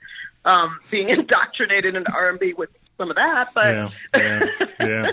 um, 0.44 0.78
being 0.90 1.08
indoctrinated 1.18 1.96
into 1.96 2.12
R&B 2.12 2.54
with 2.54 2.70
some 2.98 3.10
of 3.10 3.16
that, 3.16 3.48
but 3.54 3.74
yeah, 3.74 3.90
yeah, 4.16 4.46
yeah. 4.80 5.10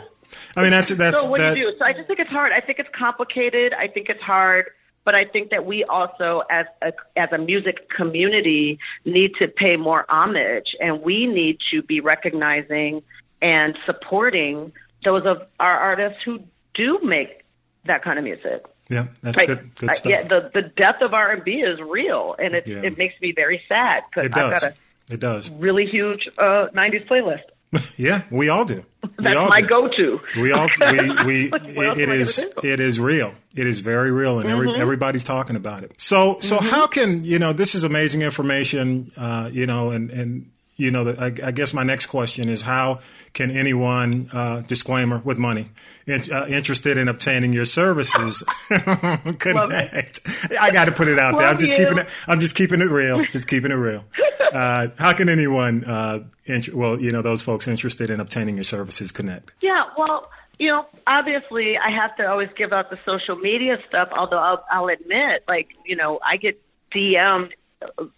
I 0.56 0.62
mean, 0.62 0.72
that's 0.72 0.90
that's. 0.96 1.22
So 1.22 1.30
what 1.30 1.40
that, 1.40 1.54
do 1.54 1.60
you 1.60 1.72
do? 1.72 1.78
So 1.78 1.86
I 1.86 1.94
just 1.94 2.08
think 2.08 2.20
it's 2.20 2.30
hard. 2.30 2.52
I 2.52 2.62
think 2.62 2.80
it's 2.80 2.90
complicated. 2.94 3.74
I 3.74 3.88
think 3.88 4.10
it's 4.10 4.22
hard, 4.22 4.68
but 5.04 5.16
I 5.16 5.26
think 5.26 5.50
that 5.52 5.66
we 5.66 5.84
also, 5.84 6.44
as 6.50 6.66
a 6.82 6.94
as 7.16 7.30
a 7.32 7.38
music 7.38 7.90
community, 7.90 8.80
need 9.06 9.36
to 9.36 9.48
pay 9.48 9.78
more 9.78 10.06
homage, 10.10 10.76
and 10.80 11.02
we 11.02 11.28
need 11.28 11.60
to 11.72 11.82
be 11.82 12.00
recognizing 12.00 13.04
and 13.42 13.78
supporting 13.86 14.72
those 15.04 15.24
of 15.26 15.44
our 15.60 15.78
artists 15.78 16.24
who 16.24 16.44
do 16.74 17.00
make 17.04 17.44
that 17.86 18.04
kind 18.04 18.20
of 18.20 18.24
music. 18.24 18.66
Yeah, 18.90 19.08
that's 19.24 19.38
like, 19.38 19.48
good. 19.48 19.76
Good 19.76 19.96
stuff. 19.96 20.06
Uh, 20.06 20.10
yeah, 20.10 20.28
the 20.28 20.52
the 20.54 20.64
death 20.64 21.02
of 21.02 21.14
R 21.14 21.32
and 21.32 21.44
B 21.44 21.62
is 21.62 21.80
real, 21.80 22.36
and 22.38 22.56
it 22.56 22.68
yeah. 22.68 22.82
it 22.82 22.98
makes 22.98 23.20
me 23.22 23.32
very 23.32 23.62
sad 23.68 24.04
because 24.10 24.30
I've 24.32 24.34
got 24.34 24.64
a 24.64 24.74
it 25.10 25.20
does 25.20 25.50
really 25.50 25.86
huge 25.86 26.30
uh, 26.38 26.68
'90s 26.76 27.08
playlist. 27.08 27.44
yeah, 27.98 28.24
we 28.30 28.50
all 28.50 28.66
do. 28.66 28.84
That's 29.18 29.36
all 29.36 29.48
my 29.50 29.62
do. 29.62 29.68
go-to. 29.68 30.22
We 30.38 30.52
all 30.52 30.70
we, 30.92 31.12
we 31.26 31.52
it, 31.54 31.98
it 31.98 32.10
is 32.10 32.40
it 32.64 32.80
is 32.80 33.00
real. 33.00 33.34
It 33.56 33.68
is 33.68 33.80
very 33.80 34.12
real, 34.12 34.40
and 34.40 34.50
mm-hmm. 34.50 34.82
everybody's 34.82 35.24
talking 35.24 35.56
about 35.56 35.84
it. 35.84 35.94
So 35.98 36.40
so 36.42 36.58
mm-hmm. 36.58 36.68
how 36.68 36.88
can 36.88 37.24
you 37.24 37.40
know 37.40 37.54
this 37.54 37.76
is 37.76 37.84
amazing 37.84 38.22
information? 38.22 39.12
Uh, 39.16 39.50
you 39.52 39.66
know, 39.66 39.92
and 39.92 40.10
and 40.10 40.52
you 40.76 40.92
know, 40.92 41.16
I, 41.18 41.26
I, 41.26 41.52
guess 41.52 41.74
my 41.74 41.84
next 41.84 42.08
question 42.08 42.50
is 42.50 42.62
how 42.62 43.02
can 43.34 43.52
anyone 43.52 44.30
uh, 44.34 44.62
disclaimer 44.62 45.20
with 45.24 45.38
money 45.38 45.70
in, 46.08 46.32
uh, 46.32 46.48
interested 46.48 46.98
in 46.98 47.08
obtaining 47.08 47.54
your 47.54 47.66
services 47.66 48.44
connect? 48.70 50.20
I 50.60 50.72
got 50.72 50.86
to 50.86 50.92
put 50.92 51.08
it 51.08 51.20
out 51.20 51.38
there. 51.38 51.48
I'm 51.48 51.60
just 51.60 51.72
you. 51.72 51.78
keeping 51.78 51.98
it. 52.00 52.10
I'm 52.28 52.40
just 52.40 52.56
keeping 52.56 52.82
it 52.82 52.90
real. 52.90 53.24
Just 53.26 53.48
keeping 53.48 53.72
it 53.72 53.76
real. 53.76 54.04
Uh, 54.52 54.90
how 54.98 55.14
can 55.14 55.30
anyone, 55.30 55.86
uh, 55.86 56.20
int- 56.44 56.74
well, 56.74 57.00
you 57.00 57.10
know, 57.10 57.22
those 57.22 57.42
folks 57.42 57.70
interested 57.70 58.10
in 58.10 58.20
obtaining 58.20 58.56
your 58.56 58.66
services 58.66 59.10
connect? 59.10 59.50
Yeah, 59.62 59.86
well, 59.98 60.30
you 60.60 60.68
know, 60.68 60.86
obviously, 61.08 61.78
I 61.78 61.90
have 61.90 62.18
to 62.18 62.30
always 62.30 62.50
give 62.58 62.74
out 62.74 62.90
the 62.90 63.00
social 63.06 63.38
media 63.38 63.80
stuff. 63.88 64.10
Although 64.12 64.40
I'll, 64.40 64.66
I'll 64.70 64.88
admit, 64.90 65.46
like, 65.48 65.70
you 65.86 65.96
know, 65.96 66.20
I 66.22 66.36
get 66.36 66.62
DM'd 66.94 67.56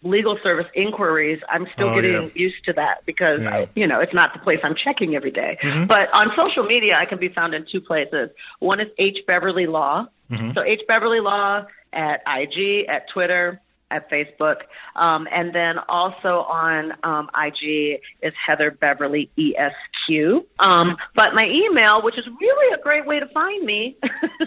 legal 0.02 0.38
service 0.44 0.68
inquiries, 0.74 1.42
I'm 1.50 1.68
still 1.74 1.90
oh, 1.90 1.96
getting 1.96 2.24
yeah. 2.24 2.30
used 2.36 2.64
to 2.66 2.74
that 2.74 3.06
because 3.06 3.42
yeah. 3.42 3.56
I, 3.56 3.70
you 3.76 3.88
know 3.88 4.00
it's 4.00 4.14
not 4.14 4.34
the 4.34 4.40
place 4.40 4.60
I'm 4.64 4.76
checking 4.76 5.16
every 5.16 5.32
day. 5.32 5.58
Mm-hmm. 5.62 5.86
But 5.86 6.14
on 6.14 6.32
social 6.36 6.64
media, 6.64 6.96
I 6.98 7.06
can 7.06 7.20
be 7.20 7.30
found 7.30 7.54
in 7.54 7.66
two 7.70 7.82
places. 7.82 8.30
One 8.60 8.80
is 8.80 8.88
H 8.98 9.20
Beverly 9.28 9.68
Law. 9.68 10.08
Mm-hmm. 10.30 10.52
So 10.54 10.64
H 10.64 10.82
Beverly 10.88 11.20
Law 11.20 11.66
at 11.92 12.22
IG, 12.28 12.86
at 12.88 13.10
Twitter, 13.10 13.62
at 13.94 14.10
Facebook. 14.10 14.64
Um, 14.96 15.28
and 15.32 15.54
then 15.54 15.78
also 15.88 16.42
on 16.42 16.94
um, 17.04 17.30
IG 17.38 18.02
is 18.22 18.34
Heather 18.34 18.72
Beverly 18.72 19.30
ESQ. 19.38 20.46
Um, 20.60 20.98
but 21.16 21.34
my 21.36 21.48
email, 21.48 22.02
which 22.02 22.18
is 22.18 22.28
really 22.42 22.74
a 22.74 22.80
great 22.82 23.06
way 23.06 23.20
to 23.20 23.28
find 23.28 23.64
me, 23.64 23.98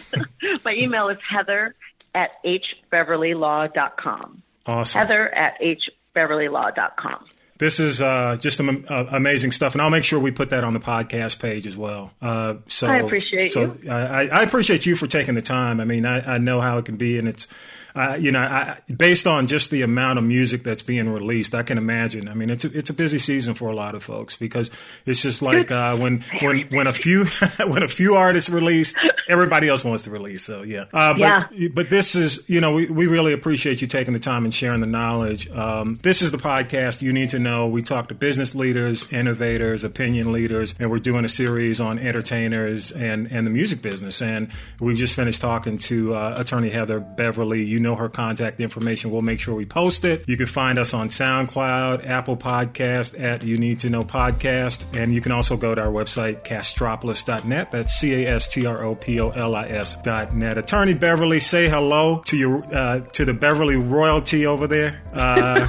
my 0.64 0.74
email 0.74 1.09
is 1.09 1.18
heather 1.26 1.74
at 2.14 2.32
hbeverlylaw.com. 2.45 4.43
Awesome. 4.66 4.98
Heather 5.00 5.32
at 5.34 5.60
hbeverlylaw.com. 5.60 7.26
This 7.58 7.80
is 7.80 8.02
uh, 8.02 8.36
just 8.38 8.60
am- 8.60 8.84
uh, 8.86 9.06
amazing 9.10 9.52
stuff, 9.52 9.74
and 9.74 9.80
I'll 9.80 9.90
make 9.90 10.04
sure 10.04 10.18
we 10.20 10.30
put 10.30 10.50
that 10.50 10.62
on 10.62 10.74
the 10.74 10.80
podcast 10.80 11.38
page 11.40 11.66
as 11.66 11.76
well. 11.76 12.12
Uh, 12.20 12.56
so 12.68 12.86
I 12.86 12.98
appreciate 12.98 13.52
so 13.52 13.76
you. 13.82 13.90
I, 13.90 14.26
I 14.26 14.42
appreciate 14.42 14.84
you 14.84 14.94
for 14.94 15.06
taking 15.06 15.32
the 15.34 15.42
time. 15.42 15.80
I 15.80 15.84
mean, 15.84 16.04
I, 16.04 16.34
I 16.34 16.38
know 16.38 16.60
how 16.60 16.76
it 16.76 16.84
can 16.84 16.96
be, 16.96 17.18
and 17.18 17.26
it's 17.26 17.48
uh, 17.97 18.14
you 18.20 18.30
know, 18.30 18.40
I, 18.40 18.78
based 18.94 19.26
on 19.26 19.47
just 19.47 19.70
the 19.70 19.82
amount 19.82 20.18
of 20.18 20.24
music 20.24 20.62
that's 20.62 20.82
being 20.82 21.09
released, 21.09 21.55
I 21.55 21.62
can 21.62 21.78
imagine. 21.78 22.28
I 22.28 22.34
mean, 22.34 22.51
it's 22.51 22.64
a, 22.64 22.78
it's 22.78 22.90
a 22.90 22.92
busy 22.92 23.18
season 23.18 23.55
for 23.55 23.70
a 23.70 23.74
lot 23.74 23.94
of 23.94 24.03
folks 24.05 24.36
because 24.36 24.70
it's 25.07 25.22
just 25.22 25.40
like 25.42 25.70
uh, 25.70 25.97
when 25.97 26.20
when 26.42 26.62
when 26.68 26.86
a 26.86 26.92
few 26.92 27.24
when 27.66 27.82
a 27.82 27.88
few 27.88 28.14
artists 28.14 28.51
release, 28.51 28.94
everybody 29.28 29.68
else 29.68 29.84
wants 29.84 30.03
to 30.05 30.11
release. 30.11 30.44
So 30.44 30.62
yeah, 30.62 30.84
uh, 30.92 31.14
but 31.14 31.18
Yeah. 31.18 31.68
but 31.72 31.90
this 31.90 32.14
is 32.14 32.49
you 32.49 32.61
know 32.61 32.72
we, 32.72 32.86
we 32.86 33.07
really 33.07 33.32
appreciate 33.32 33.80
you 33.80 33.86
taking 33.88 34.12
the 34.12 34.20
time 34.20 34.44
and 34.44 34.53
sharing 34.55 34.80
the 34.82 34.86
knowledge. 34.86 35.49
Um, 35.51 35.94
this 36.03 36.20
is 36.22 36.30
the 36.30 36.38
podcast 36.38 37.01
you 37.03 37.12
need 37.12 37.30
to 37.30 37.38
know. 37.38 37.66
We 37.66 37.82
talk 37.82 38.09
to 38.09 38.14
business 38.14 38.55
leaders, 38.55 39.12
innovators, 39.12 39.84
opinion 39.84 40.32
leaders, 40.32 40.74
and 40.78 40.90
we're 40.90 40.99
doing 40.99 41.24
a 41.24 41.28
series 41.28 41.80
on 41.80 41.99
entertainers 41.99 42.92
and 42.92 43.30
and 43.32 43.47
the 43.47 43.51
music 43.51 43.80
business. 43.82 44.20
And 44.20 44.51
we 44.80 44.94
just 44.94 45.14
finished 45.14 45.40
talking 45.40 45.78
to 45.78 46.14
uh, 46.14 46.34
Attorney 46.36 46.68
Heather 46.68 47.01
Beverly. 47.01 47.64
You 47.64 47.80
know 47.87 47.97
her 47.97 48.09
contact 48.09 48.61
information. 48.61 49.11
We'll 49.11 49.22
make 49.22 49.41
sure 49.41 49.55
we 49.55 49.64
post 49.64 50.05
it. 50.05 50.24
You 50.28 50.37
can 50.37 50.47
find 50.47 50.78
us 50.78 50.93
on 50.93 51.09
SoundCloud, 51.09 52.07
Apple 52.07 52.37
Podcast 52.37 53.18
at 53.18 53.43
You 53.43 53.57
Need 53.59 53.80
to 53.80 53.91
Know 53.91 54.03
Podcast, 54.03 54.84
and 54.95 55.14
you 55.14 55.20
can 55.20 55.32
also 55.32 55.57
go 55.57 55.74
to 55.74 55.80
our 55.80 55.89
website 55.89 56.45
castropolis.net. 56.45 57.72
That's 57.72 57.95
C 57.95 58.24
A 58.24 58.34
S 58.34 58.49
T 58.49 58.66
R 58.66 58.84
O 58.84 58.95
P 58.95 59.20
O 59.20 59.30
L 59.30 59.55
I 59.55 59.68
S 59.68 59.95
dot 60.03 60.34
net. 60.34 60.59
Attorney 60.59 60.95
Beverly, 60.95 61.41
say 61.41 61.68
hello 61.68 62.22
to 62.26 62.37
your 62.37 62.64
uh, 62.74 63.01
to 63.12 63.24
the 63.24 63.34
Beverly 63.34 63.76
royalty 63.76 64.47
over 64.47 64.66
there. 64.66 65.01
Uh, 65.14 65.68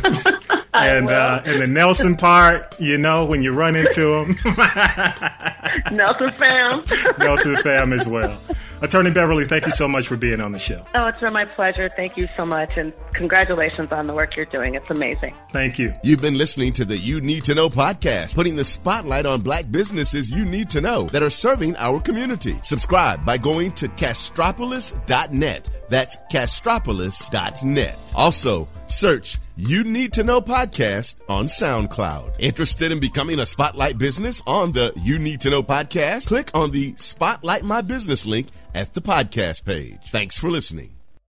and 0.74 1.09
uh, 1.09 1.41
and 1.45 1.61
the 1.61 1.68
Nelson 1.68 2.15
part, 2.15 2.80
you 2.80 2.97
know, 2.97 3.26
when 3.26 3.43
you 3.43 3.53
run 3.53 3.76
into 3.76 4.13
him, 4.13 4.38
Nelson 5.91 6.32
fam. 6.38 6.84
Nelson 7.20 7.61
fam 7.61 7.93
as 7.93 8.07
well. 8.07 8.39
Attorney 8.82 9.11
Beverly, 9.11 9.45
thank 9.45 9.65
you 9.65 9.71
so 9.71 9.88
much 9.88 10.07
for 10.07 10.17
being 10.17 10.39
on 10.39 10.51
the 10.51 10.59
show. 10.59 10.86
oh, 10.93 11.07
it's 11.07 11.19
been 11.19 11.34
my 11.34 11.45
pleasure. 11.45 11.89
Thank 11.89 12.15
you 12.15 12.28
so 12.38 12.45
much. 12.45 12.78
And 12.78 12.93
congratulations 13.13 13.91
on 13.91 14.07
the 14.07 14.13
work 14.13 14.36
you're 14.36 14.45
doing. 14.45 14.75
It's 14.75 14.89
amazing. 14.89 15.34
Thank 15.51 15.80
you. 15.80 15.93
You've 16.03 16.21
been 16.21 16.38
listening 16.38 16.73
to 16.73 16.86
the 16.86 16.97
You 16.97 17.19
Need 17.19 17.43
to 17.45 17.55
Know 17.55 17.69
podcast, 17.69 18.36
putting 18.36 18.55
the 18.55 18.63
spotlight 18.63 19.25
on 19.25 19.41
black 19.41 19.71
businesses 19.71 20.30
you 20.30 20.45
need 20.45 20.69
to 20.69 20.82
know 20.82 21.03
that 21.07 21.23
are 21.23 21.30
serving 21.30 21.75
our 21.78 21.99
community. 21.99 22.57
Subscribe 22.61 23.25
by 23.25 23.38
going 23.38 23.71
to 23.73 23.88
castropolis.net. 23.89 25.67
That's 25.89 26.17
castropolis.net. 26.32 27.97
Also, 28.15 28.67
search 28.88 29.38
You 29.55 29.83
Need 29.83 30.13
to 30.13 30.23
Know 30.23 30.41
podcast 30.41 31.21
on 31.29 31.45
SoundCloud. 31.45 32.33
Interested 32.39 32.91
in 32.91 32.99
becoming 32.99 33.39
a 33.39 33.45
Spotlight 33.45 33.97
business 33.97 34.41
on 34.47 34.71
the 34.71 34.93
You 35.03 35.19
Need 35.19 35.41
to 35.41 35.49
Know 35.49 35.63
podcast? 35.63 36.27
Click 36.27 36.51
on 36.53 36.71
the 36.71 36.95
Spotlight 36.95 37.63
My 37.63 37.81
Business 37.81 38.25
link 38.25 38.47
at 38.73 38.93
the 38.93 39.01
podcast 39.01 39.65
page. 39.65 40.01
Thanks 40.09 40.38
for 40.38 40.49
listening. 40.49 40.96